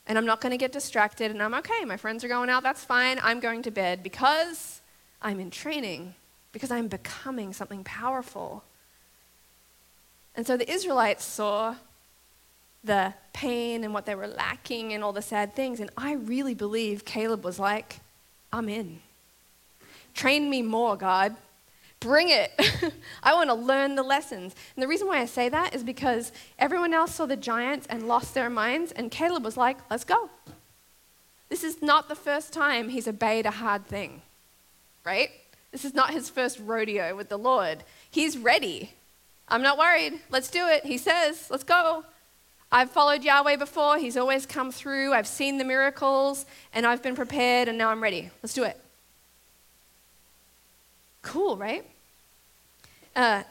And 0.07 0.19
I'm 0.19 0.27
not 0.27 0.41
going 0.41 0.51
to 0.51 0.57
get 0.57 0.73
distracted 0.73 1.31
and 1.31 1.43
I'm 1.43 1.55
okay. 1.55 1.85
My 1.85 1.97
friends 1.97 2.25
are 2.25 2.29
going 2.29 2.51
out, 2.51 2.63
that's 2.63 2.85
fine. 2.85 3.19
I'm 3.23 3.41
going 3.41 3.63
to 3.63 3.71
bed 3.71 4.03
because 4.03 4.80
I'm 5.23 5.41
in 5.41 5.51
training, 5.51 6.15
because 6.53 6.71
I'm 6.71 6.89
becoming 6.89 7.53
something 7.53 7.85
powerful. 7.85 8.65
And 10.35 10.47
so 10.47 10.57
the 10.57 10.71
Israelites 10.71 11.25
saw 11.25 11.77
the 12.83 13.13
pain 13.33 13.85
and 13.85 13.93
what 13.93 14.07
they 14.07 14.15
were 14.15 14.27
lacking 14.27 14.93
and 14.93 15.05
all 15.05 15.13
the 15.13 15.23
sad 15.23 15.55
things. 15.55 15.81
And 15.81 15.91
I 15.97 16.15
really 16.15 16.55
believe 16.55 17.05
Caleb 17.05 17.45
was 17.45 17.59
like, 17.59 18.01
I'm 18.53 18.69
in. 18.69 19.01
Train 20.15 20.49
me 20.51 20.63
more, 20.63 20.97
God. 20.97 21.37
Bring 22.01 22.31
it. 22.31 22.53
I 23.23 23.35
want 23.35 23.51
to 23.51 23.55
learn 23.55 23.95
the 23.95 24.03
lessons. 24.03 24.55
And 24.75 24.83
the 24.83 24.89
reason 24.89 25.07
why 25.07 25.19
I 25.19 25.27
say 25.27 25.51
that 25.51 25.75
is 25.75 25.85
because 25.85 26.33
everyone 26.59 26.95
else 26.95 27.15
saw 27.15 27.27
the 27.27 27.37
giants 27.37 27.87
and 27.89 28.09
lost 28.09 28.33
their 28.33 28.49
minds, 28.49 28.93
and 28.93 29.11
Caleb 29.11 29.45
was 29.45 29.59
like, 29.59 29.77
let's 29.91 30.05
go. 30.05 30.31
This 31.51 31.63
is 31.63 31.83
not 31.83 32.09
the 32.09 32.15
first 32.15 32.53
time 32.53 32.89
he's 32.89 33.07
obeyed 33.07 33.45
a 33.45 33.51
hard 33.51 33.87
thing, 33.87 34.23
right? 35.05 35.31
This 35.73 35.85
is 35.85 35.95
not 35.95 36.11
his 36.11 36.29
first 36.29 36.59
rodeo 36.59 37.15
with 37.15 37.29
the 37.29 37.37
Lord. 37.37 37.85
He's 38.11 38.37
ready. 38.37 38.93
I'm 39.49 39.63
not 39.63 39.79
worried. 39.79 40.21
Let's 40.31 40.51
do 40.51 40.67
it. 40.67 40.85
He 40.85 40.99
says, 40.99 41.47
let's 41.51 41.65
go. 41.65 42.05
I've 42.73 42.91
followed 42.91 43.25
Yahweh 43.25 43.57
before. 43.57 43.99
He's 43.99 44.17
always 44.17 44.47
come 44.47 44.71
through. 44.71 45.13
I've 45.13 45.27
seen 45.27 45.59
the 45.59 45.65
miracles, 45.65 46.47
and 46.73 46.87
I've 46.87 47.03
been 47.03 47.17
prepared, 47.17 47.69
and 47.69 47.77
now 47.77 47.91
I'm 47.91 48.03
ready. 48.03 48.31
Let's 48.43 48.55
do 48.55 48.63
it. 48.63 48.81
Cool, 51.23 51.57
right? 51.57 51.85
Uh, 53.15 53.43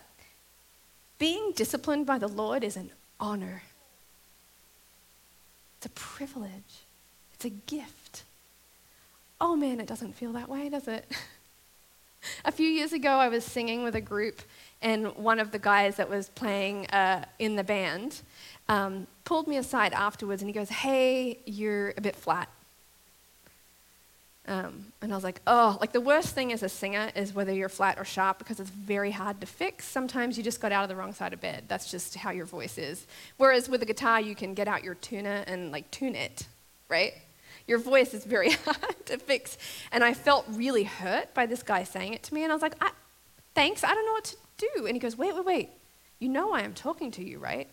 being 1.17 1.51
disciplined 1.55 2.05
by 2.05 2.17
the 2.17 2.29
Lord 2.29 2.63
is 2.63 2.77
an 2.77 2.91
honor, 3.19 3.63
it's 5.77 5.85
a 5.85 5.89
privilege, 5.89 6.83
it's 7.33 7.45
a 7.45 7.49
gift. 7.49 8.23
Oh 9.41 9.55
man, 9.55 9.79
it 9.79 9.87
doesn't 9.87 10.15
feel 10.15 10.33
that 10.33 10.49
way, 10.49 10.69
does 10.69 10.87
it? 10.87 11.05
a 12.45 12.51
few 12.51 12.67
years 12.67 12.93
ago, 12.93 13.09
I 13.09 13.29
was 13.29 13.43
singing 13.43 13.83
with 13.83 13.95
a 13.95 14.01
group, 14.01 14.41
and 14.81 15.15
one 15.15 15.39
of 15.39 15.51
the 15.51 15.59
guys 15.59 15.97
that 15.97 16.09
was 16.09 16.29
playing 16.29 16.87
uh, 16.87 17.25
in 17.37 17.55
the 17.55 17.63
band 17.63 18.21
um, 18.67 19.07
pulled 19.25 19.47
me 19.47 19.57
aside 19.57 19.93
afterwards 19.93 20.41
and 20.41 20.49
he 20.49 20.53
goes, 20.53 20.69
Hey, 20.69 21.39
you're 21.45 21.93
a 21.97 22.01
bit 22.01 22.15
flat. 22.15 22.49
Um, 24.47 24.85
and 25.03 25.11
I 25.11 25.15
was 25.15 25.23
like, 25.23 25.41
oh, 25.45 25.77
like 25.79 25.91
the 25.91 26.01
worst 26.01 26.33
thing 26.33 26.51
as 26.51 26.63
a 26.63 26.69
singer 26.69 27.11
is 27.15 27.35
whether 27.35 27.53
you're 27.53 27.69
flat 27.69 27.99
or 27.99 28.03
sharp 28.03 28.39
because 28.39 28.59
it's 28.59 28.71
very 28.71 29.11
hard 29.11 29.39
to 29.41 29.47
fix. 29.47 29.85
Sometimes 29.85 30.39
you 30.39 30.43
just 30.43 30.59
got 30.59 30.71
out 30.71 30.81
of 30.81 30.89
the 30.89 30.95
wrong 30.95 31.13
side 31.13 31.33
of 31.33 31.41
bed. 31.41 31.65
That's 31.67 31.91
just 31.91 32.15
how 32.15 32.31
your 32.31 32.45
voice 32.45 32.79
is. 32.79 33.05
Whereas 33.37 33.69
with 33.69 33.83
a 33.83 33.85
guitar, 33.85 34.19
you 34.19 34.33
can 34.33 34.55
get 34.55 34.67
out 34.67 34.83
your 34.83 34.95
tuner 34.95 35.43
and 35.45 35.71
like 35.71 35.91
tune 35.91 36.15
it, 36.15 36.47
right? 36.89 37.13
Your 37.69 37.77
voice 37.77 38.15
is 38.15 38.25
very 38.25 38.49
hard 38.65 39.05
to 39.05 39.19
fix. 39.19 39.55
And 39.91 40.03
I 40.03 40.15
felt 40.15 40.43
really 40.49 40.85
hurt 40.85 41.35
by 41.35 41.45
this 41.45 41.61
guy 41.61 41.83
saying 41.83 42.15
it 42.15 42.23
to 42.23 42.33
me. 42.33 42.41
And 42.41 42.51
I 42.51 42.55
was 42.55 42.63
like, 42.63 42.73
I, 42.81 42.89
thanks, 43.53 43.83
I 43.83 43.93
don't 43.93 44.05
know 44.07 44.13
what 44.13 44.23
to 44.23 44.35
do. 44.73 44.87
And 44.87 44.95
he 44.95 44.99
goes, 44.99 45.15
wait, 45.15 45.35
wait, 45.35 45.45
wait. 45.45 45.69
You 46.17 46.29
know 46.29 46.51
I 46.51 46.61
am 46.61 46.73
talking 46.73 47.11
to 47.11 47.23
you, 47.23 47.37
right? 47.37 47.67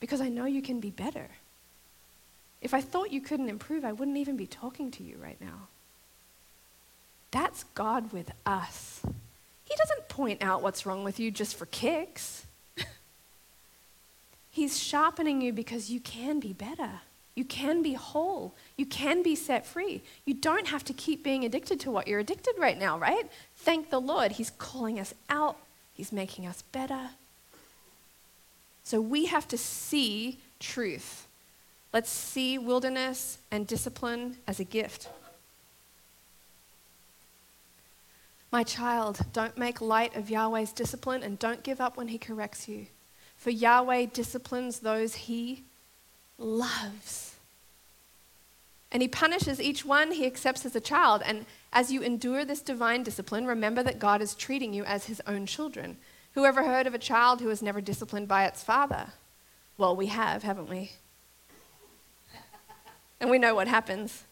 Because 0.00 0.20
I 0.20 0.28
know 0.28 0.46
you 0.46 0.62
can 0.62 0.80
be 0.80 0.90
better. 0.90 1.28
If 2.60 2.74
I 2.74 2.80
thought 2.80 3.12
you 3.12 3.20
couldn't 3.20 3.48
improve, 3.48 3.84
I 3.84 3.92
wouldn't 3.92 4.16
even 4.16 4.36
be 4.36 4.48
talking 4.48 4.90
to 4.90 5.04
you 5.04 5.16
right 5.16 5.40
now. 5.40 5.68
That's 7.30 7.62
God 7.74 8.12
with 8.12 8.32
us. 8.44 9.00
He 9.62 9.76
doesn't 9.76 10.08
point 10.08 10.42
out 10.42 10.60
what's 10.60 10.84
wrong 10.86 11.04
with 11.04 11.20
you 11.20 11.30
just 11.30 11.54
for 11.54 11.66
kicks. 11.66 12.46
He's 14.50 14.76
sharpening 14.76 15.40
you 15.40 15.52
because 15.52 15.88
you 15.88 16.00
can 16.00 16.40
be 16.40 16.52
better. 16.52 17.02
You 17.34 17.44
can 17.44 17.82
be 17.82 17.94
whole. 17.94 18.54
You 18.76 18.84
can 18.84 19.22
be 19.22 19.34
set 19.34 19.64
free. 19.64 20.02
You 20.26 20.34
don't 20.34 20.66
have 20.68 20.84
to 20.84 20.92
keep 20.92 21.24
being 21.24 21.44
addicted 21.44 21.80
to 21.80 21.90
what 21.90 22.06
you're 22.06 22.20
addicted 22.20 22.54
right 22.58 22.78
now, 22.78 22.98
right? 22.98 23.30
Thank 23.56 23.90
the 23.90 24.00
Lord. 24.00 24.32
He's 24.32 24.50
calling 24.50 25.00
us 25.00 25.14
out, 25.30 25.56
He's 25.94 26.12
making 26.12 26.46
us 26.46 26.62
better. 26.72 27.10
So 28.84 29.00
we 29.00 29.26
have 29.26 29.48
to 29.48 29.58
see 29.58 30.38
truth. 30.58 31.26
Let's 31.92 32.10
see 32.10 32.58
wilderness 32.58 33.38
and 33.50 33.66
discipline 33.66 34.36
as 34.46 34.60
a 34.60 34.64
gift. 34.64 35.08
My 38.50 38.62
child, 38.62 39.20
don't 39.32 39.56
make 39.56 39.80
light 39.80 40.14
of 40.14 40.28
Yahweh's 40.28 40.72
discipline 40.72 41.22
and 41.22 41.38
don't 41.38 41.62
give 41.62 41.80
up 41.80 41.96
when 41.96 42.08
he 42.08 42.18
corrects 42.18 42.68
you. 42.68 42.86
For 43.36 43.50
Yahweh 43.50 44.06
disciplines 44.12 44.80
those 44.80 45.14
he 45.14 45.64
loves. 46.42 47.36
And 48.90 49.00
he 49.00 49.08
punishes 49.08 49.60
each 49.60 49.84
one 49.84 50.12
he 50.12 50.26
accepts 50.26 50.66
as 50.66 50.76
a 50.76 50.80
child. 50.80 51.22
And 51.24 51.46
as 51.72 51.90
you 51.90 52.02
endure 52.02 52.44
this 52.44 52.60
divine 52.60 53.02
discipline, 53.02 53.46
remember 53.46 53.82
that 53.82 53.98
God 53.98 54.20
is 54.20 54.34
treating 54.34 54.74
you 54.74 54.84
as 54.84 55.06
his 55.06 55.22
own 55.26 55.46
children. 55.46 55.96
Who 56.34 56.44
ever 56.44 56.64
heard 56.64 56.86
of 56.86 56.94
a 56.94 56.98
child 56.98 57.40
who 57.40 57.48
was 57.48 57.62
never 57.62 57.80
disciplined 57.80 58.28
by 58.28 58.44
its 58.44 58.62
father? 58.62 59.06
Well, 59.78 59.96
we 59.96 60.06
have, 60.06 60.42
haven't 60.42 60.68
we? 60.68 60.92
And 63.20 63.30
we 63.30 63.38
know 63.38 63.54
what 63.54 63.68
happens. 63.68 64.24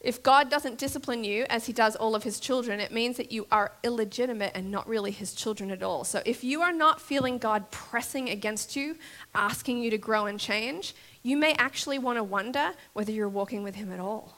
If 0.00 0.22
God 0.22 0.48
doesn't 0.48 0.78
discipline 0.78 1.24
you 1.24 1.44
as 1.50 1.66
he 1.66 1.74
does 1.74 1.94
all 1.94 2.14
of 2.14 2.22
his 2.22 2.40
children, 2.40 2.80
it 2.80 2.90
means 2.90 3.18
that 3.18 3.30
you 3.30 3.46
are 3.52 3.72
illegitimate 3.82 4.52
and 4.54 4.70
not 4.70 4.88
really 4.88 5.10
his 5.10 5.34
children 5.34 5.70
at 5.70 5.82
all. 5.82 6.04
So 6.04 6.22
if 6.24 6.42
you 6.42 6.62
are 6.62 6.72
not 6.72 7.02
feeling 7.02 7.36
God 7.36 7.70
pressing 7.70 8.30
against 8.30 8.76
you, 8.76 8.96
asking 9.34 9.82
you 9.82 9.90
to 9.90 9.98
grow 9.98 10.24
and 10.24 10.40
change, 10.40 10.94
you 11.22 11.36
may 11.36 11.52
actually 11.54 11.98
want 11.98 12.16
to 12.16 12.24
wonder 12.24 12.72
whether 12.94 13.12
you're 13.12 13.28
walking 13.28 13.62
with 13.62 13.74
him 13.74 13.92
at 13.92 14.00
all. 14.00 14.36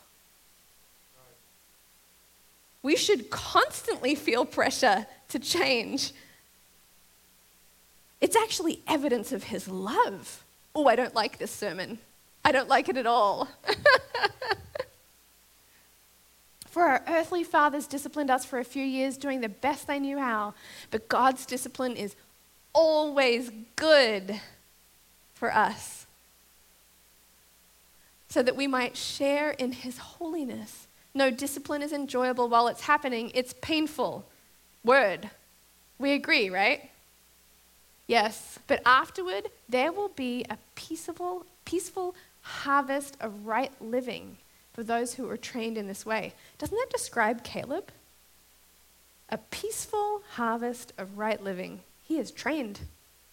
We 2.82 2.96
should 2.96 3.30
constantly 3.30 4.16
feel 4.16 4.44
pressure 4.44 5.06
to 5.28 5.38
change. 5.38 6.12
It's 8.20 8.34
actually 8.34 8.80
evidence 8.88 9.30
of 9.30 9.44
his 9.44 9.68
love 9.68 10.42
oh, 10.74 10.86
I 10.86 10.96
don't 10.96 11.14
like 11.14 11.38
this 11.38 11.50
sermon. 11.50 11.98
I 12.44 12.52
don't 12.52 12.68
like 12.68 12.88
it 12.88 12.96
at 12.96 13.06
all. 13.06 13.48
for 16.72 16.84
our 16.84 17.02
earthly 17.06 17.44
fathers 17.44 17.86
disciplined 17.86 18.30
us 18.30 18.46
for 18.46 18.58
a 18.58 18.64
few 18.64 18.82
years, 18.82 19.18
doing 19.18 19.42
the 19.42 19.48
best 19.50 19.86
they 19.86 20.00
knew 20.00 20.18
how. 20.18 20.54
But 20.90 21.06
God's 21.06 21.44
discipline 21.44 21.96
is 21.96 22.16
always 22.72 23.50
good 23.76 24.40
for 25.34 25.54
us, 25.54 26.06
so 28.28 28.42
that 28.42 28.56
we 28.56 28.66
might 28.66 28.96
share 28.96 29.50
in 29.50 29.72
his 29.72 29.98
holiness. 29.98 30.86
No, 31.12 31.30
discipline 31.30 31.82
is 31.82 31.92
enjoyable 31.92 32.48
while 32.48 32.68
it's 32.68 32.80
happening, 32.80 33.30
it's 33.34 33.54
painful. 33.60 34.24
Word. 34.82 35.28
We 35.98 36.12
agree, 36.12 36.48
right? 36.48 36.88
Yes, 38.06 38.58
but 38.66 38.80
afterward 38.86 39.48
there 39.68 39.92
will 39.92 40.08
be 40.08 40.46
a 40.48 40.56
peaceful, 40.74 41.44
peaceful 41.66 42.14
harvest 42.40 43.18
of 43.20 43.46
right 43.46 43.70
living 43.78 44.38
for 44.72 44.82
those 44.82 45.14
who 45.14 45.28
are 45.28 45.36
trained 45.36 45.76
in 45.76 45.86
this 45.86 46.06
way. 46.06 46.32
Doesn't 46.58 46.76
that 46.76 46.90
describe 46.90 47.44
Caleb? 47.44 47.90
A 49.28 49.38
peaceful 49.38 50.22
harvest 50.32 50.92
of 50.98 51.18
right 51.18 51.42
living. 51.42 51.80
He 52.06 52.18
is 52.18 52.30
trained. 52.30 52.80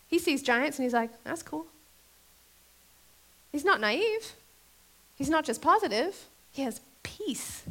He 0.08 0.20
sees 0.20 0.42
giants 0.42 0.78
and 0.78 0.84
he's 0.84 0.94
like, 0.94 1.12
that's 1.24 1.44
cool. 1.44 1.66
He's 3.52 3.66
not 3.66 3.82
naive. 3.82 4.34
He's 5.16 5.30
not 5.30 5.46
just 5.46 5.62
positive. 5.62 6.26
He 6.52 6.62
has 6.64 6.82
peace. 7.04 7.64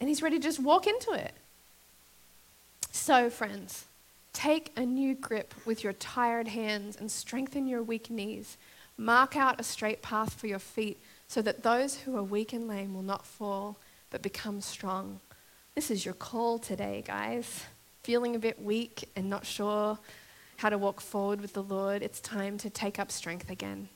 And 0.00 0.08
he's 0.08 0.22
ready 0.22 0.38
to 0.38 0.42
just 0.42 0.60
walk 0.60 0.86
into 0.86 1.12
it. 1.12 1.32
So, 2.92 3.28
friends, 3.30 3.84
Take 4.36 4.70
a 4.76 4.84
new 4.84 5.14
grip 5.14 5.54
with 5.64 5.82
your 5.82 5.94
tired 5.94 6.48
hands 6.48 6.94
and 6.94 7.10
strengthen 7.10 7.66
your 7.66 7.82
weak 7.82 8.10
knees. 8.10 8.58
Mark 8.98 9.34
out 9.34 9.58
a 9.58 9.62
straight 9.62 10.02
path 10.02 10.34
for 10.34 10.46
your 10.46 10.58
feet 10.58 11.00
so 11.28 11.42
that 11.42 11.62
those 11.62 11.96
who 11.96 12.16
are 12.16 12.22
weak 12.22 12.52
and 12.52 12.68
lame 12.68 12.94
will 12.94 13.02
not 13.02 13.26
fall 13.26 13.76
but 14.10 14.22
become 14.22 14.60
strong. 14.60 15.20
This 15.74 15.90
is 15.90 16.04
your 16.04 16.14
call 16.14 16.58
today, 16.58 17.02
guys. 17.06 17.64
Feeling 18.02 18.36
a 18.36 18.38
bit 18.38 18.62
weak 18.62 19.08
and 19.16 19.28
not 19.28 19.44
sure 19.44 19.98
how 20.58 20.70
to 20.70 20.78
walk 20.78 21.00
forward 21.00 21.40
with 21.40 21.52
the 21.52 21.62
Lord, 21.62 22.02
it's 22.02 22.20
time 22.20 22.56
to 22.58 22.70
take 22.70 22.98
up 22.98 23.10
strength 23.10 23.50
again. 23.50 23.88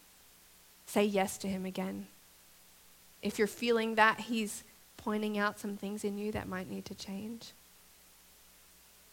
Say 0.87 1.05
yes 1.05 1.39
to 1.39 1.49
Him 1.49 1.64
again. 1.64 2.07
If 3.22 3.39
you're 3.39 3.49
feeling 3.49 3.95
that 3.95 4.20
He's 4.20 4.64
pointing 4.97 5.39
out 5.39 5.59
some 5.59 5.76
things 5.76 6.05
in 6.05 6.18
you 6.18 6.33
that 6.33 6.49
might 6.49 6.68
need 6.68 6.85
to 6.87 6.95
change, 6.95 7.53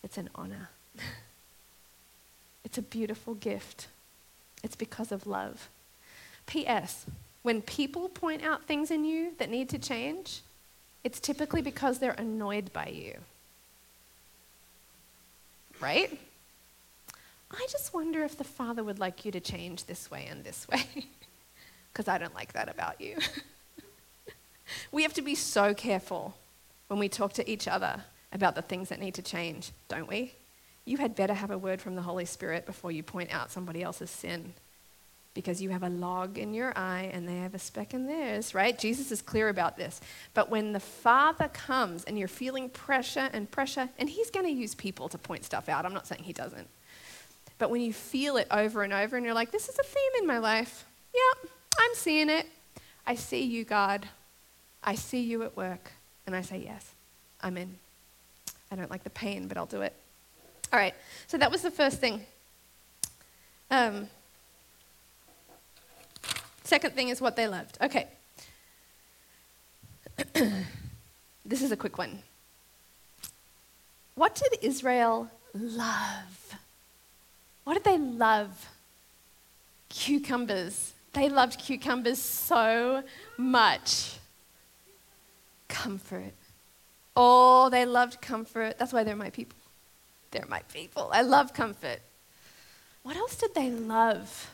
it's 0.03 0.17
an 0.17 0.29
honor. 0.35 0.69
it's 2.65 2.77
a 2.77 2.81
beautiful 2.81 3.35
gift. 3.35 3.87
It's 4.63 4.75
because 4.75 5.11
of 5.11 5.27
love. 5.27 5.69
P.S. 6.47 7.05
when 7.47 7.61
people 7.61 8.09
point 8.09 8.43
out 8.43 8.65
things 8.65 8.91
in 8.91 9.05
you 9.05 9.31
that 9.37 9.49
need 9.49 9.69
to 9.69 9.79
change, 9.79 10.41
it's 11.05 11.17
typically 11.17 11.61
because 11.61 11.97
they're 11.97 12.11
annoyed 12.17 12.73
by 12.73 12.87
you. 12.87 13.15
Right? 15.79 16.19
I 17.49 17.65
just 17.71 17.93
wonder 17.93 18.21
if 18.25 18.37
the 18.37 18.43
Father 18.43 18.83
would 18.83 18.99
like 18.99 19.23
you 19.23 19.31
to 19.31 19.39
change 19.39 19.85
this 19.85 20.11
way 20.11 20.27
and 20.29 20.43
this 20.43 20.67
way. 20.67 20.83
Because 21.93 22.09
I 22.09 22.17
don't 22.17 22.35
like 22.35 22.51
that 22.51 22.67
about 22.69 22.99
you. 22.99 23.17
we 24.91 25.03
have 25.03 25.13
to 25.13 25.21
be 25.21 25.33
so 25.33 25.73
careful 25.73 26.35
when 26.89 26.99
we 26.99 27.07
talk 27.07 27.31
to 27.33 27.49
each 27.49 27.65
other 27.65 28.03
about 28.33 28.55
the 28.55 28.61
things 28.61 28.89
that 28.89 28.99
need 28.99 29.13
to 29.13 29.21
change, 29.21 29.71
don't 29.87 30.09
we? 30.09 30.33
You 30.83 30.97
had 30.97 31.15
better 31.15 31.33
have 31.33 31.49
a 31.49 31.57
word 31.57 31.81
from 31.81 31.95
the 31.95 32.03
Holy 32.03 32.25
Spirit 32.25 32.65
before 32.65 32.91
you 32.91 33.03
point 33.03 33.33
out 33.33 33.51
somebody 33.51 33.81
else's 33.81 34.11
sin 34.11 34.53
because 35.37 35.61
you 35.61 35.69
have 35.69 35.83
a 35.83 35.89
log 35.89 36.39
in 36.39 36.51
your 36.51 36.75
eye 36.75 37.11
and 37.13 37.29
they 37.29 37.37
have 37.37 37.53
a 37.53 37.59
speck 37.59 37.93
in 37.93 38.07
theirs, 38.07 38.55
right? 38.55 38.75
Jesus 38.75 39.11
is 39.11 39.21
clear 39.21 39.49
about 39.49 39.77
this. 39.77 40.01
But 40.33 40.49
when 40.49 40.73
the 40.73 40.79
Father 40.79 41.47
comes 41.47 42.03
and 42.05 42.17
you're 42.17 42.27
feeling 42.27 42.69
pressure 42.69 43.29
and 43.31 43.49
pressure, 43.51 43.87
and 43.99 44.09
He's 44.09 44.31
going 44.31 44.47
to 44.47 44.51
use 44.51 44.73
people 44.73 45.07
to 45.09 45.17
point 45.19 45.45
stuff 45.45 45.69
out, 45.69 45.85
I'm 45.85 45.93
not 45.93 46.07
saying 46.07 46.23
He 46.23 46.33
doesn't. 46.33 46.67
But 47.59 47.69
when 47.69 47.81
you 47.81 47.93
feel 47.93 48.37
it 48.37 48.47
over 48.49 48.81
and 48.81 48.91
over 48.91 49.15
and 49.15 49.23
you're 49.23 49.35
like, 49.35 49.51
this 49.51 49.69
is 49.69 49.77
a 49.77 49.83
theme 49.83 50.21
in 50.21 50.25
my 50.25 50.39
life, 50.39 50.85
yeah, 51.13 51.49
I'm 51.77 51.93
seeing 51.93 52.31
it. 52.31 52.47
I 53.05 53.13
see 53.13 53.43
you, 53.43 53.63
God. 53.63 54.07
I 54.83 54.95
see 54.95 55.21
you 55.21 55.43
at 55.43 55.55
work. 55.55 55.91
And 56.25 56.35
I 56.35 56.41
say, 56.41 56.63
yes, 56.65 56.93
I'm 57.43 57.57
in. 57.57 57.77
I 58.71 58.75
don't 58.75 58.89
like 58.89 59.03
the 59.03 59.11
pain, 59.11 59.47
but 59.47 59.55
I'll 59.55 59.67
do 59.67 59.83
it. 59.83 59.93
All 60.73 60.79
right, 60.79 60.95
so 61.27 61.37
that 61.37 61.51
was 61.51 61.61
the 61.61 61.69
first 61.69 61.99
thing. 61.99 62.25
Um, 63.69 64.07
Second 66.67 66.95
thing 66.95 67.07
is 67.07 67.21
what 67.21 67.37
they 67.37 67.47
loved. 67.47 67.77
Okay. 67.81 68.07
this 71.45 71.61
is 71.61 71.71
a 71.71 71.77
quick 71.77 71.97
one. 71.97 72.21
What 74.15 74.35
did 74.35 74.59
Israel 74.61 75.31
love? 75.53 76.55
What 77.63 77.75
did 77.75 77.85
they 77.85 77.97
love? 77.97 78.69
Cucumbers. 79.87 80.93
They 81.13 81.29
loved 81.29 81.57
cucumbers 81.57 82.19
so 82.21 83.01
much. 83.37 84.17
Comfort. 85.69 86.33
Oh, 87.15 87.69
they 87.69 87.85
loved 87.85 88.19
comfort. 88.19 88.77
That's 88.77 88.91
why 88.91 89.05
they're 89.05 89.15
my 89.15 89.29
people. 89.29 89.57
They're 90.31 90.45
my 90.49 90.63
people. 90.73 91.11
I 91.13 91.21
love 91.21 91.53
comfort. 91.53 92.01
What 93.03 93.15
else 93.15 93.37
did 93.37 93.55
they 93.55 93.69
love? 93.69 94.51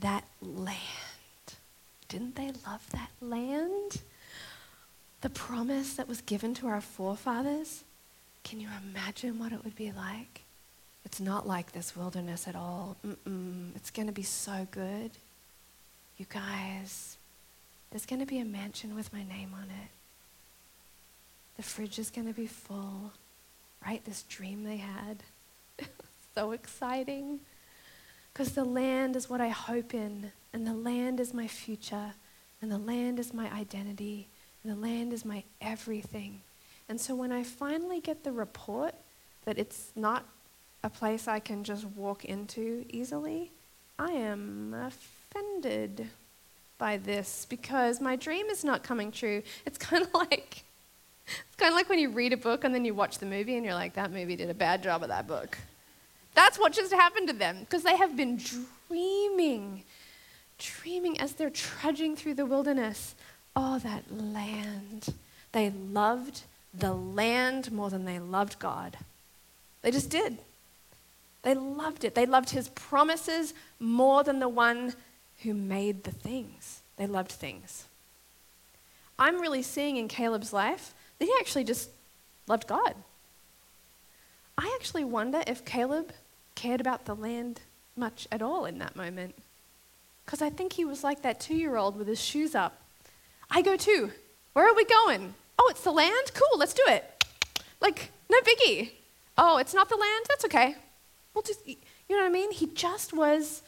That 0.00 0.24
land. 0.40 0.78
Didn't 2.08 2.36
they 2.36 2.52
love 2.66 2.86
that 2.90 3.10
land? 3.20 4.02
The 5.20 5.30
promise 5.30 5.94
that 5.94 6.08
was 6.08 6.20
given 6.22 6.54
to 6.54 6.66
our 6.66 6.80
forefathers? 6.80 7.84
Can 8.42 8.60
you 8.60 8.68
imagine 8.82 9.38
what 9.38 9.52
it 9.52 9.64
would 9.64 9.76
be 9.76 9.92
like? 9.92 10.42
It's 11.04 11.20
not 11.20 11.46
like 11.46 11.72
this 11.72 11.96
wilderness 11.96 12.48
at 12.48 12.56
all. 12.56 12.96
Mm-mm. 13.06 13.74
It's 13.76 13.90
going 13.90 14.06
to 14.06 14.12
be 14.12 14.22
so 14.22 14.66
good. 14.70 15.12
You 16.16 16.26
guys, 16.28 17.16
there's 17.90 18.06
going 18.06 18.20
to 18.20 18.26
be 18.26 18.38
a 18.38 18.44
mansion 18.44 18.94
with 18.94 19.12
my 19.12 19.24
name 19.24 19.54
on 19.54 19.64
it. 19.64 19.90
The 21.56 21.62
fridge 21.62 21.98
is 21.98 22.10
going 22.10 22.26
to 22.26 22.34
be 22.34 22.46
full, 22.46 23.12
right? 23.86 24.04
This 24.04 24.22
dream 24.22 24.64
they 24.64 24.78
had. 24.78 25.22
so 26.34 26.52
exciting. 26.52 27.40
Because 28.32 28.52
the 28.52 28.64
land 28.64 29.16
is 29.16 29.28
what 29.28 29.40
I 29.40 29.48
hope 29.48 29.94
in, 29.94 30.32
and 30.52 30.66
the 30.66 30.74
land 30.74 31.20
is 31.20 31.34
my 31.34 31.46
future, 31.46 32.14
and 32.62 32.70
the 32.70 32.78
land 32.78 33.18
is 33.18 33.34
my 33.34 33.50
identity, 33.52 34.28
and 34.62 34.72
the 34.72 34.80
land 34.80 35.12
is 35.12 35.24
my 35.24 35.42
everything. 35.60 36.40
And 36.88 37.00
so 37.00 37.14
when 37.14 37.32
I 37.32 37.42
finally 37.42 38.00
get 38.00 38.24
the 38.24 38.32
report 38.32 38.94
that 39.44 39.58
it's 39.58 39.92
not 39.94 40.24
a 40.82 40.90
place 40.90 41.28
I 41.28 41.38
can 41.38 41.64
just 41.64 41.84
walk 41.84 42.24
into 42.24 42.84
easily, 42.90 43.52
I 43.98 44.12
am 44.12 44.74
offended 44.74 46.08
by 46.78 46.96
this 46.96 47.46
because 47.48 48.00
my 48.00 48.16
dream 48.16 48.46
is 48.46 48.64
not 48.64 48.82
coming 48.82 49.12
true. 49.12 49.42
It's 49.66 49.78
kind 49.78 50.02
of 50.02 50.12
like 50.14 50.64
it's 51.26 51.56
kind 51.56 51.70
of 51.70 51.76
like 51.76 51.88
when 51.88 51.98
you 51.98 52.10
read 52.10 52.32
a 52.32 52.36
book 52.36 52.64
and 52.64 52.74
then 52.74 52.84
you 52.84 52.94
watch 52.94 53.18
the 53.18 53.26
movie 53.26 53.56
and 53.56 53.64
you're 53.64 53.74
like 53.74 53.94
that 53.94 54.10
movie 54.10 54.34
did 54.34 54.50
a 54.50 54.54
bad 54.54 54.82
job 54.82 55.02
of 55.02 55.08
that 55.08 55.28
book. 55.28 55.58
That's 56.34 56.58
what 56.58 56.72
just 56.72 56.92
happened 56.92 57.28
to 57.28 57.34
them 57.34 57.60
because 57.60 57.82
they 57.82 57.96
have 57.96 58.16
been 58.16 58.38
dreaming, 58.88 59.84
dreaming 60.58 61.20
as 61.20 61.32
they're 61.32 61.50
trudging 61.50 62.16
through 62.16 62.34
the 62.34 62.46
wilderness. 62.46 63.14
Oh, 63.56 63.78
that 63.80 64.04
land. 64.10 65.14
They 65.52 65.70
loved 65.70 66.42
the 66.72 66.92
land 66.92 67.72
more 67.72 67.90
than 67.90 68.04
they 68.04 68.18
loved 68.18 68.58
God. 68.58 68.96
They 69.82 69.90
just 69.90 70.10
did. 70.10 70.38
They 71.42 71.54
loved 71.54 72.04
it. 72.04 72.14
They 72.14 72.26
loved 72.26 72.50
his 72.50 72.68
promises 72.70 73.54
more 73.78 74.22
than 74.22 74.40
the 74.40 74.48
one 74.48 74.94
who 75.42 75.54
made 75.54 76.04
the 76.04 76.12
things. 76.12 76.82
They 76.96 77.06
loved 77.06 77.32
things. 77.32 77.86
I'm 79.18 79.40
really 79.40 79.62
seeing 79.62 79.96
in 79.96 80.08
Caleb's 80.08 80.52
life 80.52 80.94
that 81.18 81.24
he 81.24 81.32
actually 81.40 81.64
just 81.64 81.90
loved 82.46 82.66
God. 82.66 82.94
I 84.62 84.76
actually 84.78 85.04
wonder 85.04 85.42
if 85.46 85.64
Caleb 85.64 86.12
cared 86.54 86.82
about 86.82 87.06
the 87.06 87.14
land 87.14 87.62
much 87.96 88.28
at 88.30 88.42
all 88.42 88.66
in 88.66 88.78
that 88.80 88.94
moment. 88.94 89.34
Because 90.26 90.42
I 90.42 90.50
think 90.50 90.74
he 90.74 90.84
was 90.84 91.02
like 91.02 91.22
that 91.22 91.40
two 91.40 91.54
year 91.54 91.76
old 91.76 91.96
with 91.96 92.06
his 92.06 92.20
shoes 92.20 92.54
up. 92.54 92.78
I 93.50 93.62
go 93.62 93.78
too. 93.78 94.10
Where 94.52 94.68
are 94.68 94.74
we 94.74 94.84
going? 94.84 95.32
Oh, 95.58 95.68
it's 95.70 95.80
the 95.80 95.90
land? 95.90 96.32
Cool, 96.34 96.58
let's 96.58 96.74
do 96.74 96.82
it. 96.88 97.24
Like, 97.80 98.10
no 98.28 98.38
biggie. 98.42 98.90
Oh, 99.38 99.56
it's 99.56 99.72
not 99.72 99.88
the 99.88 99.96
land? 99.96 100.26
That's 100.28 100.44
okay. 100.44 100.74
We'll 101.32 101.40
just, 101.40 101.66
you 101.66 101.76
know 102.10 102.18
what 102.18 102.26
I 102.26 102.28
mean? 102.28 102.52
He 102.52 102.66
just 102.66 103.14
was 103.14 103.62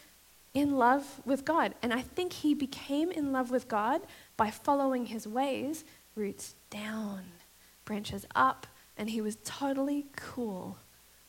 in 0.53 0.77
love 0.77 1.23
with 1.25 1.47
God. 1.47 1.75
And 1.83 1.95
I 1.95 2.03
think 2.03 2.35
he 2.35 2.53
became 2.53 3.11
in 3.11 3.33
love 3.33 3.51
with 3.51 3.67
God 3.67 4.03
by 4.37 4.51
following 4.51 5.07
his 5.07 5.27
ways, 5.27 5.85
roots 6.15 6.55
down, 6.69 7.23
branches 7.87 8.27
up, 8.35 8.67
and 8.99 9.09
he 9.09 9.23
was 9.23 9.39
totally 9.43 10.05
cool 10.17 10.77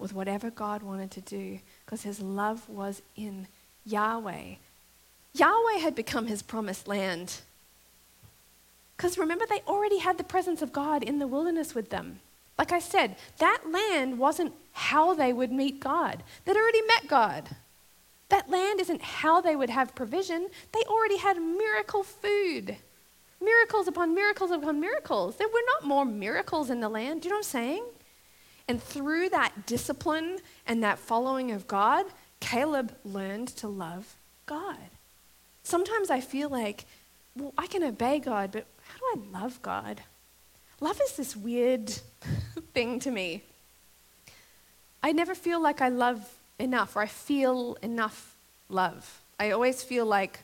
with 0.04 0.14
whatever 0.14 0.52
God 0.52 0.84
wanted 0.84 1.12
to 1.12 1.22
do 1.22 1.60
because 1.86 2.04
his 2.04 2.20
love 2.20 2.68
was 2.68 3.02
in 3.16 3.48
Yahweh. 3.86 4.56
Yahweh 5.34 5.78
had 5.80 5.96
become 5.96 6.28
his 6.28 6.44
promised 6.44 6.90
land. 6.90 7.40
Because 8.98 9.18
remember, 9.18 9.46
they 9.48 9.62
already 9.66 10.00
had 10.00 10.18
the 10.18 10.26
presence 10.26 10.62
of 10.62 10.74
God 10.74 11.04
in 11.04 11.20
the 11.20 11.26
wilderness 11.26 11.74
with 11.74 11.90
them. 11.90 12.20
Like 12.60 12.74
I 12.74 12.80
said, 12.80 13.16
that 13.40 13.64
land 13.72 14.20
wasn't 14.20 14.54
how 14.74 15.14
they 15.14 15.32
would 15.32 15.54
meet 15.54 15.80
God, 15.80 16.22
they'd 16.44 16.58
already 16.58 16.82
met 16.82 17.08
God. 17.08 17.50
That 18.28 18.50
land 18.50 18.82
isn't 18.82 19.02
how 19.02 19.40
they 19.40 19.56
would 19.56 19.70
have 19.70 19.96
provision, 19.96 20.50
they 20.74 20.84
already 20.86 21.18
had 21.18 21.38
miracle 21.38 22.04
food. 22.04 22.76
Miracles 23.42 23.88
upon 23.88 24.14
miracles 24.14 24.52
upon 24.52 24.82
miracles. 24.82 25.38
There 25.38 25.48
were 25.48 25.68
not 25.76 25.88
more 25.88 26.06
miracles 26.06 26.70
in 26.70 26.82
the 26.82 26.90
land. 26.90 27.22
Do 27.22 27.28
you 27.28 27.30
know 27.30 27.38
what 27.38 27.46
I'm 27.46 27.52
saying? 27.52 27.84
And 28.68 28.82
through 28.82 29.30
that 29.30 29.66
discipline 29.66 30.38
and 30.66 30.84
that 30.84 31.00
following 31.00 31.52
of 31.52 31.68
God, 31.68 32.06
Caleb 32.40 32.96
learned 33.04 33.50
to 33.50 33.68
love 33.68 34.16
God. 34.46 34.78
Sometimes 35.64 36.10
I 36.10 36.20
feel 36.20 36.50
like, 36.50 36.86
well, 37.36 37.54
I 37.58 37.68
can 37.68 37.84
obey 37.84 38.20
God, 38.20 38.52
but 38.52 38.66
how 38.88 38.98
do 38.98 39.22
I 39.22 39.40
love 39.40 39.62
God? 39.62 40.02
Love 40.80 41.00
is 41.02 41.16
this 41.16 41.36
weird 41.36 41.90
thing 42.74 43.00
to 43.00 43.12
me. 43.12 43.44
I 45.02 45.12
never 45.12 45.36
feel 45.36 45.62
like 45.62 45.82
I 45.82 45.90
love 45.90 46.38
enough 46.60 46.96
or 46.96 47.02
I 47.02 47.08
feel 47.08 47.78
enough 47.82 48.36
love. 48.70 49.22
I 49.40 49.52
always 49.52 49.84
feel 49.84 50.06
like 50.06 50.40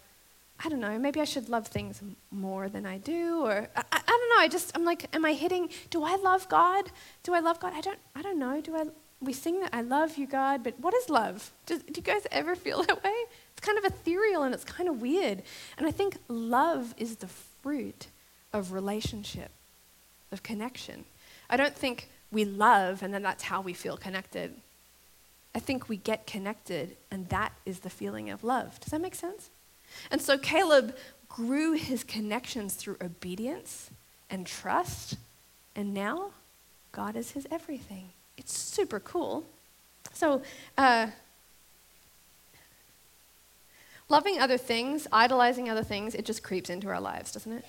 I 0.64 0.68
don't 0.68 0.82
know, 0.82 1.00
maybe 1.00 1.22
I 1.22 1.26
should 1.26 1.48
love 1.48 1.68
things 1.68 2.02
more 2.32 2.68
than 2.68 2.86
I 2.86 2.98
do, 2.98 3.46
or 3.46 3.70
I, 3.76 3.84
I, 3.92 4.02
don't 4.06 4.30
know. 4.30 4.44
I 4.44 4.48
just, 4.50 4.76
I'm 4.76 4.84
like, 4.84 5.14
am 5.16 5.24
I 5.24 5.34
hitting, 5.34 5.70
do 5.90 6.04
I 6.04 6.18
love 6.18 6.50
God? 6.50 6.92
Do 7.24 7.34
I 7.34 7.40
love 7.40 7.62
God? 7.62 7.74
I 7.74 7.82
don't, 7.82 8.00
I 8.14 8.22
don't 8.22 8.38
know. 8.38 8.60
Do 8.60 8.76
I, 8.76 8.84
we 9.22 9.32
sing 9.32 9.62
that 9.62 9.70
I 9.74 9.82
love 9.82 10.18
you, 10.18 10.28
God, 10.28 10.64
but 10.64 10.78
what 10.80 10.94
is 10.94 11.10
love? 11.10 11.52
do 11.66 11.80
you 11.96 12.02
guys 12.02 12.28
ever 12.32 12.56
feel 12.56 12.84
that 12.88 13.02
way? 13.04 13.14
It's 13.52 13.66
kind 13.66 13.78
of 13.78 13.86
ethereal 13.86 14.44
and 14.44 14.54
it's 14.54 14.66
kind 14.66 14.90
of 14.90 15.02
weird. 15.02 15.44
And 15.78 15.88
I 15.88 15.92
think 15.92 16.18
love 16.28 16.94
is 16.98 17.18
the 17.18 17.28
fruit 17.28 18.08
of 18.52 18.74
relationship, 18.74 19.52
of 20.32 20.44
connection. 20.44 21.06
I 21.50 21.56
don't 21.56 21.76
think 21.76 22.10
we 22.32 22.44
love 22.44 23.02
and 23.02 23.14
then 23.14 23.24
that's 23.24 23.44
how 23.44 23.62
we 23.62 23.74
feel 23.74 23.96
connected. 23.96 24.56
I 25.56 25.60
think 25.60 25.88
we 25.88 25.98
get 25.98 26.28
connected 26.28 26.98
and 27.10 27.30
that 27.30 27.54
is 27.66 27.80
the 27.80 27.90
feeling 27.90 28.30
of 28.30 28.44
love. 28.44 28.80
Does 28.82 28.92
that 28.92 29.02
make 29.02 29.16
sense? 29.16 29.50
And 30.12 30.22
so 30.22 30.38
Caleb 30.38 30.96
grew 31.28 31.74
his 31.74 32.04
connections 32.04 32.74
through 32.76 32.98
obedience 33.02 33.92
and 34.30 34.46
trust, 34.46 35.18
and 35.76 35.94
now 35.94 36.32
God 36.92 37.16
is 37.16 37.32
his 37.32 37.48
everything. 37.52 38.10
It's 38.38 38.58
super 38.58 39.00
cool. 39.00 39.46
So, 40.14 40.42
uh, 40.78 41.08
Loving 44.10 44.40
other 44.40 44.58
things, 44.58 45.08
idolizing 45.12 45.70
other 45.70 45.84
things, 45.84 46.16
it 46.16 46.26
just 46.26 46.42
creeps 46.42 46.70
into 46.70 46.90
our 46.90 47.00
lives, 47.00 47.32
doesn't 47.32 47.52
it? 47.52 47.64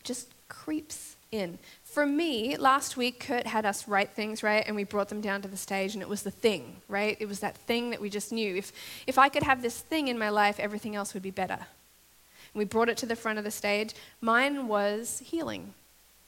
It 0.00 0.04
just 0.04 0.32
creeps 0.48 1.16
in. 1.30 1.58
For 1.90 2.04
me, 2.04 2.56
last 2.58 2.98
week, 2.98 3.18
Kurt 3.18 3.46
had 3.46 3.64
us 3.64 3.88
write 3.88 4.10
things, 4.10 4.42
right? 4.42 4.62
And 4.66 4.76
we 4.76 4.84
brought 4.84 5.08
them 5.08 5.22
down 5.22 5.40
to 5.40 5.48
the 5.48 5.56
stage, 5.56 5.94
and 5.94 6.02
it 6.02 6.08
was 6.08 6.22
the 6.22 6.30
thing, 6.30 6.76
right? 6.86 7.16
It 7.18 7.26
was 7.26 7.40
that 7.40 7.56
thing 7.56 7.90
that 7.90 8.00
we 8.00 8.10
just 8.10 8.30
knew. 8.30 8.56
If, 8.56 8.72
if 9.06 9.16
I 9.18 9.30
could 9.30 9.42
have 9.42 9.62
this 9.62 9.80
thing 9.80 10.08
in 10.08 10.18
my 10.18 10.28
life, 10.28 10.60
everything 10.60 10.94
else 10.94 11.14
would 11.14 11.22
be 11.22 11.30
better. 11.30 11.54
And 11.54 12.54
we 12.54 12.66
brought 12.66 12.90
it 12.90 12.98
to 12.98 13.06
the 13.06 13.16
front 13.16 13.38
of 13.38 13.44
the 13.44 13.50
stage. 13.50 13.94
Mine 14.20 14.68
was 14.68 15.22
healing, 15.24 15.72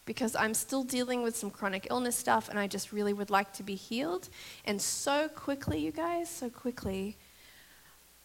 because 0.06 0.34
I'm 0.34 0.54
still 0.54 0.82
dealing 0.82 1.22
with 1.22 1.36
some 1.36 1.50
chronic 1.50 1.88
illness 1.90 2.16
stuff, 2.16 2.48
and 2.48 2.58
I 2.58 2.66
just 2.66 2.90
really 2.90 3.12
would 3.12 3.30
like 3.30 3.52
to 3.52 3.62
be 3.62 3.74
healed. 3.74 4.30
And 4.64 4.80
so 4.80 5.28
quickly, 5.28 5.78
you 5.78 5.92
guys, 5.92 6.30
so 6.30 6.48
quickly, 6.48 7.16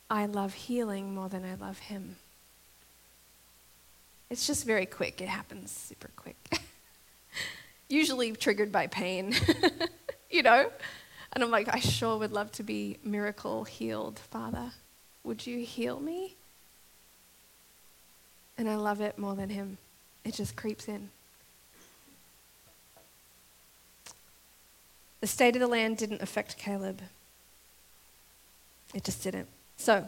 I 0.10 0.26
love 0.26 0.54
healing 0.54 1.14
more 1.14 1.28
than 1.28 1.44
I 1.44 1.56
love 1.56 1.80
Him. 1.80 2.16
It's 4.30 4.48
just 4.48 4.66
very 4.66 4.86
quick, 4.86 5.20
it 5.22 5.28
happens 5.28 5.70
super 5.70 6.10
quick. 6.16 6.38
Usually 7.90 8.32
triggered 8.32 8.72
by 8.72 8.88
pain, 8.88 9.36
you 10.30 10.44
know? 10.44 10.72
And 11.34 11.44
I'm 11.44 11.52
like, 11.52 11.74
I 11.74 11.80
sure 11.80 12.18
would 12.18 12.32
love 12.32 12.52
to 12.54 12.64
be 12.64 12.98
miracle 13.04 13.66
healed, 13.66 14.20
Father. 14.20 14.72
Would 15.24 15.46
you 15.46 15.60
heal 15.60 16.00
me? 16.00 16.36
And 18.58 18.70
I 18.70 18.76
love 18.76 19.02
it 19.02 19.18
more 19.18 19.36
than 19.36 19.50
Him. 19.50 19.78
It 20.24 20.34
just 20.34 20.56
creeps 20.56 20.88
in. 20.88 21.10
The 25.22 25.28
state 25.28 25.56
of 25.56 25.60
the 25.60 25.68
land 25.68 25.98
didn't 25.98 26.22
affect 26.22 26.58
Caleb. 26.58 27.02
It 28.94 29.04
just 29.04 29.24
didn't. 29.24 29.48
So, 29.78 30.08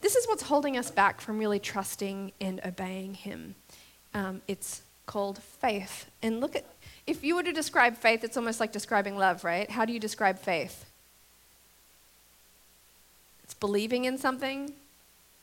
this 0.00 0.16
is 0.16 0.26
what's 0.28 0.44
holding 0.44 0.76
us 0.76 0.90
back 0.90 1.20
from 1.20 1.38
really 1.38 1.58
trusting 1.58 2.32
and 2.40 2.60
obeying 2.64 3.14
Him. 3.14 3.54
Um, 4.14 4.42
it's 4.46 4.82
called 5.06 5.42
faith. 5.42 6.10
And 6.22 6.40
look 6.40 6.56
at, 6.56 6.64
if 7.06 7.22
you 7.22 7.36
were 7.36 7.42
to 7.42 7.52
describe 7.52 7.96
faith, 7.96 8.24
it's 8.24 8.36
almost 8.36 8.60
like 8.60 8.72
describing 8.72 9.16
love, 9.16 9.44
right? 9.44 9.70
How 9.70 9.84
do 9.84 9.92
you 9.92 10.00
describe 10.00 10.38
faith? 10.38 10.86
It's 13.42 13.54
believing 13.54 14.06
in 14.06 14.16
something. 14.18 14.72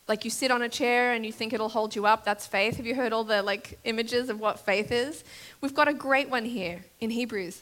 Like 0.07 0.25
you 0.25 0.31
sit 0.31 0.51
on 0.51 0.61
a 0.61 0.69
chair 0.69 1.13
and 1.13 1.25
you 1.25 1.31
think 1.31 1.53
it'll 1.53 1.69
hold 1.69 1.95
you 1.95 2.05
up, 2.05 2.25
that's 2.25 2.47
faith. 2.47 2.77
Have 2.77 2.85
you 2.85 2.95
heard 2.95 3.13
all 3.13 3.23
the 3.23 3.43
like 3.43 3.79
images 3.83 4.29
of 4.29 4.39
what 4.39 4.59
faith 4.59 4.91
is? 4.91 5.23
We've 5.61 5.73
got 5.73 5.87
a 5.87 5.93
great 5.93 6.29
one 6.29 6.45
here 6.45 6.85
in 6.99 7.11
Hebrews. 7.11 7.61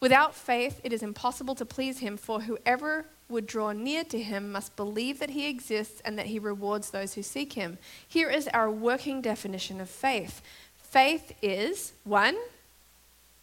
Without 0.00 0.34
faith, 0.34 0.80
it 0.84 0.92
is 0.92 1.02
impossible 1.02 1.54
to 1.54 1.64
please 1.64 1.98
him, 1.98 2.16
for 2.16 2.40
whoever 2.40 3.06
would 3.28 3.46
draw 3.46 3.72
near 3.72 4.04
to 4.04 4.22
him 4.22 4.52
must 4.52 4.76
believe 4.76 5.18
that 5.18 5.30
he 5.30 5.48
exists 5.48 6.00
and 6.04 6.18
that 6.18 6.26
he 6.26 6.38
rewards 6.38 6.90
those 6.90 7.14
who 7.14 7.22
seek 7.22 7.54
him. 7.54 7.78
Here 8.06 8.30
is 8.30 8.48
our 8.48 8.70
working 8.70 9.20
definition 9.20 9.80
of 9.80 9.90
faith 9.90 10.42
faith 10.76 11.32
is 11.42 11.92
one, 12.04 12.36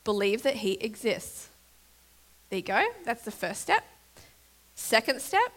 believe 0.04 0.44
that 0.44 0.58
he 0.58 0.74
exists. 0.74 1.50
There 2.50 2.58
you 2.58 2.66
go, 2.66 2.86
that's 3.06 3.24
the 3.24 3.32
first 3.32 3.62
step. 3.62 3.84
Second 4.76 5.22
step, 5.22 5.52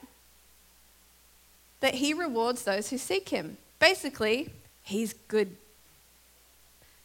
that 1.80 1.94
he 1.94 2.12
rewards 2.12 2.64
those 2.64 2.90
who 2.90 2.98
seek 2.98 3.30
him. 3.30 3.58
Basically, 3.78 4.50
he's 4.82 5.12
good. 5.28 5.56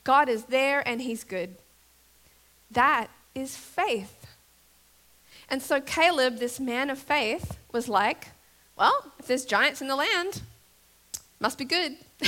God 0.04 0.30
is 0.30 0.46
there 0.46 0.88
and 0.88 1.02
he's 1.02 1.24
good. 1.24 1.56
That 2.70 3.10
is 3.36 3.56
faith. 3.56 4.28
And 5.50 5.62
so 5.62 5.82
Caleb, 5.82 6.38
this 6.38 6.60
man 6.60 6.90
of 6.90 6.98
faith, 6.98 7.58
was 7.72 7.90
like, 7.90 8.30
well, 8.78 9.12
if 9.20 9.28
there's 9.28 9.46
giants 9.46 9.82
in 9.82 9.88
the 9.88 9.96
land, 9.96 10.42
must 11.40 11.58
be 11.58 11.66
good. 11.66 11.98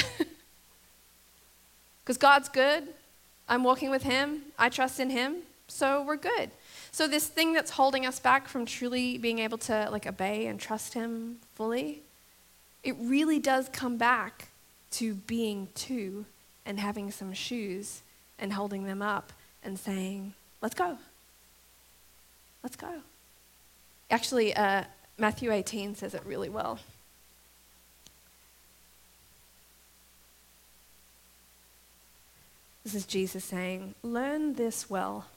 Because 2.04 2.18
God's 2.18 2.50
good. 2.50 2.90
I'm 3.48 3.64
walking 3.64 3.90
with 3.90 4.04
him. 4.04 4.44
I 4.58 4.70
trust 4.70 5.00
in 5.00 5.10
him. 5.10 5.38
So 5.68 6.04
we're 6.04 6.18
good. 6.18 6.52
So 6.92 7.08
this 7.08 7.28
thing 7.28 7.54
that's 7.54 7.72
holding 7.72 8.06
us 8.06 8.20
back 8.20 8.48
from 8.48 8.66
truly 8.66 9.18
being 9.18 9.40
able 9.40 9.58
to 9.60 9.90
like 9.92 10.06
obey 10.06 10.46
and 10.46 10.60
trust 10.60 10.94
him 10.94 11.38
fully, 11.56 12.02
it 12.84 12.96
really 13.00 13.40
does 13.40 13.70
come 13.70 13.98
back 13.98 14.50
to 14.92 15.16
being 15.16 15.70
two 15.74 16.26
and 16.66 16.80
having 16.80 17.12
some 17.12 17.34
shoes 17.34 18.02
and 18.38 18.54
holding 18.54 18.84
them 18.84 19.02
up 19.02 19.34
and 19.64 19.80
saying, 19.80 20.34
let's 20.62 20.76
go. 20.76 20.98
Let's 22.62 22.76
go. 22.76 23.02
Actually, 24.12 24.56
uh, 24.56 24.84
Matthew 25.18 25.52
18 25.52 25.96
says 25.96 26.14
it 26.14 26.22
really 26.26 26.50
well. 26.50 26.80
This 32.84 32.96
is 32.96 33.06
Jesus 33.06 33.46
saying, 33.46 33.96
Learn 34.04 34.54
this 34.54 34.90
well. 34.90 35.28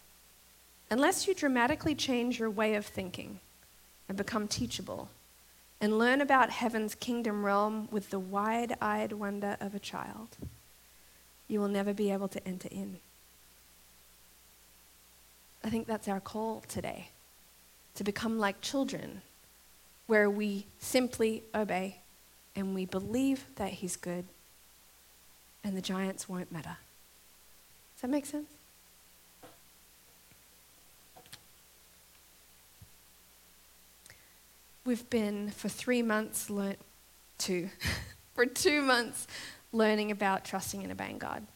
Unless 0.90 1.26
you 1.26 1.34
dramatically 1.34 1.94
change 1.94 2.38
your 2.38 2.50
way 2.50 2.74
of 2.74 2.86
thinking 2.86 3.40
and 4.08 4.16
become 4.16 4.46
teachable 4.48 5.08
and 5.80 5.98
learn 5.98 6.20
about 6.20 6.50
heaven's 6.50 6.94
kingdom 6.94 7.44
realm 7.44 7.88
with 7.90 8.10
the 8.10 8.18
wide 8.18 8.76
eyed 8.80 9.12
wonder 9.12 9.56
of 9.60 9.74
a 9.74 9.78
child, 9.78 10.36
you 11.48 11.60
will 11.60 11.68
never 11.68 11.92
be 11.92 12.10
able 12.10 12.28
to 12.28 12.46
enter 12.46 12.68
in. 12.70 12.98
I 15.62 15.70
think 15.70 15.86
that's 15.86 16.08
our 16.08 16.20
call 16.20 16.62
today 16.68 17.08
to 17.96 18.04
become 18.04 18.38
like 18.38 18.60
children, 18.60 19.22
where 20.06 20.30
we 20.30 20.66
simply 20.78 21.42
obey 21.54 22.00
and 22.54 22.74
we 22.74 22.84
believe 22.84 23.44
that 23.56 23.72
He's 23.72 23.96
good, 23.96 24.24
and 25.64 25.76
the 25.76 25.82
giants 25.82 26.28
won't 26.28 26.52
matter. 26.52 26.76
Does 27.96 28.02
that 28.02 28.10
make 28.10 28.26
sense? 28.26 28.50
We've 34.84 35.08
been 35.08 35.50
for 35.50 35.70
three 35.70 36.02
months, 36.02 36.50
learn, 36.50 36.76
two, 37.38 37.70
for 38.34 38.44
two 38.44 38.82
months, 38.82 39.26
learning 39.72 40.10
about 40.10 40.44
trusting 40.44 40.82
and 40.82 40.92
obeying 40.92 41.16
God. 41.16 41.46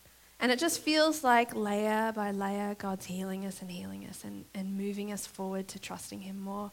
And 0.40 0.50
it 0.50 0.58
just 0.58 0.80
feels 0.80 1.22
like 1.22 1.54
layer 1.54 2.10
by 2.16 2.30
layer, 2.30 2.74
God's 2.74 3.04
healing 3.04 3.44
us 3.44 3.60
and 3.60 3.70
healing 3.70 4.06
us 4.06 4.24
and, 4.24 4.46
and 4.54 4.78
moving 4.78 5.12
us 5.12 5.26
forward 5.26 5.68
to 5.68 5.78
trusting 5.78 6.22
Him 6.22 6.40
more. 6.40 6.72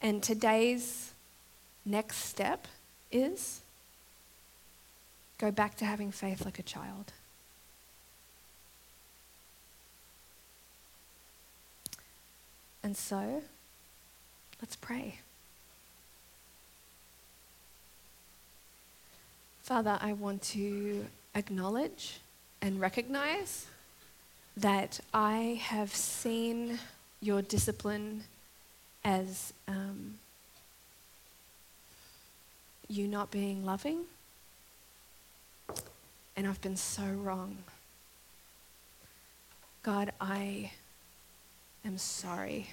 And 0.00 0.22
today's 0.22 1.12
next 1.84 2.18
step 2.18 2.68
is 3.10 3.62
go 5.38 5.50
back 5.50 5.74
to 5.78 5.84
having 5.84 6.12
faith 6.12 6.44
like 6.44 6.60
a 6.60 6.62
child. 6.62 7.12
And 12.86 12.96
so, 12.96 13.42
let's 14.62 14.76
pray. 14.76 15.18
Father, 19.64 19.98
I 20.00 20.12
want 20.12 20.40
to 20.42 21.04
acknowledge 21.34 22.20
and 22.62 22.80
recognize 22.80 23.66
that 24.56 25.00
I 25.12 25.60
have 25.64 25.92
seen 25.92 26.78
your 27.20 27.42
discipline 27.42 28.22
as 29.04 29.52
um, 29.66 30.14
you 32.86 33.08
not 33.08 33.32
being 33.32 33.66
loving, 33.66 34.04
and 36.36 36.46
I've 36.46 36.60
been 36.60 36.76
so 36.76 37.02
wrong. 37.02 37.56
God, 39.82 40.12
I 40.20 40.70
am 41.86 41.98
sorry. 41.98 42.68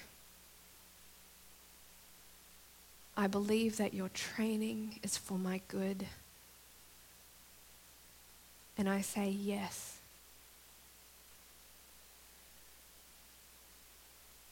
I 3.16 3.28
believe 3.28 3.76
that 3.76 3.94
your 3.94 4.08
training 4.08 4.98
is 5.02 5.16
for 5.16 5.38
my 5.38 5.60
good. 5.68 6.06
And 8.76 8.88
I 8.88 9.02
say 9.02 9.28
yes. 9.28 9.98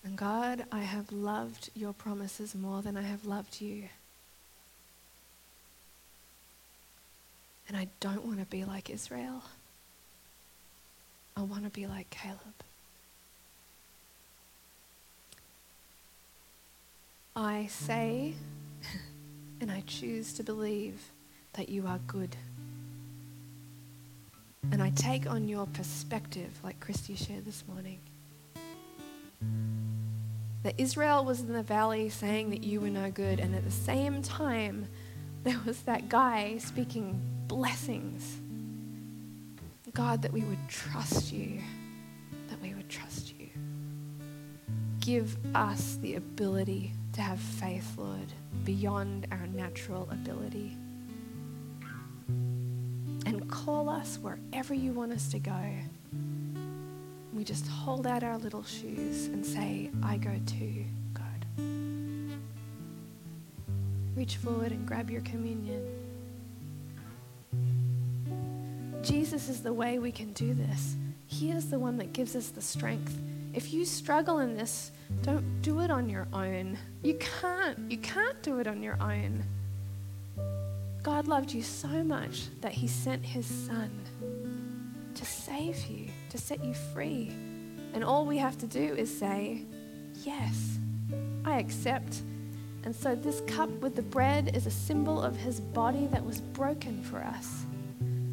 And 0.04 0.16
God, 0.16 0.64
I 0.70 0.80
have 0.80 1.12
loved 1.12 1.70
your 1.74 1.92
promises 1.92 2.54
more 2.54 2.82
than 2.82 2.96
I 2.96 3.02
have 3.02 3.24
loved 3.24 3.60
you. 3.60 3.84
And 7.68 7.76
I 7.76 7.88
don't 8.00 8.24
want 8.24 8.38
to 8.38 8.46
be 8.46 8.64
like 8.64 8.90
Israel. 8.90 9.42
I 11.36 11.42
want 11.42 11.64
to 11.64 11.70
be 11.70 11.86
like 11.86 12.10
Caleb. 12.10 12.38
I 17.34 17.66
say 17.66 18.34
and 19.60 19.70
I 19.70 19.82
choose 19.86 20.34
to 20.34 20.42
believe 20.42 21.12
that 21.54 21.68
you 21.68 21.86
are 21.86 21.98
good. 22.06 22.36
And 24.70 24.82
I 24.82 24.90
take 24.90 25.28
on 25.28 25.48
your 25.48 25.66
perspective, 25.66 26.60
like 26.62 26.78
Christy 26.80 27.14
shared 27.14 27.44
this 27.44 27.64
morning. 27.66 28.00
That 30.62 30.74
Israel 30.78 31.24
was 31.24 31.40
in 31.40 31.52
the 31.52 31.62
valley 31.62 32.08
saying 32.08 32.50
that 32.50 32.64
you 32.64 32.80
were 32.80 32.90
no 32.90 33.10
good, 33.10 33.40
and 33.40 33.54
at 33.54 33.64
the 33.64 33.70
same 33.70 34.22
time, 34.22 34.86
there 35.42 35.60
was 35.66 35.82
that 35.82 36.08
guy 36.08 36.58
speaking 36.58 37.20
blessings. 37.48 38.38
God, 39.92 40.22
that 40.22 40.32
we 40.32 40.42
would 40.42 40.68
trust 40.68 41.32
you, 41.32 41.60
Give 45.02 45.36
us 45.52 45.98
the 46.00 46.14
ability 46.14 46.92
to 47.14 47.22
have 47.22 47.40
faith, 47.40 47.94
Lord, 47.98 48.32
beyond 48.62 49.26
our 49.32 49.48
natural 49.48 50.08
ability. 50.12 50.76
And 53.26 53.50
call 53.50 53.88
us 53.88 54.20
wherever 54.22 54.72
you 54.72 54.92
want 54.92 55.10
us 55.10 55.28
to 55.32 55.40
go. 55.40 55.60
We 57.34 57.42
just 57.42 57.66
hold 57.66 58.06
out 58.06 58.22
our 58.22 58.38
little 58.38 58.62
shoes 58.62 59.26
and 59.26 59.44
say, 59.44 59.90
I 60.04 60.18
go 60.18 60.38
too, 60.46 60.84
God. 61.14 61.46
Reach 64.14 64.36
forward 64.36 64.70
and 64.70 64.86
grab 64.86 65.10
your 65.10 65.22
communion. 65.22 65.84
Jesus 69.02 69.48
is 69.48 69.64
the 69.64 69.72
way 69.72 69.98
we 69.98 70.12
can 70.12 70.32
do 70.32 70.54
this. 70.54 70.94
He 71.26 71.50
is 71.50 71.70
the 71.70 71.78
one 71.80 71.96
that 71.96 72.12
gives 72.12 72.36
us 72.36 72.50
the 72.50 72.62
strength. 72.62 73.18
If 73.54 73.72
you 73.72 73.84
struggle 73.84 74.38
in 74.38 74.54
this, 74.54 74.92
don't 75.22 75.60
do 75.60 75.80
it 75.80 75.90
on 75.90 76.08
your 76.08 76.26
own. 76.32 76.78
You 77.02 77.18
can't. 77.40 77.90
You 77.90 77.98
can't 77.98 78.40
do 78.42 78.58
it 78.60 78.66
on 78.66 78.82
your 78.82 78.96
own. 79.00 79.44
God 81.02 81.28
loved 81.28 81.52
you 81.52 81.62
so 81.62 82.02
much 82.02 82.44
that 82.60 82.72
he 82.72 82.86
sent 82.86 83.24
his 83.24 83.46
son 83.46 83.90
to 85.14 85.24
save 85.24 85.84
you, 85.86 86.08
to 86.30 86.38
set 86.38 86.64
you 86.64 86.72
free. 86.72 87.28
And 87.92 88.02
all 88.02 88.24
we 88.24 88.38
have 88.38 88.56
to 88.58 88.66
do 88.66 88.94
is 88.94 89.16
say, 89.16 89.64
Yes, 90.24 90.78
I 91.44 91.58
accept. 91.58 92.22
And 92.84 92.94
so 92.94 93.14
this 93.14 93.42
cup 93.42 93.70
with 93.80 93.96
the 93.96 94.02
bread 94.02 94.56
is 94.56 94.66
a 94.66 94.70
symbol 94.70 95.20
of 95.20 95.36
his 95.36 95.60
body 95.60 96.06
that 96.06 96.24
was 96.24 96.40
broken 96.40 97.02
for 97.02 97.18
us. 97.18 97.64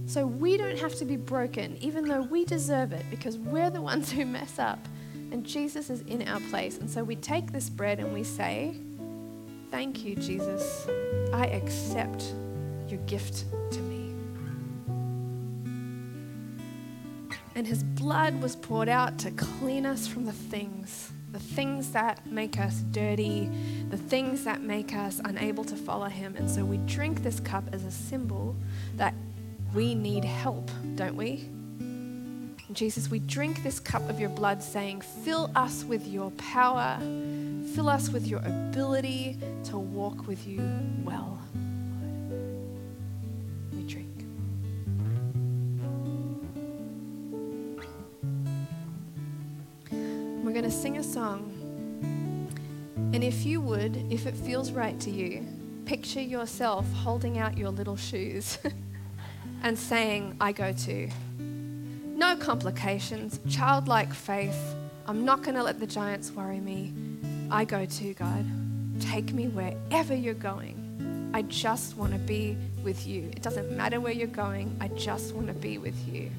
So 0.05 0.25
we 0.25 0.57
don't 0.57 0.79
have 0.79 0.95
to 0.95 1.05
be 1.05 1.17
broken, 1.17 1.77
even 1.81 2.07
though 2.07 2.23
we 2.23 2.43
deserve 2.43 2.93
it, 2.93 3.05
because 3.11 3.37
we're 3.37 3.69
the 3.69 3.81
ones 3.91 4.11
who 4.11 4.25
mess 4.25 4.57
up. 4.57 4.79
And 5.31 5.45
Jesus 5.45 5.89
is 5.89 6.01
in 6.01 6.27
our 6.27 6.39
place. 6.49 6.77
And 6.77 6.89
so 6.89 7.03
we 7.03 7.15
take 7.15 7.51
this 7.51 7.69
bread 7.69 7.99
and 7.99 8.13
we 8.13 8.23
say, 8.23 8.75
Thank 9.71 10.03
you, 10.03 10.15
Jesus. 10.15 10.87
I 11.31 11.45
accept 11.45 12.33
your 12.87 12.99
gift 13.01 13.45
to 13.71 13.79
me. 13.81 14.15
And 17.53 17.67
his 17.67 17.83
blood 17.83 18.41
was 18.41 18.55
poured 18.55 18.89
out 18.89 19.19
to 19.19 19.31
clean 19.31 19.85
us 19.85 20.07
from 20.07 20.25
the 20.25 20.31
things, 20.31 21.11
the 21.31 21.39
things 21.39 21.91
that 21.91 22.25
make 22.25 22.59
us 22.59 22.79
dirty, 22.91 23.51
the 23.89 23.97
things 23.97 24.43
that 24.45 24.61
make 24.61 24.95
us 24.95 25.21
unable 25.23 25.63
to 25.65 25.75
follow 25.75 26.07
him. 26.07 26.35
And 26.35 26.49
so 26.49 26.65
we 26.65 26.77
drink 26.77 27.21
this 27.21 27.39
cup 27.39 27.65
as 27.71 27.83
a 27.83 27.91
symbol 27.91 28.55
that 28.95 29.13
we 29.75 29.93
need 29.93 30.25
help, 30.25 30.71
don't 30.95 31.15
we? 31.15 31.47
And 32.69 32.77
Jesus, 32.77 33.09
we 33.09 33.17
drink 33.17 33.63
this 33.63 33.79
cup 33.79 34.07
of 34.11 34.19
your 34.19 34.29
blood, 34.29 34.61
saying, 34.61 35.01
Fill 35.01 35.49
us 35.55 35.83
with 35.83 36.07
your 36.07 36.29
power, 36.37 36.99
fill 37.73 37.89
us 37.89 38.09
with 38.09 38.27
your 38.27 38.41
ability 38.41 39.39
to 39.63 39.79
walk 39.79 40.27
with 40.27 40.45
you 40.45 40.61
well. 41.03 41.41
We 43.73 43.81
drink. 43.87 44.23
We're 49.91 50.53
going 50.53 50.63
to 50.63 50.69
sing 50.69 50.97
a 50.99 51.03
song. 51.03 51.55
And 53.13 53.23
if 53.23 53.47
you 53.47 53.61
would, 53.61 53.95
if 54.11 54.27
it 54.27 54.35
feels 54.37 54.71
right 54.71 54.99
to 54.99 55.09
you, 55.09 55.43
picture 55.85 56.21
yourself 56.21 56.85
holding 56.93 57.39
out 57.39 57.57
your 57.57 57.71
little 57.71 57.97
shoes 57.97 58.59
and 59.63 59.75
saying, 59.75 60.37
I 60.39 60.51
go 60.51 60.71
to. 60.71 61.09
No 62.19 62.35
complications, 62.35 63.39
childlike 63.49 64.13
faith. 64.13 64.75
I'm 65.05 65.23
not 65.23 65.41
going 65.41 65.55
to 65.55 65.63
let 65.63 65.79
the 65.79 65.87
giants 65.87 66.31
worry 66.31 66.59
me. 66.59 66.93
I 67.49 67.63
go 67.63 67.85
to, 67.85 68.13
God. 68.13 68.45
Take 68.99 69.31
me 69.31 69.47
wherever 69.47 70.13
you're 70.13 70.33
going. 70.33 71.31
I 71.33 71.43
just 71.43 71.95
want 71.95 72.11
to 72.11 72.19
be 72.19 72.57
with 72.83 73.07
you. 73.07 73.29
It 73.31 73.41
doesn't 73.41 73.71
matter 73.71 74.01
where 74.01 74.11
you're 74.11 74.27
going, 74.27 74.75
I 74.81 74.89
just 74.89 75.33
want 75.33 75.47
to 75.47 75.53
be 75.53 75.77
with 75.77 75.95
you. 76.09 76.29